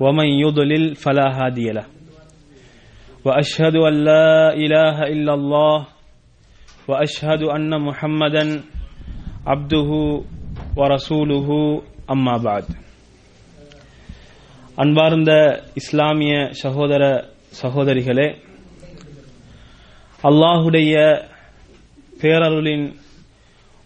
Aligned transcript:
ومن 0.00 0.28
يضلل 0.38 0.94
فلا 0.96 1.26
هادي 1.38 1.66
له 1.70 1.86
وأشهد 3.24 3.76
أن 3.80 3.94
لا 4.04 4.54
إله 4.54 4.96
إلا 5.04 5.32
الله 5.34 5.78
واشهد 6.88 7.42
ان 7.48 7.70
محمدا 7.80 8.44
عبده 9.46 9.90
ورسوله 10.76 11.48
அம்மா 12.08 12.34
பாத் 12.44 12.68
அன்பார்ந்த 14.78 15.32
இஸ்லாமிய 15.80 16.34
சகோதர 16.60 17.02
சகோதரிகளே 17.60 18.26
அல்லாஹுடைய 20.22 20.94
பேரருளின் 22.20 22.86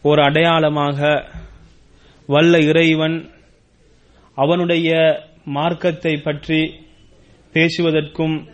ஒரு 0.04 0.20
அடையாளமாக 0.28 0.98
வல்ல 2.28 2.60
இறைவன் 2.70 3.16
அவனுடைய 4.38 4.90
மார்க்கத்தை 5.45 6.17
பற்றி 6.17 6.75
பேசுவதற்கும் 7.53 8.47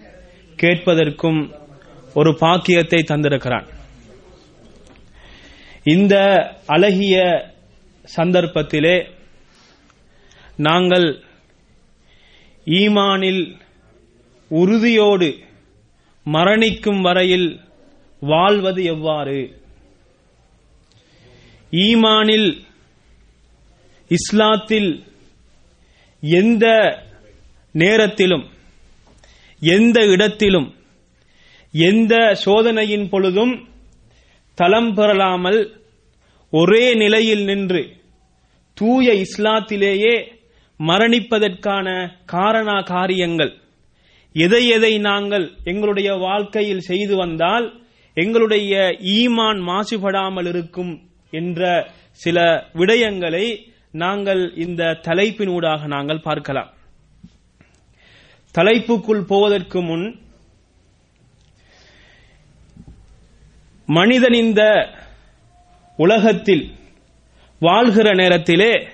கேட்பதற்கும் 0.57 1.55
ஒரு 2.13 2.37
பாக்கியத்தை 2.37 3.03
தந்திருக்கிறான். 3.07 3.67
இந்த 5.83 6.15
அழகிய 6.65 7.45
சந்தர்ப்பத்திலே 8.15 9.07
நாங்கள் 10.57 11.23
ஈமானில் 12.65 13.59
உறுதியோடு 14.47 15.37
மரணிக்கும் 16.25 17.01
வரையில் 17.01 17.59
வாழ்வது 18.19 18.83
எவ்வாறு? 18.83 19.59
ஈமானில் 21.71 22.63
இஸ்லாத்தில் 24.09 25.10
எந்த 26.23 26.65
நேரத்திலும் 27.75 28.45
எந்த 29.61 29.99
இடத்திலும் 30.05 30.69
எந்த 31.73 32.13
சோதனையின் 32.45 33.09
பொழுதும் 33.09 33.53
தளம் 34.57 34.91
பெறலாமல் 34.95 35.59
ஒரே 36.53 36.93
நிலையில் 36.93 37.43
நின்று 37.43 37.81
தூய 38.77 39.13
இஸ்லாத்திலேயே 39.15 40.15
மரணிப்பதற்கான 40.79 41.87
காரண 42.25 42.69
காரியங்கள் 42.83 43.53
எதை 44.35 44.67
எதை 44.67 44.93
நாங்கள் 44.99 45.45
எங்களுடைய 45.63 46.09
வாழ்க்கையில் 46.17 46.79
செய்து 46.81 47.15
வந்தால் 47.15 47.65
எங்களுடைய 48.17 48.73
ஈமான் 49.13 49.59
மாசுபடாமல் 49.67 50.45
இருக்கும் 50.45 50.93
என்ற 51.33 51.61
சில 52.21 52.37
விடயங்களை 52.73 53.45
நாங்கள் 53.91 54.53
இந்த 54.55 54.83
தலைப்பினூடாக 55.01 55.85
நாங்கள் 55.87 56.21
பார்க்கலாம். 56.21 56.73
தலைப்புக்குள் 58.57 59.21
போவதற்கு 59.21 59.81
முன் 59.81 60.19
மனிதன் 63.85 64.33
இந்த 64.33 64.89
உலகத்தில் 65.97 66.71
வாழ்கிற 67.59 68.13
நேரத்திலே 68.13 68.87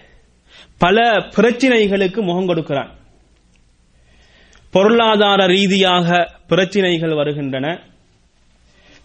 பல 0.78 1.12
பிரச்சினைகளுக்கு 1.12 2.22
முகம் 2.22 2.46
கொடுக்கிறான். 2.46 2.96
பொருளாதார 4.72 5.46
ரீதியாக 5.46 6.32
பிரச்சினைகள் 6.48 7.14
வருகின்றன. 7.14 7.82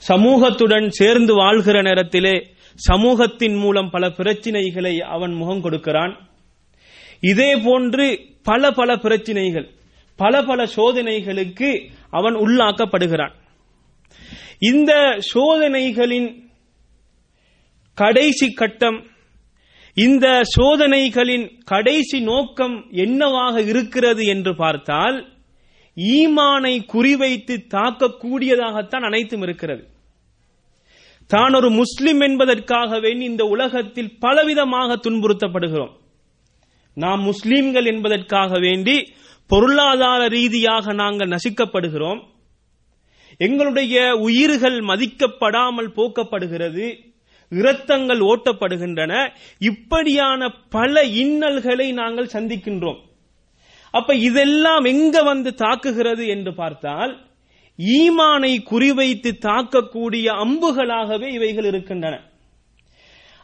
சமூகத்துடன் 0.08 0.88
சேர்ந்து 0.88 1.34
வாழ்கிற 1.34 1.82
நேரத்திலே 1.82 2.51
சமூகத்தின் 2.74 3.54
மூலம் 3.54 3.90
பல 3.90 4.10
பிரச்சினைகளை 4.10 5.00
அவன் 5.00 5.32
முகம் 5.32 5.60
கொடுக்கிறான். 5.60 6.30
இதே 7.20 7.56
போன்று 7.56 8.20
பல 8.42 8.70
பல 8.70 8.96
பிரச்சினைகள் 8.96 9.70
பல 10.16 10.42
பல 10.42 10.64
சோதனைகளுக்கு 10.64 11.88
அவன் 12.10 12.34
உள்ளாக்கப்படுகிறான். 12.34 13.32
இந்த 14.58 15.18
சோதனைகளின் 15.34 16.50
கடைசி 17.94 18.52
கட்டம் 18.52 19.10
இந்த 19.94 20.40
சோதனைகளின் 20.58 21.50
கடைசி 21.64 22.20
நோக்கம் 22.20 22.86
என்னவாக 22.90 23.60
இருக்கிறது 23.60 24.24
என்று 24.24 24.56
பார்த்தால் 24.56 25.26
ஈமானை 25.96 26.80
குறிவைத்து 26.92 27.56
தாக்கக்கூடியதாகத்தான் 27.74 29.04
அனைத்தும் 29.04 29.42
இருக்கிறது. 29.42 29.91
தான் 31.26 31.54
ஒரு 31.54 31.70
முஸ்லிம் 31.70 32.20
என்பதற்காகவே 32.20 33.20
இந்த 33.20 33.44
உலகத்தில் 33.44 34.18
பலவிதமாக 34.20 34.96
துன்புறுத்தப்படுகிறோம். 34.96 35.90
நாம் 36.94 37.20
முஸ்லிம்கள் 37.20 37.84
என்பதற்காக 37.84 38.58
வேண்டி 38.58 39.12
பொருளாதார 39.46 40.26
ரீதியாக 40.26 40.92
நாங்கள் 40.92 41.28
நசிக்கப்படுகிறோம். 41.28 42.20
எங்களுடைய 43.38 44.14
உயிர்கள் 44.14 44.80
மதிக்கப்படாமல் 44.80 45.90
போக்கப்படுகிறது. 45.96 46.98
இரத்தங்கள் 47.50 48.20
ஓட்டப்படுகின்றன. 48.20 49.28
இப்படியான 49.58 50.48
பல 50.68 51.02
இன்னல்களை 51.02 51.92
நாங்கள் 51.92 52.32
சந்திக்கின்றோம். 52.32 53.00
அப்ப 53.90 54.14
இதெல்லாம் 54.14 54.84
எங்க 54.84 55.22
வந்து 55.22 55.54
தாக்குகிறது 55.56 56.26
என்று 56.26 56.54
பார்த்தால் 56.54 57.20
ஈமானை 57.78 58.62
குறிவைத்து 58.70 59.32
தாக்கக்கூடிய 59.40 60.26
அம்புகளாகவே 60.26 61.32
இவைகள் 61.32 61.64
இருக்கின்றன. 61.64 62.20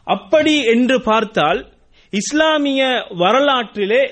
அப்படி 0.03 0.63
என்று 0.63 1.01
பார்த்தால் 1.01 1.67
இஸ்லாமிய 2.09 3.05
வரலாற்றிலே 3.09 4.11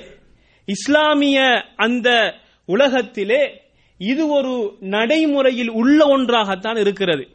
இஸ்லாமிய 0.65 1.65
அந்த 1.75 2.33
உலகத்திலே 2.65 3.61
இது 3.97 4.27
ஒரு 4.29 4.75
நடைமுறையில் 4.79 5.69
உள்ள 5.69 6.05
ஒன்றாகத்தான் 6.05 6.77
இருக்கிறது. 6.77 7.27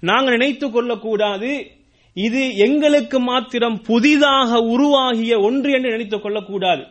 நாங்கள் 0.00 0.36
நினைத்துக் 0.36 0.72
கொள்ளக்கூடாது 0.72 1.70
இது 2.14 2.56
எங்களுக்கு 2.56 3.20
மாத்திரம் 3.20 3.82
புதிதாக 3.82 4.58
உருவாகிய 4.58 5.38
ஒன்று 5.38 5.72
என்று 5.72 5.90
நினைத்துக் 5.90 6.22
கொள்ளக்கூடாது. 6.22 6.84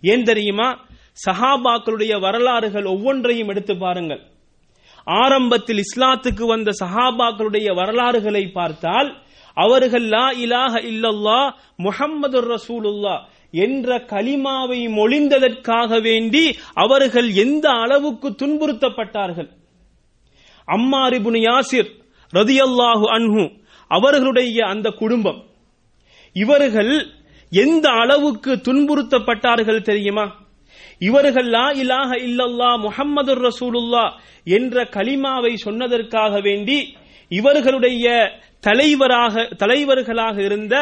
ஏன் 0.00 0.22
தெரியுமா? 0.22 0.86
சஹாபாக்களுடைய 1.26 2.20
வரலாறுகள் 2.20 2.84
ஒவ்வொன்றையும் 2.84 3.48
எடுத்து 3.48 3.76
பாருங்கள். 3.76 4.22
ஆரம்பத்தில் 5.06 5.80
இஸ்லாத்துக்கு 5.82 6.46
வந்த 6.46 6.70
சஹாபாக்களுடைய 6.80 7.74
வரலாறுகளை 7.74 8.50
பார்த்தால் 8.52 9.22
அவர்கள் 9.56 10.06
லா 10.08 10.30
இலாஹ 10.44 10.74
இல்லல்லா 10.90 11.52
முஹம்மது 11.76 12.40
ரசூலுல்லா 12.54 13.16
என்ற 13.50 13.96
கலிமாவை 13.96 14.80
மொழிந்ததற்காக 14.98 16.00
வேண்டி 16.02 16.56
அவர்கள் 16.74 17.28
எந்த 17.32 17.70
அளவுக்கு 17.70 18.28
துன்புறுத்தப்பட்டார்கள். 18.30 19.50
அம்மாரிபுன் 20.68 21.38
யாசிர் 21.48 21.90
ரதியல்லாஹு 22.32 23.06
அன்ஹு 23.16 23.44
அவர்களுடைய 23.88 24.66
அந்த 24.66 24.90
குடும்பம். 24.90 25.44
இவர்கள் 26.32 26.94
எந்த 27.52 27.90
அளவுக்கு 27.90 28.52
துன்புறுத்தப்பட்டார்கள் 28.66 29.82
தெரியுமா? 29.82 30.42
இவர்கள் 31.06 31.48
லா 31.48 31.66
இலாஹ 31.82 32.10
இல்லல்லா 32.26 32.70
முஹம்மது 32.84 33.34
ரசூலுல்லா 33.40 34.04
என்ற 34.46 34.84
கலிமாவை 34.96 35.52
சொன்னதற்காக 35.64 36.40
வேண்டி 36.40 36.78
இவர்களுடைய 37.30 38.06
தலைவராக 38.64 39.44
தலைவர்களாக 39.56 40.36
இருந்த 40.42 40.74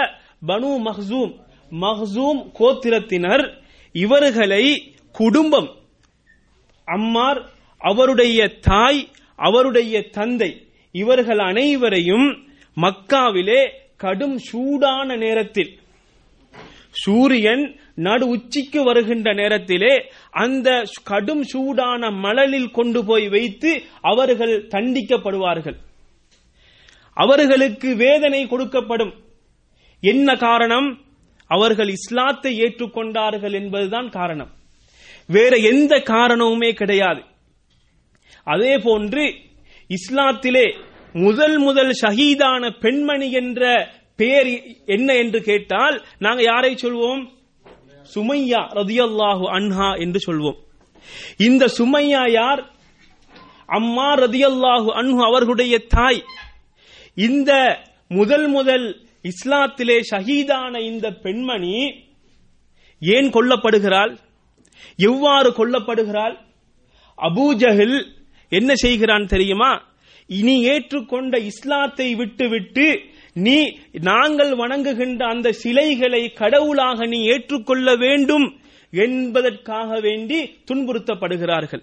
பனு 0.47 0.73
மஹ்சூம் 0.87 1.33
மஹ்சூம் 1.73 2.41
கோத்திரத்தினர் 2.59 3.45
இவர்களை 3.95 4.65
குடும்பம் 5.15 5.71
அம்மார் 6.89 7.41
அவருடைய 7.81 8.39
தாய் 8.69 9.01
அவருடைய 9.39 9.95
தந்தை 10.11 10.51
இவர்கள் 10.95 11.41
அனைவரையும் 11.43 12.29
மக்காவிலே 12.77 13.61
கடும் 13.97 14.39
சூடான 14.49 15.17
நேரத்தில் 15.17 15.73
சூரியன் 16.93 17.81
நடு 17.95 18.29
உச்சிக்கு 18.29 18.85
வருகின்ற 18.85 19.35
நேரத்திலே 19.35 20.13
அந்த 20.31 20.83
கடும் 21.05 21.43
சூடான 21.43 22.11
மணலில் 22.11 22.71
கொண்டு 22.71 23.05
போய் 23.05 23.29
வைத்து 23.29 23.83
அவர்கள் 24.01 24.67
தண்டிக்கப்படுவார்கள். 24.67 25.77
அவர்களுக்கு 27.15 27.97
வேதனை 27.97 28.47
கொடுக்கப்படும். 28.47 29.13
என்ன 30.01 30.37
காரணம்? 30.37 31.01
அவர்கள் 31.47 31.89
இஸ்லாத்தை 31.89 32.61
ஏற்றுக்கொண்டார்கள் 32.61 33.53
என்பதுதான் 33.53 34.09
காரணம். 34.09 34.51
வேற 35.27 35.57
எந்த 35.57 35.99
காரணமுமே 35.99 36.73
கிடையாது. 36.73 37.23
அதே 38.45 38.79
போன்று 38.79 39.35
இஸ்லாத்திலே 39.89 40.77
முதல் 41.13 41.59
முதல் 41.59 41.91
ஷஹீதான 42.03 42.81
பெண்மணி 42.81 43.31
என்ற 43.31 43.93
பேர் 44.17 44.77
என்ன 44.87 45.15
என்று 45.15 45.43
கேட்டால் 45.43 46.05
நாங்க 46.19 46.43
யாரை 46.43 46.75
சொல்வோம்? 46.75 47.23
சுமையா 48.15 48.61
ரதியல்லாஹு 48.75 49.45
அன்ஹா 49.49 49.99
என்று 49.99 50.19
சொல்வோம். 50.27 50.59
இந்த 51.37 51.69
சுமையா 51.79 52.31
யார்? 52.31 52.71
அம்மா 53.67 54.15
ரதியல்லாஹு 54.15 54.89
அன்ஹு 55.01 55.21
அவர்களுடைய 55.25 55.79
தாய். 55.79 56.23
இந்த 57.15 57.53
முதல் 58.09 58.49
முதல் 58.49 58.87
இஸ்லாத்திலே 59.25 60.01
ஷஹீதான 60.11 60.81
இந்த 60.81 61.13
பெண்மணி 61.13 61.75
ஏன் 62.99 63.29
கொல்லப்படுகிறாள்? 63.31 64.19
எவ்வாறு 64.97 65.51
கொல்லப்படுகிறாள்? 65.51 66.37
அபூஜஹில் 67.19 68.07
என்ன 68.49 68.75
செய்கிறான் 68.75 69.27
தெரியுமா? 69.27 69.91
இனி 70.27 70.69
ஏற்றுக்கொண்ட 70.69 71.39
இஸ்லாத்தை 71.39 72.15
விட்டுவிட்டு 72.15 72.87
நீ 73.35 73.59
நாங்கள் 73.93 74.57
வணங்குகின்ற 74.57 75.27
அந்த 75.27 75.53
சிலைகளை 75.53 76.33
கடவுளாக 76.33 77.07
நீ 77.07 77.25
ஏற்றுக்கொள்ள 77.25 77.97
வேண்டும் 77.97 78.61
என்பதற்காக 78.93 80.01
வேண்டி 80.01 80.39
துன்புறுத்தப்படுகிறார்கள். 80.71 81.83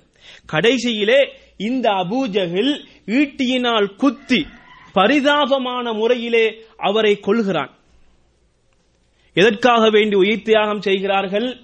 கடைசியிலே 0.52 1.20
இந்த 1.58 1.90
அபூஜகில் 1.90 2.74
ஈட்டியினால் 3.08 3.96
குத்தி 3.96 4.46
பரிதாபமான 4.94 5.94
முறையிலே 5.94 6.46
அவரை 6.78 7.20
கொள்கிறான் 7.20 7.70
எதற்காக 9.34 9.90
வேண்டி 9.90 10.16
உயிர் 10.16 10.42
தியாகம் 10.42 10.82
செய்கிறார்கள்? 10.82 11.58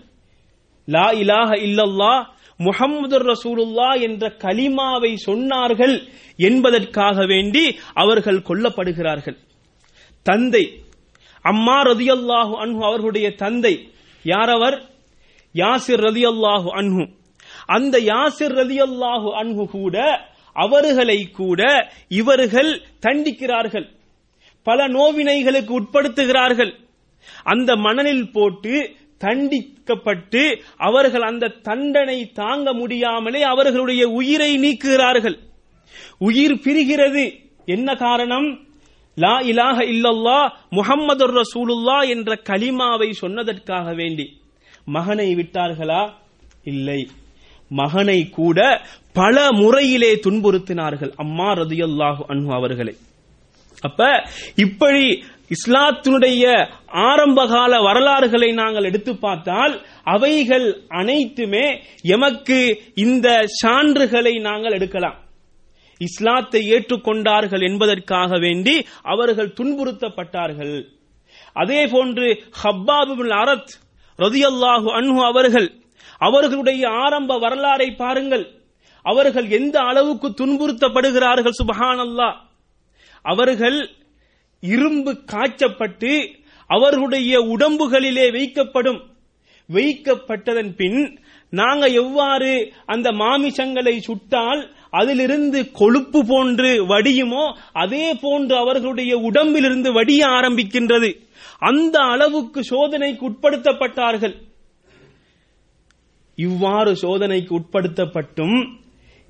லா 0.85 1.07
இலாக 1.11 1.51
இல்லல்லா 1.67 2.25
முகமது 2.57 3.17
ரசூலுல்லா 3.19 4.01
என்ற 4.01 4.33
கலிமாவை 4.39 5.15
சொன்னார்கள் 5.25 5.95
என்பதற்காக 6.37 7.25
வேண்டி 7.25 7.77
அவர்கள் 7.93 8.45
கொல்லப்படுகிறார்கள். 8.49 9.37
தந்தை. 10.25 10.81
அம்மா 11.41 11.81
ரதியல்லாஹு 11.81 12.53
அன்ஹு 12.63 12.83
அவர்களுடைய 12.83 13.35
தந்தை. 13.35 13.89
யாரவர்? 14.23 14.81
யாசிர் 15.53 16.01
ரதியல்லாஹு 16.01 16.69
அன்ஹு. 16.71 17.09
அந்த 17.65 17.99
யாசிர் 17.99 18.53
ரதியல்லாஹு 18.53 19.33
அன்ஹு 19.43 19.65
கூட 19.65 20.19
அவர்களை 20.53 21.31
கூட 21.31 21.91
இவர்கள் 22.07 22.81
தண்டிக்கிறார்கள். 23.01 23.89
பல 24.63 24.87
நோவினைகளுக்கு 24.87 25.79
உட்படுத்துகிறார்கள். 25.79 26.73
அந்த 27.43 27.75
மணலில் 27.75 28.31
போட்டு 28.31 28.95
தண்டிக்கப்பட்டு 29.19 30.61
அவர்கள் 30.77 31.21
அந்த 31.21 31.47
தண்டனை 31.47 32.31
தாங்க 32.31 32.73
முடியாமலே 32.73 33.41
அவர்களுடைய 33.41 34.07
உயிரை 34.07 34.55
நீக்குகிறார்கள். 34.55 35.39
உயிர் 36.17 36.59
பிரிகிறது. 36.59 37.39
என்ன 37.65 37.95
காரணம்? 37.95 38.64
லா 39.17 39.39
இலாஹ 39.41 39.77
இல்லல்லா 39.93 40.39
முஹம்மது 40.69 41.27
ரசூலுல்லா 41.27 42.09
என்ற 42.09 42.39
கலிமாவை 42.49 43.13
சொன்னதற்காக 43.21 43.95
வேண்டி. 43.95 44.41
மகனை 44.85 45.35
விட்டார்களா? 45.35 46.11
இல்லை. 46.63 47.07
மகனை 47.69 48.29
கூட 48.29 48.81
பல 49.13 49.51
முறையிலே 49.51 50.15
துன்புறுத்தினார்கள். 50.15 51.11
அம்மா 51.15 51.53
ரதியல்லாஹு 51.53 52.23
அன்ஹு 52.27 52.53
அவர்களை. 52.53 52.95
அப்ப 53.81 54.27
இப்படி 54.55 55.23
இஸ்லாத்தினுடைய 55.49 56.69
ஆரம்பகால 56.85 57.81
வரலாறுகளை 57.81 58.51
நாங்கள் 58.51 58.83
எடுத்து 58.83 59.17
பார்த்தால் 59.17 59.85
அவைகள் 60.03 60.81
அனைத்துமே 60.87 61.81
எமக்கு 62.01 62.81
இந்த 62.95 63.45
சான்றுகளை 63.63 64.41
நாங்கள் 64.41 64.71
எடுக்கலாம். 64.71 65.17
இஸ்லாத்தை 65.97 66.71
ஏற்றுக்கொண்டார்கள் 66.71 67.61
என்பதற்காக 67.61 68.39
வேண்டி 68.39 68.85
அவர்கள் 69.01 69.53
துன்புறுத்தப்பட்டார்கள். 69.53 70.85
அதே 71.53 71.87
போன்று 71.87 72.43
ஹப்பாபுல் 72.63 73.29
அரத் 73.29 73.73
ரதியல்லாஹு 74.17 74.87
அன்ஹு 74.99 75.23
அவர்கள் 75.23 75.73
அவர்களுடைய 76.17 76.89
ஆரம்ப 76.89 77.39
வரலாறை 77.39 77.95
பாருங்கள். 77.95 78.61
அவர்கள் 79.01 79.49
எந்த 79.49 79.79
அளவுக்கு 79.79 80.29
துன்புறுத்தப்படுகிறார்கள் 80.29 81.51
சுபஹானல்லா. 81.63 82.33
அவர்கள் 83.21 83.89
இரும்பு 84.59 85.23
காய்ச்சப்பட்டு 85.31 86.35
அவர்களுடைய 86.67 87.39
உடம்புகளிலே 87.39 88.31
வைக்கப்படும். 88.31 89.01
வைக்கப்பட்டதன் 89.73 90.75
பின் 90.75 91.19
நாங்க 91.49 91.87
எவ்வாறு 91.87 92.73
அந்த 92.85 93.11
மாமிசங்களை 93.11 93.97
சுட்டால் 93.97 94.75
அதிலிருந்து 94.99 95.59
கொழுப்பு 95.71 96.19
போன்று 96.25 96.71
வடியுமோ 96.87 97.43
அதே 97.83 98.05
போன்று 98.21 98.55
அவர்களுடைய 98.57 99.13
உடம்பிலிருந்து 99.17 99.89
வடிய 99.93 100.21
ஆரம்பிக்கின்றது. 100.27 101.09
அந்த 101.59 101.95
அளவுக்கு 102.13 102.59
சோதனைக்கு 102.63 103.23
உட்படுத்தப்பட்டார்கள். 103.29 104.35
இவ்வாறு 106.37 106.91
சோதனைக்கு 106.95 107.53
உட்படுத்தப்பட்டும் 107.59 108.57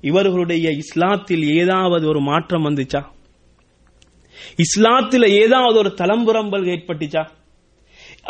இவர்களுடைய 0.00 0.66
இஸ்லாத்தில் 0.82 1.44
ஏதாவது 1.60 2.04
ஒரு 2.08 2.20
மாற்றம் 2.20 2.64
வந்துச்சா? 2.64 3.02
இஸ்லாத்தில் 4.64 5.26
ஏதாவது 5.42 5.76
ஒரு 5.78 5.90
தலம்புரம்பல் 6.00 6.64
ஏற்பட்டுச்சா? 6.72 7.22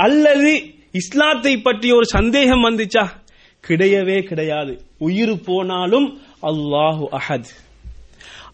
அல்லது 0.05 0.53
இஸ்லாத்தை 0.93 1.55
பற்றி 1.59 1.89
ஒரு 1.93 2.07
சந்தேகம் 2.07 2.65
வந்துச்சா? 2.65 3.05
கிடையவே 3.65 4.19
கிடையாது. 4.23 4.73
உயிர் 4.99 5.35
போனாலும் 5.45 6.07
அல்லாஹு 6.43 7.09
அஹத். 7.11 7.47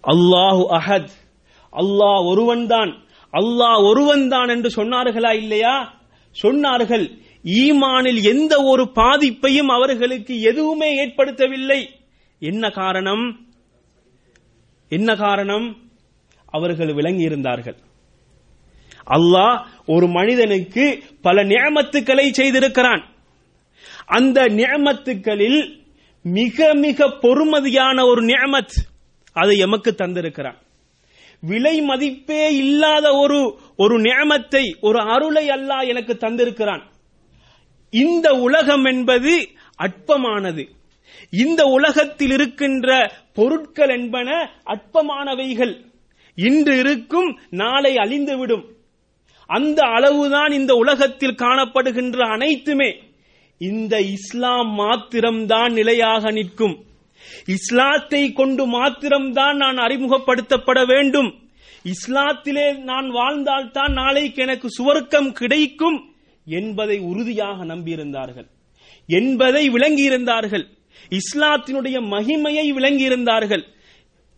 அல்லாஹு 0.02 0.67
அஹத். 0.69 1.08
அல்லாஹ் 1.73 2.26
ஒருவன்தான். 2.26 3.02
அல்லாஹ் 3.32 3.84
ஒருவன்தான் 3.84 4.49
என்று 4.49 4.84
சொன்னார்களா 4.84 5.34
இல்லையா? 5.34 6.00
சொன்னார்கள். 6.43 7.20
ஈமானில் 7.44 8.23
எந்த 8.23 8.62
ஒரு 8.62 8.90
பாதிப்பையும் 8.94 9.69
அவர்களுக்கு 9.69 10.40
எதுவுமே 10.40 11.06
ஏற்படுத்தவில்லை. 11.06 11.88
என்ன 12.38 12.70
காரணம்? 12.70 13.46
என்ன 14.88 15.17
காரணம்? 15.17 15.76
அவர்கள் 16.46 16.94
விளங்கி 16.94 17.23
இருந்தார்கள் 17.23 17.76
அல்லாஹ் 19.06 19.64
ஒரு 19.87 20.06
மனிதனுக்கு 20.06 21.02
பல 21.23 21.44
நியமத்துக்களை 21.44 22.31
செய்திருக்கிறான். 22.31 23.05
அந்த 24.06 24.43
நியமத்துக்களில் 24.43 25.81
மிக 26.23 26.75
மிக 26.75 27.09
பொறுமதியான 27.09 28.05
ஒரு 28.05 28.23
நியமத் 28.23 28.91
அதை 29.33 29.59
எமக்கு 29.59 29.95
தந்திருக்கிறான். 29.99 30.57
விலை 31.41 31.81
மதிப்பே 31.81 32.57
இல்லாத 32.57 33.12
ஒரு 33.12 33.59
ஒரு 33.76 34.00
நியமத்தை 34.00 34.62
ஒரு 34.81 35.00
அருளை 35.00 35.49
அல்லாஹ் 35.49 35.88
எனக்கு 35.88 36.12
தந்திருக்கிறான். 36.12 36.83
இந்த 37.91 38.33
உலகம் 38.33 38.85
என்பது 38.85 39.49
அற்பமானது. 39.76 40.69
இந்த 41.31 41.64
உலகத்தில் 41.64 42.31
இருக்கின்ற 42.31 43.12
பொருட்கள் 43.35 43.88
என்பன 43.88 44.50
அற்பமானவைகள். 44.64 45.85
இன்று 46.35 46.79
இருக்கும் 46.79 47.38
நாளை 47.50 47.95
அழிந்துவிடும். 47.95 48.64
அந்த 49.47 49.83
அளவுதான் 49.83 50.52
இந்த 50.52 50.75
உலகத்தில் 50.75 51.35
காணப்படுகின்ற 51.35 52.19
அனைத்துமே. 52.19 53.12
இந்த 53.71 54.00
இஸ்லாம் 54.00 54.71
மாத்திரம்தான் 54.73 55.73
நிலையாக 55.73 56.31
நிற்கும். 56.31 56.85
இஸ்லாத்தை 57.47 58.33
கொண்டு 58.33 58.66
மாத்திரம்தான் 58.66 59.57
நான் 59.57 59.76
அறிமுகப்படுத்தப்பட 59.76 60.87
வேண்டும். 60.87 61.35
இஸ்லாத்திலே 61.85 62.78
நான் 62.78 63.09
வாழ்ந்தால்தான் 63.11 63.92
நாளைக்கு 63.92 64.42
எனக்கு 64.42 64.69
சுவர்க்கம் 64.78 65.33
கிடைக்கும் 65.33 65.99
என்பதை 66.47 66.99
உறுதியாக 66.99 67.64
நம்பியிருந்தார்கள். 67.64 68.49
என்பதை 69.07 69.71
விளங்கியிருந்தார்கள். 69.71 70.64
இஸ்லாத்தினுடைய 71.11 71.99
மகிமையை 72.14 72.66
விளங்கியிருந்தார்கள். 72.78 73.64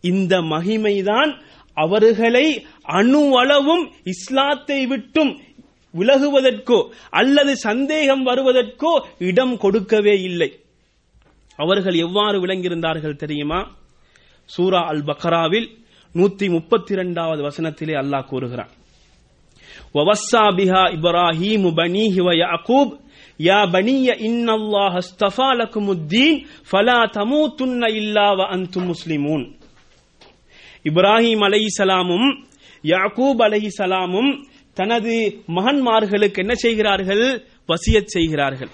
இந்த 0.01 0.41
மகிமைதான் 0.41 1.31
அவர்களை 1.73 2.65
அணுவளவும் 2.81 3.91
இஸ்லாத்தை 4.03 4.85
விட்டும் 4.85 5.31
விலகுவதற்கோ 5.94 6.78
அல்லது 7.20 7.52
சந்தேகம் 7.66 8.24
வருவதற்கோ 8.28 8.92
இடம் 9.28 9.54
கொடுக்கவே 9.62 10.14
இல்லை 10.28 10.50
அவர்கள் 11.58 11.96
எவ்வாறு 12.04 12.36
விளங்கியிருந்தார்கள் 12.42 13.20
தெரியுமா 13.22 13.60
சூரா 14.48 14.80
அல் 14.92 15.04
பக்ராவில் 15.10 15.68
நூத்தி 16.14 16.46
முப்பத்தி 16.54 16.92
இரண்டாவது 16.96 17.40
வசனத்திலே 17.48 17.96
அல்லாஹ் 18.02 18.28
கூறுகிறான் 18.32 18.72
ووصى 19.94 20.44
بها 20.58 20.82
إبراهيم 20.96 21.62
بنيه 21.72 22.14
ويعقوب 22.20 22.88
يا 23.40 23.60
بني 23.66 24.06
إن 24.26 24.46
الله 24.50 24.92
اصطفى 24.98 25.48
لكم 25.60 25.84
الدين 25.90 26.34
فلا 26.64 27.00
تموتن 27.08 27.82
إلا 27.98 28.26
وأنتم 28.32 28.82
مسلمون 28.92 29.42
இப்ராஹிம் 30.84 31.42
அலைஹிசலாமும் 31.46 32.28
யாக்கூப் 32.84 33.40
அலைஹிசலாமும் 33.44 34.30
தனது 34.75 35.41
மகன்மார்களுக்கு 35.47 36.37
என்ன 36.37 36.55
செய்கிறார்கள்? 36.55 37.43
வசியத் 37.67 38.05
செய்கிறார்கள். 38.05 38.69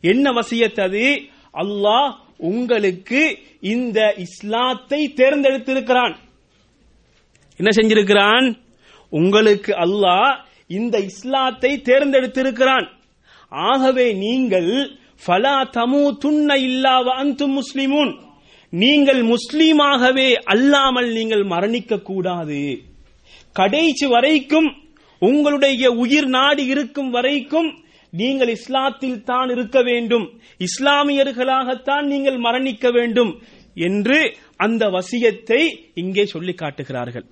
என்ன 0.00 0.30
வசியத் 0.30 0.80
அது? 0.80 1.22
அல்லாஹ் 1.54 2.14
உங்களுக்கு 2.36 3.38
இந்த 3.60 4.14
இஸ்லாத்தை 4.18 5.12
தேர்ந்தெடுத்திருக்கிறான். 5.16 6.16
என்ன 7.56 7.70
செஞ்சிருக்கிறான்? 7.76 8.58
உங்களுக்கு 9.10 9.72
அல்லாஹ் 9.72 10.38
இந்த 10.66 10.98
இஸ்லாத்தை 10.98 11.82
தேர்ந்தெடுத்திருக்கிறான். 11.84 12.86
ஆகவே 13.48 14.12
நீங்கள் 14.12 14.70
ஃபலா 15.26 15.56
தமு 15.72 16.16
துண்ண 16.24 16.56
இல்லாவ 16.56 17.10
அந்தும் 17.14 17.58
முஸ்லிமூன். 17.58 18.12
நீங்கள் 18.70 19.22
முஸ்லீமாகவே 19.22 20.34
அல்லாமல் 20.34 21.12
நீங்கள் 21.12 21.44
மரணிக்க 21.44 22.02
கூடாது 22.02 22.78
கடைசி 23.52 24.06
வரைக்கும் 24.06 24.81
உங்களுடைய 25.28 25.90
உயிர் 25.90 26.28
நாடி 26.28 26.64
இருக்கும் 26.64 27.10
வரைக்கும் 27.10 27.70
நீங்கள் 28.12 28.50
இஸ்லாத்தில் 28.52 29.22
தான் 29.22 29.50
இருக்க 29.50 29.82
வேண்டும். 29.82 30.26
இஸ்லாமியர்களாகத்தான் 30.60 32.02
நீங்கள் 32.02 32.38
மரணிக்க 32.38 32.92
வேண்டும் 32.92 33.32
என்று 33.74 34.18
அந்த 34.56 34.86
வசியத்தை 34.86 35.60
இங்கே 35.94 36.24
சொல்லி 36.24 36.54
காட்டுகிறார்கள். 36.54 37.26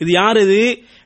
இது 0.00 0.10
யார் 0.12 0.36
இது? 0.36 0.62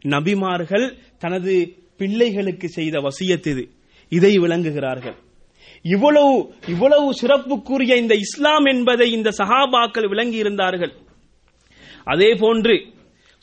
நபிமார்கள் 0.09 0.87
தனது 1.18 1.54
பிள்ளைகளுக்கு 1.97 2.68
செய்த 2.68 2.99
வசியத் 2.99 3.47
இது. 3.47 3.64
இதை 4.12 4.32
விளங்குகிறார்கள். 4.38 5.18
இவ்வளவு 5.82 6.32
இவ்வளவு 6.68 7.06
சிறப்புக்குரிய 7.20 7.92
இந்த 7.97 8.14
இஸ்லாம் 8.14 8.64
என்பதை 8.64 9.06
இந்த 9.12 9.30
சஹாபாக்கள் 9.30 10.09
விளங்கி 10.09 10.37
இருந்தார்கள் 10.37 10.92
அதே 12.04 12.30
போன்று 12.35 12.75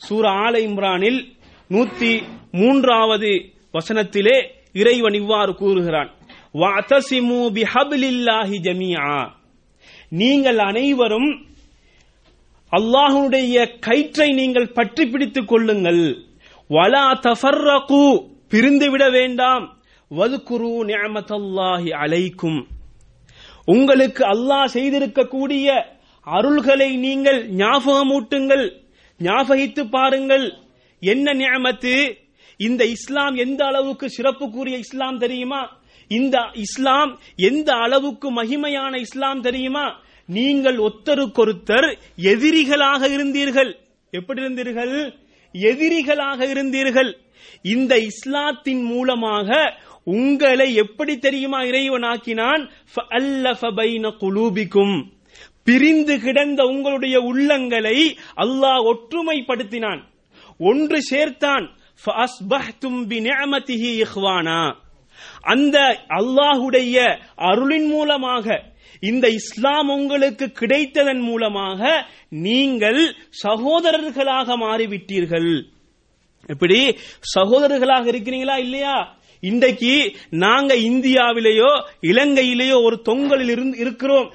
சூர 0.00 0.24
ஆலை 0.44 0.60
இம்ரானில் 0.66 1.20
நூத்தி 1.70 2.22
மூன்றாவது 2.52 3.30
வசனத்திலே 3.72 4.36
இறைவன் 4.72 5.14
இவ்வாறு 5.14 5.54
கூறுகிறான். 5.54 6.10
வஅதஸிமு 6.54 7.40
பிஹப்லில்லாஹி 7.56 8.58
ஜமியா 8.66 9.10
நீங்கள் 10.08 10.58
அனைவரும் 10.58 11.30
அல்லாஹுடைய 12.72 13.78
கயிற்றை 13.80 14.28
நீங்கள் 14.32 14.72
பற்றி 14.72 15.06
பிடித்துக் 15.06 15.48
கொள்ளுங்கள். 15.48 16.02
வலா 16.70 17.04
தஃபர்ரகு. 17.26 18.04
பிரிந்துவிட 18.52 19.10
வேண்டாம். 19.10 19.64
வதுகுரு 20.10 20.72
நியமத்தல்லாஹி 20.90 21.90
அலைக்கும். 22.02 22.60
உங்களுக்கு 23.64 24.22
அல்லாஹ் 24.24 24.72
செய்திருக்கக்கூடிய 24.74 25.66
அருள்களை 26.26 26.90
நீங்கள் 26.96 27.40
ஞாபகமூட்டுங்கள் 27.52 28.64
ஞாபகித்து 29.20 29.82
பாருங்கள். 29.90 30.46
என்ன 31.00 31.34
நியமத்து? 31.34 32.18
இந்த 32.56 32.84
இஸ்லாம் 32.84 33.34
எந்த 33.34 33.64
அளவுக்கு 33.64 34.10
சிறப்புக்குரிய 34.16 34.78
இஸ்லாம் 34.78 35.18
தெரியுமா? 35.18 35.80
இந்த 36.08 36.50
இஸ்லாம் 36.54 37.20
எந்த 37.36 37.72
அளவுக்கு 37.72 38.42
மகிமையான 38.42 38.98
இஸ்லாம் 38.98 39.40
தெரியுமா? 39.40 40.00
நீங்கள் 40.26 40.76
ஒத்தருக்கொருத்தர் 40.76 41.96
எதிரிகளாக 42.16 43.08
இருந்தீர்கள். 43.08 43.76
எப்படி 44.10 44.42
இருந்தீர்கள்? 44.42 45.14
எதிரிகளாக 45.52 46.50
இருந்தீர்கள். 46.50 47.14
இந்த 47.62 47.98
இஸ்லாத்தின் 47.98 48.82
மூலமாக 48.82 49.78
உங்களை 50.04 50.74
எப்படி 50.74 51.18
தெரியுமா 51.18 51.62
இறைவனாக்கினான்? 51.62 52.70
குலூபிக்கும். 54.20 55.04
பிரிந்து 55.64 56.20
கிடந்த 56.20 56.64
உங்களுடைய 56.64 57.20
உள்ளங்களை 57.20 58.16
அல்லாஹ் 58.36 58.94
ஒற்றுமைப்படுத்தினான். 58.94 60.00
ஒன்று 60.58 61.02
சேர்த்தான். 61.02 61.66
அந்த 65.42 65.78
அல்லாஹுடைய 66.08 67.18
அருளின் 67.34 67.86
மூலமாக 67.86 68.64
இந்த 69.00 69.28
இஸ்லாம் 69.28 69.88
உங்களுக்கு 69.88 70.52
கிடைத்ததன் 70.60 71.20
மூலமாக 71.20 72.06
நீங்கள் 72.28 73.14
சகோதரர்களாக 73.42 74.56
மாறிவிட்டீர்கள். 74.56 75.64
இப்படி 76.48 76.96
சகோதரர்களாக 77.20 78.10
இருக்கிறீங்களா 78.10 78.58
இல்லையா? 78.58 79.16
இன்றைக்கு 79.40 80.16
நாங்க 80.30 80.74
இந்தியாவிலேயோ 80.74 81.84
இலங்கையிலேயோ 82.02 82.82
ஒரு 82.82 83.02
தொங்கலில் 83.04 83.48
இருந்து 83.48 83.78
இருக்கிறோம். 83.78 84.32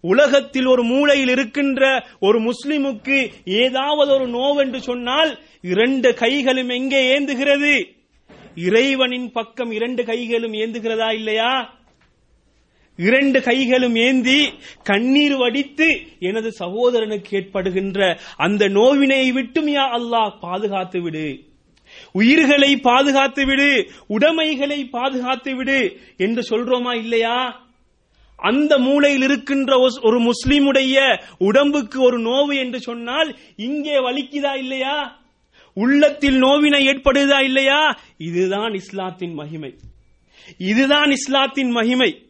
உலகத்தில் 0.00 0.66
ஒரு 0.66 0.82
மூலையில் 0.82 1.28
இருக்கின்ற 1.28 2.06
ஒரு 2.20 2.40
முஸ்லிமுக்கு 2.40 3.30
ஏதாவது 3.44 4.12
ஒரு 4.12 4.28
நோவென்று 4.28 4.82
சொன்னால் 4.82 5.38
இரண்டு 5.62 6.14
கைகளும் 6.14 6.68
எங்கே 6.68 7.18
ஏந்துகிறது? 7.18 7.96
இறைவனின் 8.54 9.32
பக்கம் 9.32 9.70
இரண்டு 9.70 10.04
கைகளும் 10.04 10.52
ஏந்துகிறதா 10.52 11.12
இல்லையா? 11.12 11.76
இரண்டு 12.96 13.42
கைகளும் 13.42 13.94
ஏந்தி 13.94 14.52
கண்ணீர் 14.82 15.36
வடித்து 15.36 16.00
எனது 16.18 16.52
சகோதரனுக்கு 16.58 17.26
ஏற்படுகின்ற 17.30 18.18
அந்த 18.36 18.68
நோவினை 18.68 19.32
விட்டும் 19.32 19.66
யா 19.66 19.88
அல்லாஹ் 19.98 20.38
பாதுகாத்து 20.40 21.02
விடு. 21.02 21.38
உயிர்களை 22.12 22.76
பாதுகாத்து 22.76 23.46
விடு. 23.46 23.90
உடைமைகளை 24.06 24.84
பாதுகாத்து 24.84 25.56
விடு. 25.56 26.00
என்று 26.16 26.42
சொல்றோமா 26.50 26.96
இல்லையா? 26.96 27.67
அந்த 28.38 28.78
மூலையில் 28.78 29.22
இருக்கின்ற 29.22 29.86
ஒஸ்- 29.86 30.06
ஒரு 30.06 30.20
முஸ்லிமுடைய 30.20 31.22
உடம்புக்கு 31.38 32.02
ஒரு 32.02 32.20
நோவு 32.20 32.58
என்று 32.58 32.80
சொன்னால் 32.80 33.38
இங்கே 33.56 33.96
வலிக்குதா 33.96 34.56
இல்லையா? 34.56 35.20
உள்ளத்தில் 35.74 36.38
நோவினை 36.38 36.86
ஏற்படுதா 36.88 37.42
இல்லையா? 37.42 38.00
இதுதான் 38.16 38.72
இஸ்லாத்தின் 38.72 39.32
மகிமை. 39.32 39.74
இதுதான் 40.58 41.10
இஸ்லாத்தின் 41.10 41.70
மகிமை. 41.70 42.26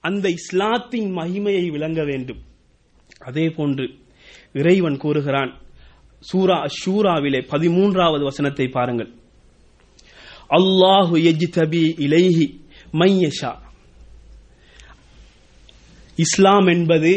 அந்த 0.00 0.28
இஸ்லாத்தின் 0.28 1.16
மகிமையை 1.16 1.70
விளங்க 1.70 2.04
வேண்டும். 2.04 2.38
அதே 3.18 3.48
போன்று 3.48 3.94
இறைவன் 4.52 4.96
கூறுகிறான் 4.96 5.58
சூரா 6.20 6.64
ஷூராவிலே 6.64 7.46
பதிமூன்றாவது 7.50 8.22
வசனத்தை 8.22 8.68
பாருங்கள். 8.68 9.12
அல்லாஹு 10.50 11.32
யஜ்தபி 11.32 11.92
இலைஹி 11.98 12.60
மையஷா. 12.92 13.56
இஸ்லாம் 16.20 16.66
என்பது 16.66 17.12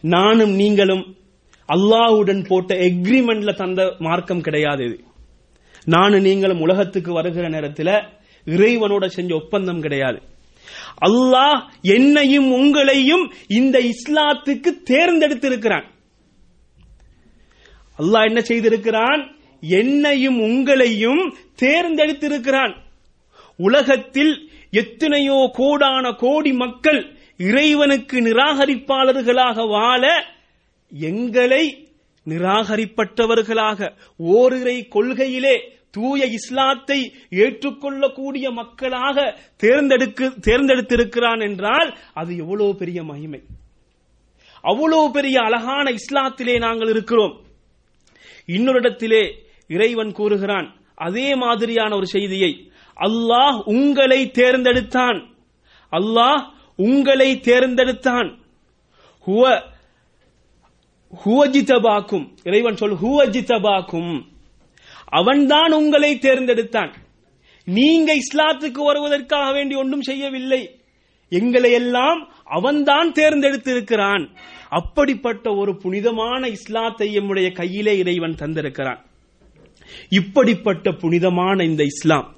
நானும் 0.00 0.54
நீங்களும் 0.54 1.04
அல்லாஹ்வுடன் 1.68 2.42
போட்ட 2.48 2.74
எக்ரிமெண்ட்ல 2.74 3.52
தந்த 3.54 3.94
மார்க்கம் 3.98 4.40
கிடையாது 4.40 4.84
இது. 4.84 4.96
நானும் 5.84 6.20
நீங்களும் 6.20 6.60
உலகத்துக்கு 6.60 7.12
வருகிற 7.12 7.48
நேரத்தில் 7.48 7.94
இறைவனோட 8.44 9.06
செஞ்ச 9.06 9.34
ஒப்பந்தம் 9.34 9.80
கிடையாது. 9.80 10.18
அல்லாஹ் 11.00 11.58
என்னையும் 11.82 12.48
உங்களையும் 12.52 13.24
இந்த 13.48 13.76
இஸ்லாத்துக்கு 13.78 14.70
தேர்ந்தெடுத்திருக்கிறான். 14.90 15.86
அல்லாஹ் 17.98 18.26
என்ன 18.26 18.40
செய்திருக்கிறான்? 18.40 19.22
என்னையும் 19.60 20.38
உங்களையும் 20.40 21.22
தேர்ந்தெடுத்திருக்கிறான். 21.62 22.74
உலகத்தில் 23.56 24.34
எத்தனையோ 24.70 25.50
கோடான 25.54 26.12
கோடி 26.12 26.52
மக்கள் 26.52 27.00
இறைவனுக்கு 27.38 28.16
நிராகரிப்பாளர்களாக 28.20 29.68
வாழ 29.68 30.04
எங்களை 30.92 31.64
நிராகரிப்பட்டவர்களாக 32.26 33.90
ஓரிரை 34.16 34.88
கொள்கையிலே 34.88 35.56
தூய 35.90 36.26
இஸ்லாத்தை 36.26 36.98
ஏற்றுக்கொள்ளக்கூடிய 37.30 38.50
மக்களாக 38.50 39.16
தேர்ந்தெடுக்க 39.56 40.26
தேர்ந்தெடுத்திருக்கிறான் 40.46 41.40
என்றால் 41.40 41.98
அது 42.14 42.36
எவ்வளவு 42.36 42.74
பெரிய 42.76 43.02
மகிமை. 43.02 43.40
அவ்வளவு 44.60 45.10
பெரிய 45.10 45.40
அழகான 45.40 45.86
இஸ்லாத்திலே 45.90 46.58
நாங்கள் 46.58 46.88
இருக்கிறோம். 46.88 47.34
இன்னொரு 48.46 48.78
இடத்திலே 48.78 49.22
இறைவன் 49.68 50.12
கூறுகிறான் 50.12 50.68
அதே 50.94 51.34
மாதிரியான 51.34 51.94
ஒரு 51.96 52.06
செய்தியை 52.06 52.52
அல்லாஹ் 52.96 53.58
உங்களை 53.64 54.30
தேர்ந்தெடுத்தான். 54.30 55.18
அல்லாஹ் 55.92 56.40
உங்களை 56.78 57.40
தேர்ந்தெடுத்தான். 57.40 58.38
ஹுவ 59.20 59.62
ஹுவஜிதபாக்கும். 61.24 62.36
இறைவன் 62.44 62.76
சொல் 62.76 62.96
ஹுவஜிதபாக்கும். 63.02 64.22
அவன்தான் 65.04 65.72
உங்களை 65.72 66.14
தேர்ந்தெடுத்தான். 66.14 66.94
நீங்க 67.64 68.14
இஸ்லாத்துக்கு 68.14 68.84
வருவதற்காக 68.84 69.52
வேண்டி 69.52 69.74
ஒன்றும் 69.74 70.02
செய்யவில்லை. 70.02 70.80
எங்களை 71.28 71.72
எல்லாம் 71.72 72.32
அவன்தான் 72.44 73.12
தேர்ந்தெடுத்திருக்கிறான். 73.12 74.28
அப்படிப்பட்ட 74.68 75.54
ஒரு 75.54 75.76
புனிதமான 75.76 76.48
இஸ்லாத்தை 76.48 77.18
எம்முடைய 77.18 77.52
கையிலே 77.52 77.98
இறைவன் 77.98 78.34
தந்திருக்கிறான். 78.34 79.04
இப்படிப்பட்ட 80.08 80.92
புனிதமான 80.92 81.64
இந்த 81.64 81.82
இஸ்லாம் 81.82 82.36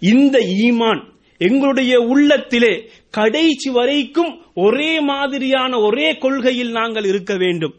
இந்த 0.00 0.38
ஈமான் 0.38 1.08
எங்களுடைய 1.38 1.98
உள்ளத்திலே 1.98 2.90
கடைசி 3.10 3.70
வரைக்கும் 3.70 4.40
ஒரே 4.54 5.00
மாதிரியான 5.00 5.80
ஒரே 5.80 6.16
கொள்கையில் 6.16 6.70
நாங்கள் 6.70 7.04
இருக்க 7.04 7.36
வேண்டும். 7.36 7.74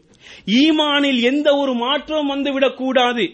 ஈமானில் 0.46 1.20
எந்த 1.20 1.56
ஒரு 1.56 1.74
மாற்றமும் 1.74 2.28
வந்துவிடக் 2.28 2.76
கூடாது. 2.76 3.32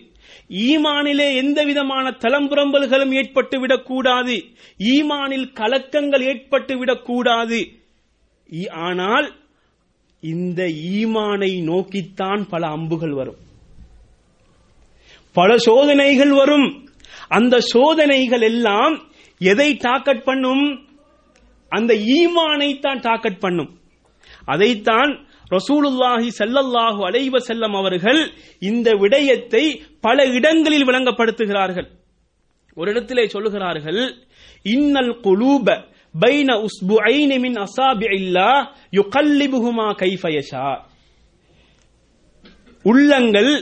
ஈமானிலே 0.48 1.34
எந்த 1.36 1.64
விதமான 1.64 2.10
தளம்புரம்பல்களும் 2.10 3.14
ஏற்பட்டு 3.14 3.60
விடக்கூடாது 3.60 4.44
ஈமானில் 4.78 5.52
கலக்கங்கள் 5.52 6.20
ஏற்பட்டு 6.20 6.78
விடக்கூடாது 6.78 7.68
இ- 8.50 8.70
ஆனால் 8.70 9.34
இந்த 10.20 10.64
ஈமானை 10.64 11.62
நோக்கித்தான் 11.62 12.48
பல 12.48 12.66
அம்புகள் 12.66 13.12
வரும். 13.12 13.36
பல 15.32 15.58
சோதனைகள் 15.58 16.30
வரும். 16.30 16.88
அந்த 17.28 17.60
சோதனைகள் 17.60 18.40
எல்லாம் 18.40 19.12
எதை 19.38 19.74
டாக்கட் 19.74 20.22
பண்ணும்? 20.22 20.87
அந்த 21.76 21.92
ஈமானை 22.18 22.70
தான் 22.86 23.00
டாக்கெட் 23.08 23.42
பண்ணும். 23.44 23.70
அதைத்தான் 24.54 25.12
ரசூலுல்லாஹி 25.56 26.28
செல்லல்லாஹு 26.40 27.00
அலைவ 27.08 27.38
செல்லம் 27.50 27.76
அவர்கள் 27.80 28.20
இந்த 28.70 28.88
விடயத்தை 29.02 29.64
பல 30.06 30.26
இடங்களில் 30.38 30.88
விளங்கப்படுத்துகிறார்கள். 30.88 31.88
ஒரு 32.78 32.88
இடத்திலே 32.92 33.24
சொல்லுகிறார்கள் 33.34 34.02
இன்னல் 34.74 35.14
குலூப 35.26 35.66
பைன 36.22 36.50
உஸ்புஐனி 36.66 37.36
மின் 37.44 37.56
அசாபி 37.64 38.06
இல்லா 38.20 38.50
யுகல்லிபுகுமா 38.98 39.88
கைஃபயஷா 40.02 40.68
உள்ளங்கள் 42.84 43.52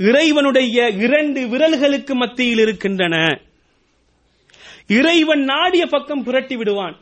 இறைவனுடைய 0.00 0.78
இரண்டு 1.04 1.40
விரல்களுக்கு 1.52 2.14
மத்தியில் 2.22 2.62
இருக்கின்றன. 2.64 3.16
இறைவன் 4.98 5.44
நாடிய 5.52 5.84
பக்கம் 5.94 6.24
புரட்டி 6.26 6.56
விடுவான். 6.60 6.96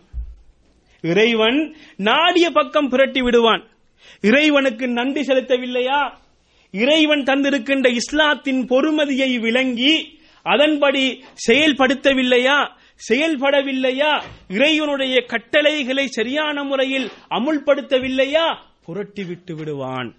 இறைவன் 1.03 1.77
நாடிய 1.97 2.51
பக்கம் 2.51 2.89
புரட்டி 2.89 3.23
விடுவான். 3.23 3.69
இறைவனுக்கு 4.21 4.89
நன்றி 4.89 5.21
செலுத்தவில்லையா? 5.21 6.13
இறைவன் 6.71 7.23
தந்திருக்கின்ற 7.23 7.87
இஸ்லாத்தின் 7.93 8.67
பொறுமதியை 8.67 9.39
விளங்கி 9.39 10.19
அதன்படி 10.43 11.25
செயல்படுத்தவில்லையா? 11.49 12.71
செயல்படவில்லையா? 13.11 14.23
இறைவனுடைய 14.49 15.25
கட்டளைகளை 15.27 16.07
சரியான 16.07 16.65
முறையில் 16.65 17.11
அமுல்படுத்தவில்லையா? 17.31 18.57
புரட்டி 18.87 19.25
விட்டு 19.25 19.55
விடுவான். 19.55 20.15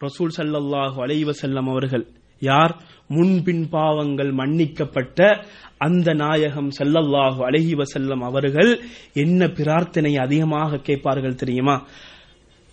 ரசூல் 0.00 0.30
ஸல்லல்லாஹு 0.36 0.98
அலைவசல்லம் 0.98 1.70
அவர்கள் 1.70 2.06
யார்? 2.44 2.74
முன்பின் 3.08 3.64
பாவங்கள் 3.68 4.30
மன்னிக்கப்பட்ட 4.32 5.18
அந்த 5.78 6.08
நாயகம் 6.14 6.70
செல்லல்லாஹு 6.78 7.40
அலைஹி 7.48 7.74
வசல்லம் 7.80 8.22
அவர்கள் 8.28 8.70
என்ன 9.14 9.48
பிரார்த்தனை 9.48 10.12
அதிகமாக 10.16 10.78
கேட்பார்கள் 10.78 11.40
தெரியுமா? 11.42 11.76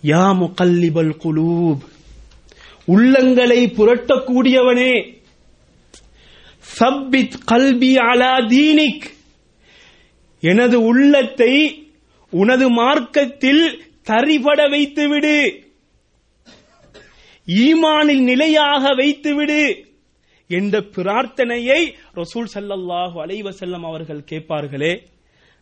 யா 0.02 0.24
முகல்லிபல் 0.40 1.12
குலூப் 1.24 1.82
உள்ளங்களை 2.88 3.60
புரட்டக்கூடியவனே 3.78 4.92
சப்பித் 6.64 7.38
கல்பி 7.50 7.92
அலா 8.10 8.32
தீனிக் 8.54 9.06
எனது 10.42 10.76
உள்ளத்தை 10.82 11.52
உனது 12.32 12.66
மார்க்கத்தில் 12.70 13.64
தரிபட 14.10 14.60
வைத்துவிடு. 14.70 15.36
ஈமானில் 17.48 18.22
நிலையாக 18.22 18.94
வைத்துவிடு 18.94 19.86
என்ற 20.46 20.80
பிரார்த்தனையை 20.80 21.80
ரசூல் 22.14 22.50
ஸல்லல்லாஹு 22.54 23.20
அலைவ 23.20 23.50
வஸல்லம் 23.50 23.84
அவர்கள் 23.84 24.28
கேட்பார்களே 24.30 25.02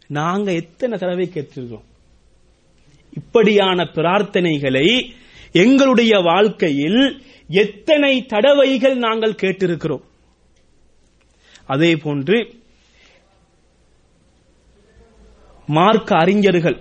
நாங்க 0.06 0.52
எத்தனை 0.52 0.98
தடவை 0.98 1.30
கேட்டிருக்கோம் 1.34 1.86
இப்படியான 3.12 3.84
பிரார்த்தனைகளை 3.84 5.14
எங்களுடைய 5.52 6.18
வாழ்க்கையில் 6.20 7.22
எத்தனை 7.48 8.26
தடவைகள் 8.26 8.96
நாங்கள் 8.96 9.40
கேட்டிருக்கிறோம்? 9.42 10.02
அதே 11.66 11.96
போன்று 11.96 12.54
மார்க்க 15.68 16.16
அறிஞர்கள் 16.16 16.78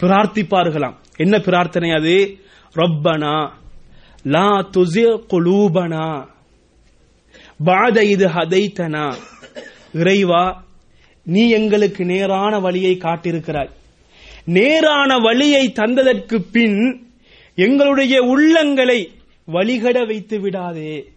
பிரார்த்திப்பார்களாம். 0.00 0.96
என்ன 1.16 1.38
பிரார்த்தனை 1.38 1.90
அது? 1.90 2.38
ரப்பனா 2.74 3.58
லா 4.26 4.68
துசி 4.70 5.04
குலூபனா. 5.04 6.26
பாத 7.64 8.04
இது 8.04 8.26
ஹதைத்தனா. 8.28 9.14
இறைவா 9.92 10.64
நீ 11.22 11.50
எங்களுக்கு 11.50 12.04
நேரான 12.04 12.58
வழியை 12.60 12.96
காட்டியிருக்கிறாய். 12.96 13.70
நேரான 14.44 15.18
வழியை 15.18 15.72
தந்ததற்கு 15.76 16.44
பின் 16.52 17.06
எங்களுடைய 17.54 18.22
உள்ளங்களை 18.22 19.08
வழிகட 19.52 20.06
வைத்து 20.06 20.40
விடாதே. 20.40 21.12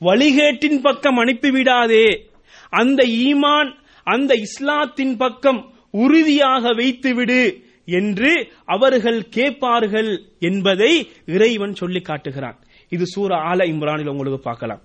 வழிகேட்டின் 0.00 0.80
பக்கம் 0.80 1.18
அனுப்பிவிடாதே 1.18 2.20
அந்த 2.70 3.06
ஈமான் 3.06 3.74
அந்த 4.02 4.34
இஸ்லாத்தின் 4.34 5.16
பக்கம் 5.16 5.72
உறுதியாக 5.90 6.74
வைத்துவிடு 6.74 7.62
என்று 7.98 8.32
அவர்கள் 8.74 9.20
கேட்பார்கள் 9.36 10.10
என்பதை 10.48 10.92
இறைவன் 11.34 11.74
சொல்லி 11.80 12.00
காட்டுகிறான். 12.00 12.58
இது 12.92 13.04
சூர 13.14 13.30
ஆல 13.50 13.60
இம்ரானில் 13.72 14.12
உங்களுக்கு 14.12 14.40
பார்க்கலாம். 14.48 14.82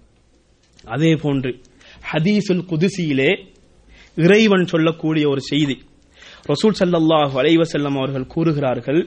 அதே 0.96 1.12
போன்று 1.24 1.52
ஹதீசுல் 2.12 2.66
குதிசியிலே 2.72 3.32
இறைவன் 4.18 4.66
சொல்லக்கூடிய 4.74 5.26
ஒரு 5.34 5.42
செய்தி. 5.52 5.78
ரசூல் 6.52 6.80
சல்லாஹ் 6.80 7.34
அலைவசல்லம் 7.42 7.98
அவர்கள் 8.00 8.32
கூறுகிறார்கள் 8.34 9.02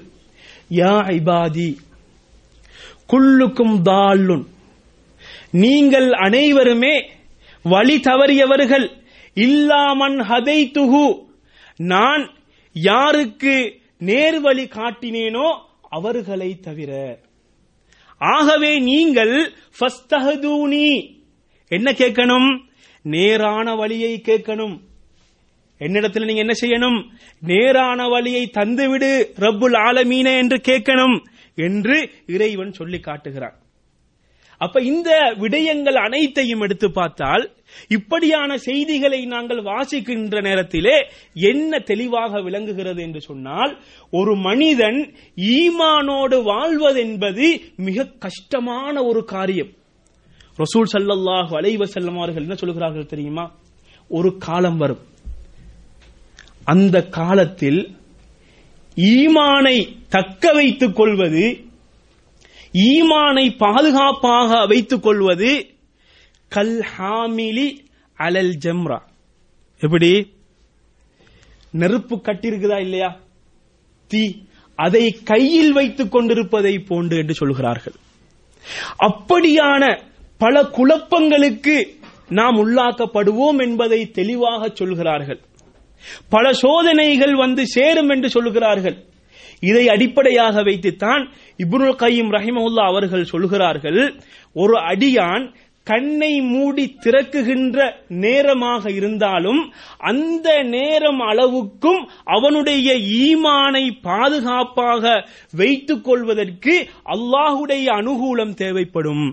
யா 0.81 0.95
இபாதி 1.19 1.71
குள்ளுக்கும் 3.13 3.77
தால்லுன் 3.89 4.47
நீங்கள் 5.63 6.09
அனைவருமே 6.27 6.95
வழி 7.65 7.97
தவறியவர்கள் 8.09 8.87
இல்லாமன் 9.47 10.19
ஹதைத்துஹு 10.31 11.05
நான் 11.93 12.25
யாருக்கு 12.75 13.57
நேர்வழி 13.99 14.65
காட்டினேனோ 14.65 15.61
அவர்களை 15.81 16.61
தவிர. 16.61 17.19
ஆகவே 18.19 18.79
நீங்கள் 18.79 19.53
என்ன 21.69 21.93
கேட்கணும்? 21.93 22.59
நேரான 23.03 23.75
வழியை 23.75 24.23
கேட்கணும். 24.25 24.81
என்னிடத்தில் 25.79 26.25
நீங்க 26.25 26.41
என்ன 26.41 26.55
செய்யணும்? 26.61 27.11
நேரான 27.41 28.09
வழியை 28.09 28.51
தந்துவிடு 28.53 29.25
ரப்புல் 29.37 29.77
ஆலமீன 29.77 30.37
என்று 30.37 30.57
கேட்கணும் 30.57 31.25
என்று 31.55 32.11
இறைவன் 32.27 32.73
சொல்லி 32.73 33.01
காட்டுகிறான். 33.01 33.59
அப்ப 34.59 34.81
இந்த 34.81 35.35
விடயங்கள் 35.41 35.95
அனைத்தையும் 35.95 36.61
எடுத்து 36.61 36.93
பார்த்தால் 36.93 37.57
இப்படியான 37.89 38.59
செய்திகளை 38.59 39.25
நாங்கள் 39.25 39.63
வாசிக்கின்ற 39.63 40.41
நேரத்திலே 40.41 41.11
என்ன 41.35 41.79
தெளிவாக 41.79 42.43
விளங்குகிறது 42.43 43.03
என்று 43.03 43.21
சொன்னால் 43.21 43.81
ஒரு 44.11 44.37
மனிதன் 44.37 45.15
ஈமானோடு 45.37 46.43
வாழ்வதென்பது 46.43 47.61
மிக 47.77 48.07
கஷ்டமான 48.19 49.03
ஒரு 49.03 49.25
காரியம். 49.25 49.69
ரசூல் 50.59 50.87
ஸல்லல்லாஹு 50.93 51.55
அலைஹி 51.55 52.35
என்ன 52.35 52.55
சொல்கிறார்கள் 52.55 53.07
தெரியுமா? 53.07 53.55
ஒரு 54.09 54.37
காலம் 54.39 54.77
வரும். 54.77 55.07
அந்த 56.65 57.09
காலத்தில் 57.09 57.97
ஈமானை 58.97 59.89
தக்க 60.09 60.53
வைத்துக் 60.53 60.97
கொள்வது 60.97 61.65
ஈமானை 62.73 63.57
பாதுகாப்பாக 63.57 64.67
வைத்துக் 64.67 65.03
கொள்வது 65.03 65.78
கல் 66.55 66.85
ஹாமிலி 66.99 67.79
அலல் 68.19 68.53
ஜம்ரா. 68.65 68.99
எப்படி? 69.81 70.33
நெருப்பு 71.71 72.17
கட்டிருக்குதா 72.17 72.81
இல்லையா? 72.81 73.17
தீ. 74.07 74.33
அதை 74.75 75.19
கையில் 75.25 75.73
வைத்துக் 75.73 76.13
கொண்டிருப்பதை 76.13 76.79
போன்று 76.79 77.17
என்று 77.17 77.35
சொல்கிறார்கள். 77.35 77.93
அப்படியான 78.99 80.03
பல 80.39 80.63
குழப்பங்களுக்கு 80.63 81.87
நாம் 82.29 82.57
உள்ளாக்கப்படுவோம் 82.57 83.59
என்பதை 83.59 84.11
தெளிவாக 84.11 84.71
சொல்கிறார்கள். 84.75 85.41
பல 86.29 86.53
சோதனைகள் 86.53 87.35
வந்து 87.35 87.67
சேரும் 87.67 88.09
என்று 88.09 88.29
சொல்லுகிறார்கள் 88.29 89.07
இதை 89.61 89.89
அடிப்படையாக 89.89 90.63
வைத்துத்தான் 90.63 91.33
இப்னுல் 91.57 91.97
கையும் 91.97 92.33
ரஹிமஹுல்லா 92.33 92.87
அவர்கள் 92.87 93.25
சொல்கிறார்கள் 93.25 94.21
ஒரு 94.53 94.75
அடியான் 94.81 95.55
கண்ணை 95.91 96.31
மூடி 96.53 96.85
திறக்குகின்ற 97.05 97.79
நேரமாக 98.25 98.91
இருந்தாலும் 98.99 99.61
அந்த 100.11 100.49
நேரம் 100.77 101.21
அளவுக்கும் 101.31 102.03
அவனுடைய 102.37 102.89
ஈமானை 103.25 103.85
பாதுகாப்பாக 104.09 105.05
வைத்துக் 105.61 106.05
கொள்வதற்கு 106.05 106.75
அல்லாஹுடைய 107.15 107.87
அனுகூலம் 108.01 108.55
தேவைப்படும். 108.63 109.27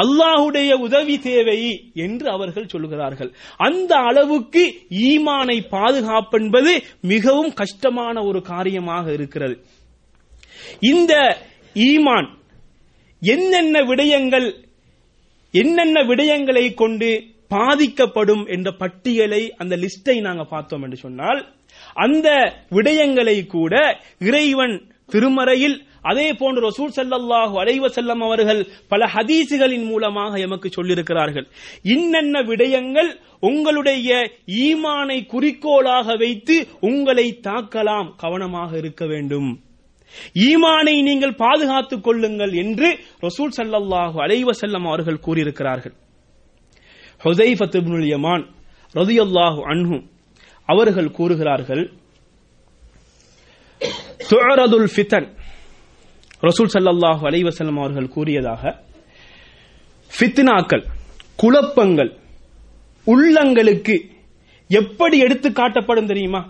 அல்லாஹுடைய 0.00 0.72
உதவி 0.86 1.14
தேவை 1.20 1.60
என்று 2.04 2.26
அவர்கள் 2.30 2.70
சொல்லுகிறார்கள். 2.72 3.30
அந்த 3.68 3.92
அளவுக்கு 4.08 4.62
ஈமானை 5.08 5.58
பாதுகாப்பென்பது 5.76 6.72
மிகவும் 7.12 7.52
கஷ்டமான 7.62 8.24
ஒரு 8.24 8.40
காரியமாக 8.52 9.06
இருக்கிறது. 9.12 9.56
இந்த 10.92 11.12
ஈமான் 11.88 12.28
என்னென்ன 13.22 13.76
விடயங்கள் 13.82 14.48
என்னென்ன 15.62 15.98
விடயங்களை 16.10 16.66
கொண்டு 16.82 17.10
பாதிக்கப்படும் 17.54 18.44
என்ற 18.54 18.68
பட்டியலை 18.82 19.42
அந்த 19.62 19.74
லிஸ்டை 19.82 20.16
நாங்க 20.26 20.44
பார்த்தோம் 20.54 20.84
என்று 20.86 20.98
சொன்னால் 21.04 21.40
அந்த 22.04 22.28
விடயங்களை 22.76 23.38
கூட 23.46 23.74
இறைவன் 24.28 24.74
திருமறையில் 25.12 25.76
அதே 26.10 26.26
போன்று 26.40 26.60
ரசூல் 26.66 26.96
செல்லல்லாஹு 26.96 27.54
அலைவ 27.62 27.88
செல்லம் 27.96 28.22
அவர்கள் 28.26 28.60
பல 28.92 29.06
ஹதீசுகளின் 29.14 29.86
மூலமாக 29.90 30.38
எமக்கு 30.46 30.68
சொல்லியிருக்கிறார்கள். 30.76 31.46
இன்னென்ன 31.94 32.42
விடயங்கள் 32.50 33.10
உங்களுடைய 33.48 34.10
ஈமானை 34.66 35.18
குறிக்கோளாக 35.32 36.16
வைத்து 36.16 36.56
உங்களை 36.90 37.26
தாக்கலாம் 37.48 38.10
கவனமாக 38.22 38.70
இருக்க 38.82 39.04
வேண்டும். 39.06 39.50
ஈமானை 40.48 40.96
நீங்கள் 41.08 41.34
பாதுகாத்துக் 41.44 42.04
கொள்ளுங்கள் 42.06 42.52
என்று 42.62 42.88
ரசூல் 43.26 43.54
ஸல்லல்லாஹு 43.58 44.16
அலைவ 44.26 44.50
செல்லம் 44.62 44.86
அவர்கள் 44.90 45.24
கூறியிருக்கிறார்கள். 45.26 45.94
ஹுதைஃபத் 47.24 47.76
இப்னுல் 47.80 48.08
யமான் 48.14 48.44
அன்ஹு 49.72 49.98
அவர்கள் 50.68 51.10
கூறுகிறார்கள் 51.18 51.84
துஅரதுல் 54.30 54.90
ஃபிதன் 54.94 55.28
ரசூல் 56.48 56.72
ஸல்லல்லாஹு 56.74 57.22
அலைஹி 57.28 57.44
அவர்கள் 57.82 58.08
கூறியதாக 58.16 58.62
ஃபித்னாக்கள் 60.10 60.84
குழப்பங்கள் 61.36 62.12
உள்ளங்களுக்கு 63.06 63.96
எப்படி 64.70 65.16
எடுத்து 65.18 65.48
காட்டப்படும் 65.50 66.10
தெரியுமா? 66.12 66.40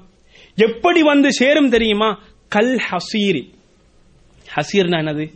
எப்படி 0.59 1.01
வந்து 1.03 1.29
சேரும் 1.33 1.71
தெரியுமா? 1.75 2.09
கல் 2.55 2.77
ஹசீரி 2.89 3.43
ஹசீர்னா 4.57 4.99
என்னது? 4.99 5.33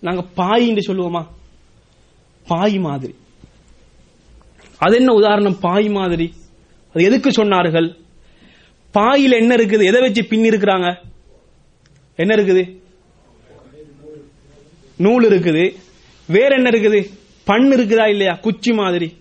நாங்க 0.00 0.22
பாய் 0.22 0.68
என்று 0.68 0.94
சொல்லுவோமா? 0.94 1.26
பாய் 2.46 2.78
மாதிரி. 2.78 3.14
அது 4.78 4.96
என்ன 4.96 5.12
உதாரணம் 5.12 5.58
பாய் 5.60 5.88
மாதிரி? 5.88 6.34
அது 6.94 7.04
எதுக்கு 7.04 7.30
சொன்னார்கள்? 7.30 7.96
பாயில 8.94 9.30
என்ன 9.30 9.54
இருக்குது? 9.54 9.84
எதை 9.84 10.00
வச்சு 10.00 10.24
பின் 10.24 10.42
இருக்கிறாங்க? 10.42 10.96
என்ன 12.16 12.34
இருக்குது? 12.34 12.80
நூல் 14.96 15.28
இருக்குது. 15.28 15.74
வேற 16.26 16.56
என்ன 16.56 16.70
இருக்குது? 16.70 17.10
பண் 17.44 17.72
இருக்குதா 17.72 18.08
இல்லையா? 18.08 18.34
குச்சி 18.34 18.72
மாதிரி. 18.72 19.16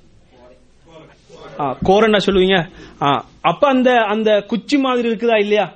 ஆ, 1.59 1.77
கோரன்னா 1.85 2.17
சொல்லுவீங்க. 2.25 2.69
ஆ, 3.01 3.25
அப்ப 3.41 3.67
அந்த 3.67 3.91
அந்த 3.91 4.41
குச்சி 4.41 4.77
மாதிரி 4.77 5.09
இருக்குதா 5.09 5.39
இல்லையா? 5.39 5.75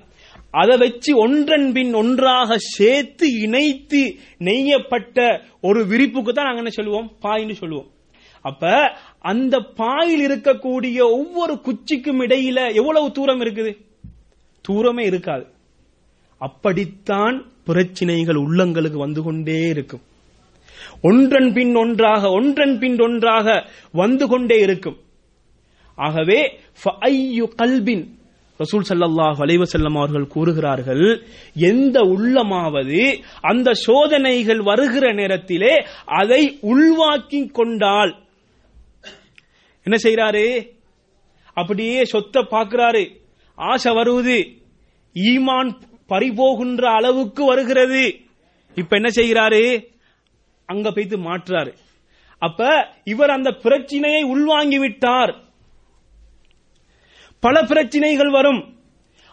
அதை 0.51 0.77
வச்சு 0.77 1.17
ஒன்றன் 1.17 1.71
பின் 1.71 1.93
ஒன்றாக 1.93 2.57
சேர்த்து 2.57 3.31
இணைத்து 3.39 4.15
நெய்யப்பட்ட 4.39 5.41
ஒரு 5.61 5.83
விரிப்புக்கு 5.83 6.31
தான் 6.31 6.45
நாங்க 6.45 6.57
என்ன 6.57 6.69
சொல்லுவோம்? 6.69 7.11
பாயின்னு 7.21 7.51
சொல்லுவோம். 7.51 7.91
அப்ப 8.41 8.91
அந்த 9.19 9.59
பாயில் 9.59 10.29
இருக்கக்கூடிய 10.29 11.01
ஒவ்வொரு 11.01 11.53
குச்சிக்கும் 11.53 12.21
இடையில 12.21 12.73
எவ்வளவு 12.73 13.11
தூரம் 13.11 13.41
இருக்குது? 13.41 13.77
தூரமே 14.61 15.05
இருக்காது. 15.05 15.45
அப்படித்தான் 16.37 17.51
பிரச்சனைகள் 17.65 18.35
உள்ளங்களுக்கு 18.35 18.97
வந்து 18.97 19.21
கொண்டே 19.21 19.59
இருக்கும். 19.67 20.01
ஒன்றன் 21.01 21.53
பின் 21.53 21.75
ஒன்றாக 21.75 22.29
ஒன்றன் 22.29 22.79
பின் 22.79 22.99
ஒன்றாக 22.99 23.69
வந்து 23.91 24.27
கொண்டே 24.27 24.59
இருக்கும். 24.59 24.97
ஆகவே 25.95 26.59
கல்பின் 27.55 28.16
ரசூல் 28.59 28.85
சல்லாஹ் 28.89 29.39
அலைவசல்லம் 29.39 29.97
அவர்கள் 29.97 30.27
கூறுகிறார்கள் 30.27 31.25
எந்த 31.53 31.99
உள்ளமாவது 31.99 33.21
அந்த 33.41 33.73
சோதனைகள் 33.73 34.61
வருகிற 34.61 35.13
நேரத்திலே 35.13 35.85
அதை 36.05 36.57
உள்வாக்கி 36.61 37.47
கொண்டால் 37.47 38.15
என்ன 39.83 39.97
செய்யறாரு 40.03 40.75
அப்படியே 41.53 42.05
சொத்தை 42.05 42.43
பார்க்கிறாரு. 42.51 43.15
ஆசை 43.55 43.93
வருவது 43.93 44.47
ஈமான் 45.13 45.75
பறிபோகின்ற 46.09 46.81
அளவுக்கு 46.81 47.45
வருகிறது. 47.45 48.19
இப்ப 48.75 48.95
என்ன 48.95 49.09
செய்கிறாரு? 49.15 49.87
அங்க 50.65 50.91
போய்த்து 50.91 51.17
மாற்றாரு. 51.17 51.73
அப்ப 52.37 52.87
இவர் 53.03 53.29
அந்த 53.29 53.51
பிரச்சனையை 53.51 54.23
உள்வாங்கி 54.23 54.79
விட்டார். 54.79 55.46
பல 57.39 57.63
பிரச்சனைகள் 57.63 58.29
வரும். 58.29 58.75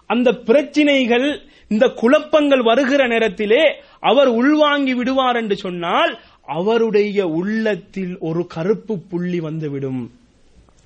அந்த 0.06 0.32
பிரச்சனைகள் 0.32 1.42
இந்த 1.68 1.88
குழப்பங்கள் 1.88 2.62
வருகிற 2.62 3.06
நேரத்திலே 3.06 3.82
அவர் 4.00 4.28
உள்வாங்கி 4.28 4.94
விடுவார் 4.94 5.36
என்று 5.36 5.56
சொன்னால் 5.56 6.20
அவருடைய 6.46 7.26
உள்ளத்தில் 7.26 8.18
ஒரு 8.18 8.46
கருப்பு 8.46 8.98
புள்ளி 8.98 9.40
வந்துவிடும். 9.40 10.12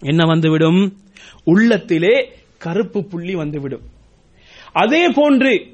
என்ன 0.00 0.24
வந்துவிடும்? 0.26 0.96
உள்ளத்திலே 1.44 2.32
கருப்பு 2.58 3.04
புள்ளி 3.04 3.34
வந்துவிடும். 3.34 3.80
அதே 4.72 5.08
போன்று 5.08 5.66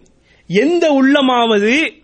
எந்த 0.46 1.02
உள்ளமாவது 1.02 2.02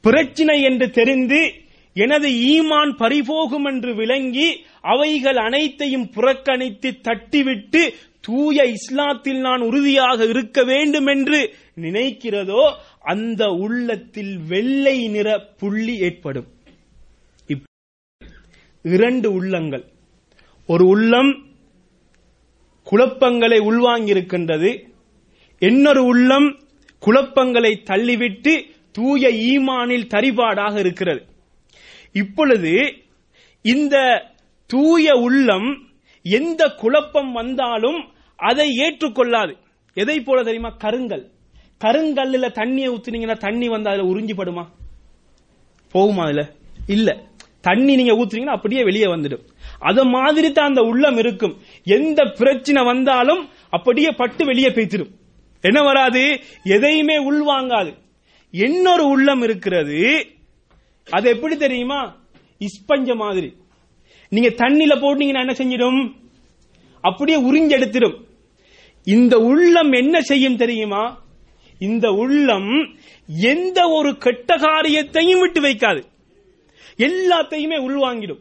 பிரச்சினை 0.00 0.62
என்று 0.62 0.90
தெரிந்து 0.90 1.52
எனது 1.94 2.28
ஈமான் 2.28 2.92
பறிபோகும் 2.98 3.64
என்று 3.64 3.94
விளங்கி 3.94 4.64
அவைகள் 4.80 5.36
அனைத்தையும் 5.36 6.10
புறக்கணித்து 6.10 6.90
தட்டிவிட்டு 7.02 7.90
தூய 8.24 8.64
இஸ்லாத்தில் 8.64 9.40
நான் 9.40 9.60
உறுதியாக 9.60 10.24
இருக்க 10.24 10.64
வேண்டும் 10.64 11.06
என்று 11.06 11.54
நினைக்கிறதோ 11.76 12.74
அந்த 13.00 13.46
உள்ளத்தில் 13.46 14.38
வெள்ளை 14.48 15.08
நிற 15.08 15.40
புள்ளி 15.58 15.98
ஏற்படும். 15.98 16.46
இப்- 17.48 18.28
இரண்டு 18.82 19.32
உள்ளங்கள். 19.32 19.84
ஒரு 20.66 20.86
உள்ளம் 20.86 21.46
குழப்பங்களை 22.82 23.58
உள்வாங்கியிருக்கின்றது. 23.58 24.88
இன்னொரு 25.58 26.04
உள்ளம் 26.04 26.58
குழப்பங்களை 26.98 27.82
தள்ளிவிட்டு 27.84 28.70
தூய 28.92 29.28
ஈமானில் 29.28 30.08
தரிபாடாக 30.08 30.78
இருக்கிறது. 30.78 31.26
இப்பொழுது 32.12 32.94
இந்த 33.62 34.24
தூய 34.66 35.14
உள்ளம் 35.14 35.88
எந்த 36.22 36.68
குழப்பம் 36.68 37.32
வந்தாலும் 37.32 38.12
அதை 38.44 38.70
ஏற்றுக்கொள்ளாது. 38.70 39.56
எதை 39.94 40.20
போல 40.20 40.42
தெரியுமா? 40.42 40.68
கருங்கல். 40.68 41.30
கருங்கல்லுல 41.84 42.52
தண்ணியை 42.52 42.94
ஊத்துனீங்கன்னா 42.94 43.36
தண்ணி 43.36 43.68
வந்து 43.68 43.90
அதுல 43.90 44.08
உறிஞ்சிப்படுமா? 44.08 44.66
போகுமா 45.94 46.24
அதுல? 46.24 46.52
இல்ல. 46.86 47.22
தண்ணி 47.60 47.96
நீங்க 47.96 48.12
ஊத்துனீங்கன்னா 48.12 48.46
அப்படியே 48.46 48.82
வெளியே 48.82 49.04
வந்துடும். 49.04 49.46
அத 49.78 50.04
மாதிரி 50.04 50.52
தான் 50.52 50.68
அந்த 50.68 50.80
உள்ளம் 50.80 51.16
இருக்கும். 51.16 51.60
எந்த 51.84 52.24
பிரச்சனை 52.24 52.84
வந்தாலும் 52.84 53.48
அப்படியே 53.70 54.08
பட்டு 54.10 54.44
வெளியே 54.44 54.68
பேத்திடும் 54.68 55.10
என்ன 55.60 55.82
வராது? 55.82 56.40
எதையுமே 56.64 57.16
உள்வாங்காது. 57.16 57.94
இன்னொரு 58.50 59.06
உள்ளம் 59.06 59.42
இருக்கிறது. 59.42 60.26
அது 61.10 61.30
எப்படி 61.30 61.56
தெரியுமா? 61.56 62.16
இஸ்பஞ்ச 62.58 63.14
மாதிரி. 63.14 63.56
நீங்க 64.28 64.48
தண்ணில 64.48 64.98
போட்டீங்கன்னா 64.98 65.52
என்ன 65.52 65.52
செஞ்சிடும்? 65.52 66.12
அப்படியே 67.00 67.40
உறிஞ்செடுத்திடும். 67.40 68.23
இந்த 69.04 69.38
உள்ளம் 69.38 69.92
என்ன 69.92 70.20
செய்யும் 70.20 70.56
தெரியுமா? 70.56 71.22
இந்த 71.78 72.10
உள்ளம் 72.10 72.96
எந்த 73.26 73.88
ஒரு 73.88 74.18
கெட்ட 74.18 74.56
காரியத்தையும் 74.56 75.40
விட்டு 75.40 75.60
வைக்காது. 75.60 76.02
எல்லாத்தையுமே 76.96 77.78
உள்வாங்கிடும். 77.78 78.40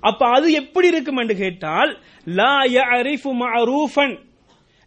அப்ப 0.00 0.28
அது 0.28 0.52
எப்படி 0.52 0.86
இருக்கும் 0.86 1.16
என்று 1.16 1.36
கேட்டால் 1.36 2.02
லா 2.24 2.62
யஅரிஃபு 2.62 3.34
மஅரூஃபன். 3.40 4.18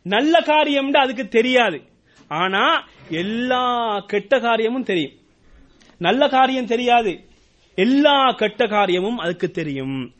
நல்ல 0.04 0.42
காரியம் 0.42 0.92
அதுக்கு 0.92 1.28
தெரியாது. 1.28 1.82
ஆனா 2.28 2.88
எல்லா 3.10 4.00
கெட்ட 4.08 4.40
காரியமும் 4.40 4.84
தெரியும். 4.84 5.14
நல்ல 5.98 6.28
காரியம் 6.28 6.66
தெரியாது. 6.66 7.20
எல்லா 7.76 8.32
கெட்ட 8.32 8.68
காரியமும் 8.68 9.18
அதுக்கு 9.18 9.52
தெரியும். 9.52 10.14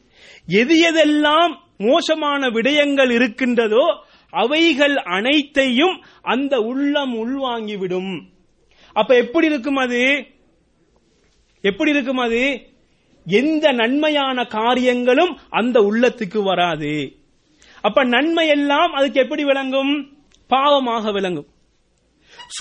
எது 0.48 0.94
எதெல்லாம் 0.94 1.64
மோசமான 1.78 2.50
விடயங்கள் 2.50 3.12
இருக்கின்றதோ 3.12 4.04
அவைகள் 4.30 4.96
அனைத்தையும் 4.96 6.04
அந்த 6.22 6.60
உள்ளம் 6.60 7.14
உள்வாங்கிவிடும். 7.14 8.22
அப்ப 8.94 9.16
எப்படி 9.16 9.46
இருக்கும் 9.46 9.76
அது? 9.76 10.26
எப்படி 11.62 11.92
இருக்கும் 11.92 12.18
அது? 12.18 12.70
எந்த 13.26 13.72
நன்மையான 13.72 14.46
காரியங்களும் 14.46 15.38
அந்த 15.50 15.80
உள்ளத்துக்கு 15.80 16.44
வராது. 16.44 17.16
அப்ப 17.82 18.04
நன்மை 18.04 18.48
எல்லாம் 18.48 18.92
அதுக்கு 18.92 19.22
எப்படி 19.22 19.44
விளங்கும்? 19.44 20.18
பாவமாக 20.50 21.14
விளங்கும். 21.14 21.48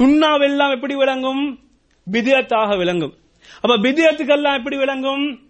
சுண்ணாவெல்லாம் 0.00 0.74
எப்படி 0.74 0.94
விளங்கும்? 0.94 1.58
பிதியத்தாக 2.10 2.78
விளங்கும். 2.78 3.14
அப்ப 3.60 3.78
பிதியத்துக்கெல்லாம் 3.78 4.56
எப்படி 4.56 4.76
விளங்கும்? 4.76 5.42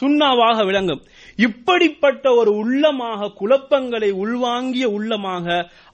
சுண்ணாவாக 0.00 0.64
விளங்கும். 0.64 1.02
இப்படிப்பட்ட 1.38 2.24
ஒரு 2.40 2.50
உள்ளமாக 2.60 3.30
குழப்பங்களை 3.40 4.10
உள்வாங்கிய 4.22 4.86
உள்ளமாக 4.96 5.46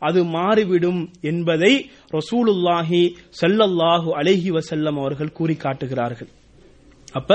அது 0.09 0.21
மாறிவிடும் 0.37 1.03
என்பதை 1.31 1.73
ரசூலுல்லாஹி 2.19 3.03
செல்லல்லாஹு 3.41 4.09
அலஹி 4.21 4.51
வசல்லம் 4.59 4.99
அவர்கள் 5.03 5.37
கூறி 5.39 5.57
காட்டுகிறார்கள். 5.65 6.31
அப்ப 7.19 7.33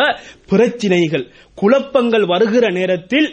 பிரச்சினைகள் 0.51 1.25
குழப்பங்கள் 1.57 2.25
வருகிற 2.31 2.65
நேரத்தில் 2.79 3.27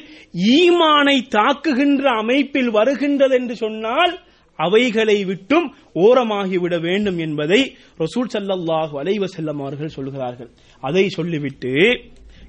ஈமானை 0.58 1.16
தாக்குகின்ற 1.36 2.04
அமைப்பில் 2.22 2.70
வருகின்றது 2.70 3.34
என்று 3.40 3.54
சொன்னால் 3.64 4.12
அவைகளை 4.58 5.16
விட்டும் 5.30 5.66
ஓரமாகிவிட 6.04 6.74
வேண்டும் 6.80 7.18
என்பதை 7.18 7.60
ரசூல் 8.04 8.30
ஸல்லல்லாஹு 8.34 8.94
அலைவசல்லம் 9.02 9.60
அவர்கள் 9.64 9.96
சொல்கிறார்கள். 9.96 10.50
அதை 10.82 11.04
சொல்லிவிட்டு 11.08 11.72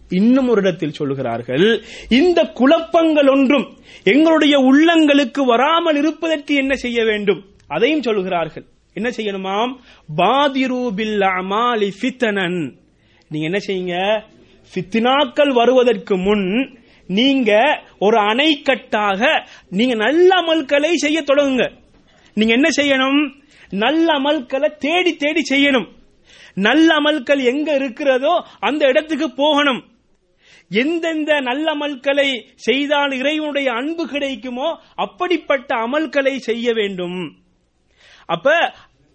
இன்னும் 0.09 0.47
ஒரு 0.47 0.61
இடத்தில் 0.61 0.91
சொல்கிறார்கள் 0.91 1.83
இந்த 2.09 2.43
குழப்பங்கள் 2.43 3.27
ஒன்றும் 3.27 3.77
எங்களுடைய 4.03 4.59
உள்ளங்களுக்கு 4.59 5.45
வராமல் 5.45 5.95
இருப்பதற்கு 5.95 6.55
என்ன 6.55 6.75
செய்ய 6.75 7.03
வேண்டும்? 7.03 7.45
அதையும் 7.67 8.01
சொல்கிறார்கள் 8.01 8.65
என்ன 8.93 9.09
செய்யணுமாம்? 9.09 9.75
பாதிரு 10.15 10.93
பில் 10.95 11.19
அமாலி 11.19 11.89
ஃபித்தனன். 12.01 12.73
நீங்க 13.29 13.45
என்ன 13.45 13.57
செய்யுங்க? 13.57 14.23
ஃபித்னாக்கள் 14.73 15.53
வருவதற்கு 15.53 16.17
முன் 16.17 16.77
நீங்க 17.07 17.81
ஒரு 17.99 18.17
அணைக்கட்டாக 18.17 19.47
நீங்க 19.69 19.95
நல்ல 19.95 20.41
அமல்களை 20.41 20.93
செய்ய 20.93 21.21
தொடங்குங்க. 21.21 21.71
நீங்க 22.33 22.53
என்ன 22.53 22.69
செய்யணும்? 22.77 23.33
நல்ல 23.69 24.19
அமல்களை 24.19 24.77
தேடி 24.77 25.15
தேடி 25.15 25.41
செய்யணும். 25.49 25.87
நல்ல 26.53 26.95
அமல்கள் 26.95 27.43
எங்க 27.43 27.75
இருக்கிறதோ 27.75 28.45
அந்த 28.59 28.87
இடத்துக்கு 28.87 29.31
போகணும். 29.31 29.85
எந்தெந்த 30.69 31.39
நல்ல 31.39 31.75
அமல்களை 31.75 32.43
செய்தால் 32.55 33.11
இறைவனுடைய 33.11 33.71
அன்பு 33.71 34.07
கிடைக்குமோ 34.07 34.79
அப்படிப்பட்ட 34.95 35.75
அமல்களை 35.75 36.37
செய்ய 36.37 36.73
வேண்டும். 36.73 37.35
அப்ப 38.25 38.73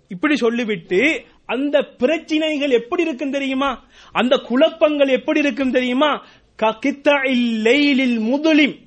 இப்படி 0.08 0.36
சொல்லிவிட்டு 0.36 1.24
அந்த 1.46 1.82
பிரச்சனைகள் 1.82 2.70
எப்படி 2.70 3.02
இருக்கும் 3.02 3.30
தெரியுமா? 3.30 3.84
அந்த 4.12 4.36
குழப்பங்கள் 4.36 5.08
எப்படி 5.08 5.38
இருக்கும் 5.38 5.70
தெரியுமா? 5.70 6.26
ககித்தஇல் 6.62 8.18
முதலிம். 8.18 8.78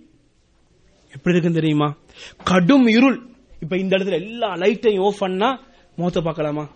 எப்படி 1.14 1.36
இருக்கும் 1.36 1.54
தெரியுமா? 1.54 1.96
கடும் 2.44 2.88
இருள். 2.88 3.20
இப்ப 3.62 3.78
இந்த 3.78 3.98
இடத்துல 3.98 4.12
எல்லா 4.12 4.54
லைட்டையும் 4.54 5.06
ஆஃப் 5.06 5.20
பண்ணா 5.20 5.64
மோத்த 5.98 6.24
பார்க்கலாமா? 6.24 6.70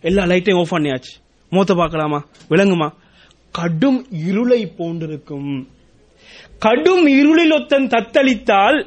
எல்லா 0.00 0.24
லைட்டையும் 0.24 0.58
ஆஃப் 0.58 0.72
பண்ணியாச்சு. 0.72 1.22
மோத்த 1.50 1.76
பார்க்கலாமா? 1.76 2.26
விளங்குமா? 2.50 2.90
கடும் 3.58 4.00
இருளை 4.26 4.60
போன்றிருக்கும் 4.78 5.50
கடும் 6.58 7.06
இருளில் 7.06 7.52
ஒத்தன் 7.52 7.90
தத்தளித்தால் 7.94 8.78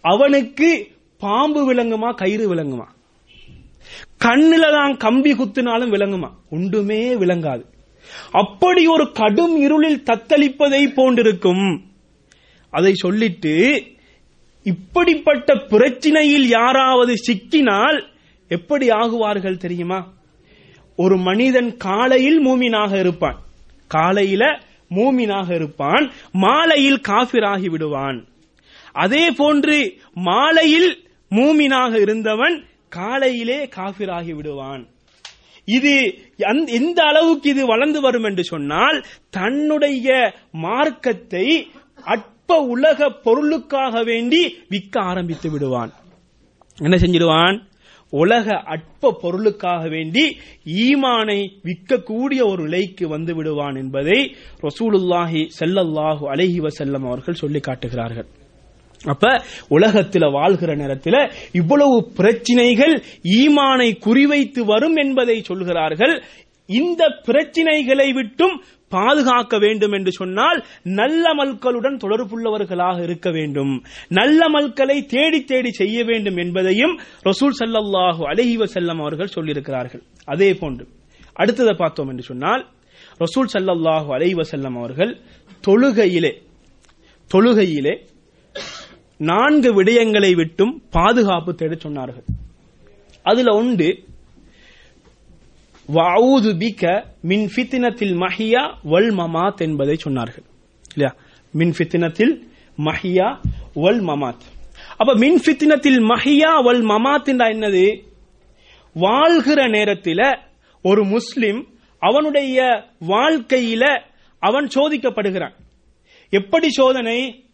அவனுக்கு 0.00 0.68
பாம்பு 1.18 1.60
விளங்குமா 1.74 2.14
கயிறு 2.14 2.54
விளங்குமா? 2.54 2.86
கண்ணுல 4.24 4.64
தான் 4.70 4.96
கம்பி 4.96 5.32
குத்தினாலும் 5.32 5.92
விளங்குமா? 5.94 6.30
ஒன்றுமே 6.50 7.14
விளங்காது. 7.14 7.64
அப்படி 8.32 8.86
ஒரு 8.86 9.12
கடும் 9.12 9.56
இருளில் 9.60 10.02
தத்தளிப்பதை 10.10 10.82
போன்றிருக்கும் 10.94 11.64
அதை 12.70 12.92
சொல்லிட்டு 12.94 13.54
இப்படிப்பட்ட 14.62 15.54
பிரச்சினையில் 15.54 16.46
யாராவது 16.48 17.14
சிக்கினால் 17.26 17.98
எப்படி 18.48 18.88
ஆகுவார்கள் 18.88 19.62
தெரியுமா? 19.64 20.00
ஒரு 20.96 21.16
மனிதன் 21.16 21.76
காலையில் 21.76 22.40
மூமினாக 22.46 22.98
இருப்பான். 22.98 23.38
காலையில 23.96 24.44
மூமினாக 24.98 25.48
இருப்பான் 25.58 26.04
மாலையில் 26.44 27.00
காபிராகி 27.08 27.68
விடுவான். 27.74 28.18
அதே 29.04 29.24
போன்று 29.40 29.76
மாலையில் 30.28 30.90
மூமினாக 31.38 31.92
இருந்தவன் 32.06 32.56
காலையிலே 32.98 33.60
காபிராகி 33.76 34.32
விடுவான். 34.38 34.82
இது 35.76 35.94
எந்த 36.78 36.98
அளவுக்கு 37.10 37.48
இது 37.54 37.62
வளர்ந்து 37.72 38.00
வரும் 38.06 38.26
என்று 38.28 38.44
சொன்னால் 38.52 38.98
தன்னுடைய 39.36 40.08
மார்க்கத்தை 40.66 41.46
அற்ப 42.14 42.58
உலக 42.74 43.08
பொருளுக்காக 43.26 44.02
வேண்டி 44.10 44.40
விற்க 44.72 44.94
ஆரம்பித்து 45.10 45.48
விடுவான். 45.50 45.92
என்ன 46.86 46.96
செஞ்சிடுவான்? 47.02 47.56
உலக 48.20 48.46
அற்ப 48.74 49.12
பொருளுக்காக 49.22 49.82
வேண்டி 49.88 50.24
ஈமானை 50.86 51.40
விற்கக்கூடிய 51.68 52.40
ஒரு 52.52 52.62
நிலைக்கு 52.62 53.04
வந்து 53.08 53.34
விடுவான் 53.34 53.76
என்பதை 53.76 54.18
ரசூலுல்லாஹி 54.66 55.42
செல்லல்லாஹு 55.60 56.24
அலஹி 56.34 56.60
வசல்லம் 56.66 57.06
அவர்கள் 57.10 57.40
சொல்லி 57.42 57.60
காட்டுகிறார்கள். 57.68 58.28
அப்ப 59.04 59.30
உலகத்தில் 59.68 60.34
வாழ்கிற 60.38 60.70
நேரத்தில் 60.74 61.20
இவ்வளவு 61.60 61.96
பிரச்சினைகள் 62.18 62.94
ஈமானை 63.38 63.88
குறிவைத்து 64.06 64.60
வரும் 64.64 64.96
என்பதை 64.96 65.36
சொல்கிறார்கள். 65.42 66.14
இந்த 66.80 67.02
பிரச்சினைகளை 67.26 68.08
விட்டும் 68.18 68.56
பாதுகாக்க 68.92 69.58
வேண்டும் 69.58 69.94
என்று 69.98 70.12
சொன்னால் 70.12 70.58
நல்ல 71.00 71.24
மல்களுடன் 71.38 71.96
தொடர்புள்ளவர்களாக 72.04 72.98
இருக்க 73.02 73.28
வேண்டும். 73.30 73.72
நல்ல 74.18 74.48
மல்களை 74.48 74.96
தேடி 75.14 75.40
தேடி 75.52 75.70
செய்ய 75.80 76.04
வேண்டும் 76.10 76.38
என்பதையும் 76.44 76.94
ரசூல் 77.28 77.56
சல்லாஹூ 77.60 78.22
அலைஹி 78.32 78.56
செல்லம் 78.76 79.00
அவர்கள் 79.04 79.34
சொல்லியிருக்கிறார்கள். 79.36 80.02
அதே 80.24 80.50
போன்று 80.54 80.84
அடுத்ததை 81.40 81.74
பார்த்தோம் 81.82 82.10
என்று 82.12 82.22
சொன்னால் 82.30 82.62
ரசூல் 83.24 83.52
சல்லாஹூ 83.54 84.10
அலஹி 84.18 84.34
வசல்லம் 84.42 84.76
அவர்கள் 84.82 85.12
தொழுகையிலே 85.66 86.32
தொழுகையிலே 87.30 87.94
நான்கு 89.30 89.70
விடயங்களை 89.76 90.30
விட்டும் 90.34 90.72
பாதுகாப்பு 90.90 91.50
தேட 91.54 91.74
சொன்னார்கள். 91.82 92.26
அதுல 93.26 93.52
ஒன்று 93.60 93.88
வஅஊது 95.88 96.52
பிக 96.52 97.04
மின் 97.22 97.50
ஃபித்தினத்தில் 97.56 98.14
மஹியா 98.14 98.74
வல் 98.82 99.10
மமாத் 99.10 99.56
என்பதை 99.56 99.96
சொன்னார்கள். 100.04 100.44
இல்லையா? 100.94 101.14
மின் 101.52 101.74
ஃபித்தினத்தில் 101.78 102.42
மஹியா 102.78 103.40
வல் 103.74 104.00
மமாத் 104.00 104.40
அப்ப 104.96 105.14
மின் 105.14 105.40
ஃபித்தினத்தில் 105.40 106.00
மஹியா 106.00 106.64
வல் 106.64 106.84
மமாத் 106.84 107.50
என்னது? 107.52 108.02
வாழ்கிற 108.94 109.68
நேரத்தில் 109.68 110.38
ஒரு 110.82 111.04
முஸ்லிம் 111.04 111.68
அவனுடைய 111.98 112.84
வாழ்க்கையில 113.00 114.02
அவன் 114.38 114.66
சோதிக்கப்படுகிறான். 114.66 115.52
எப்படி 116.30 116.70
சோதனை? 116.70 117.44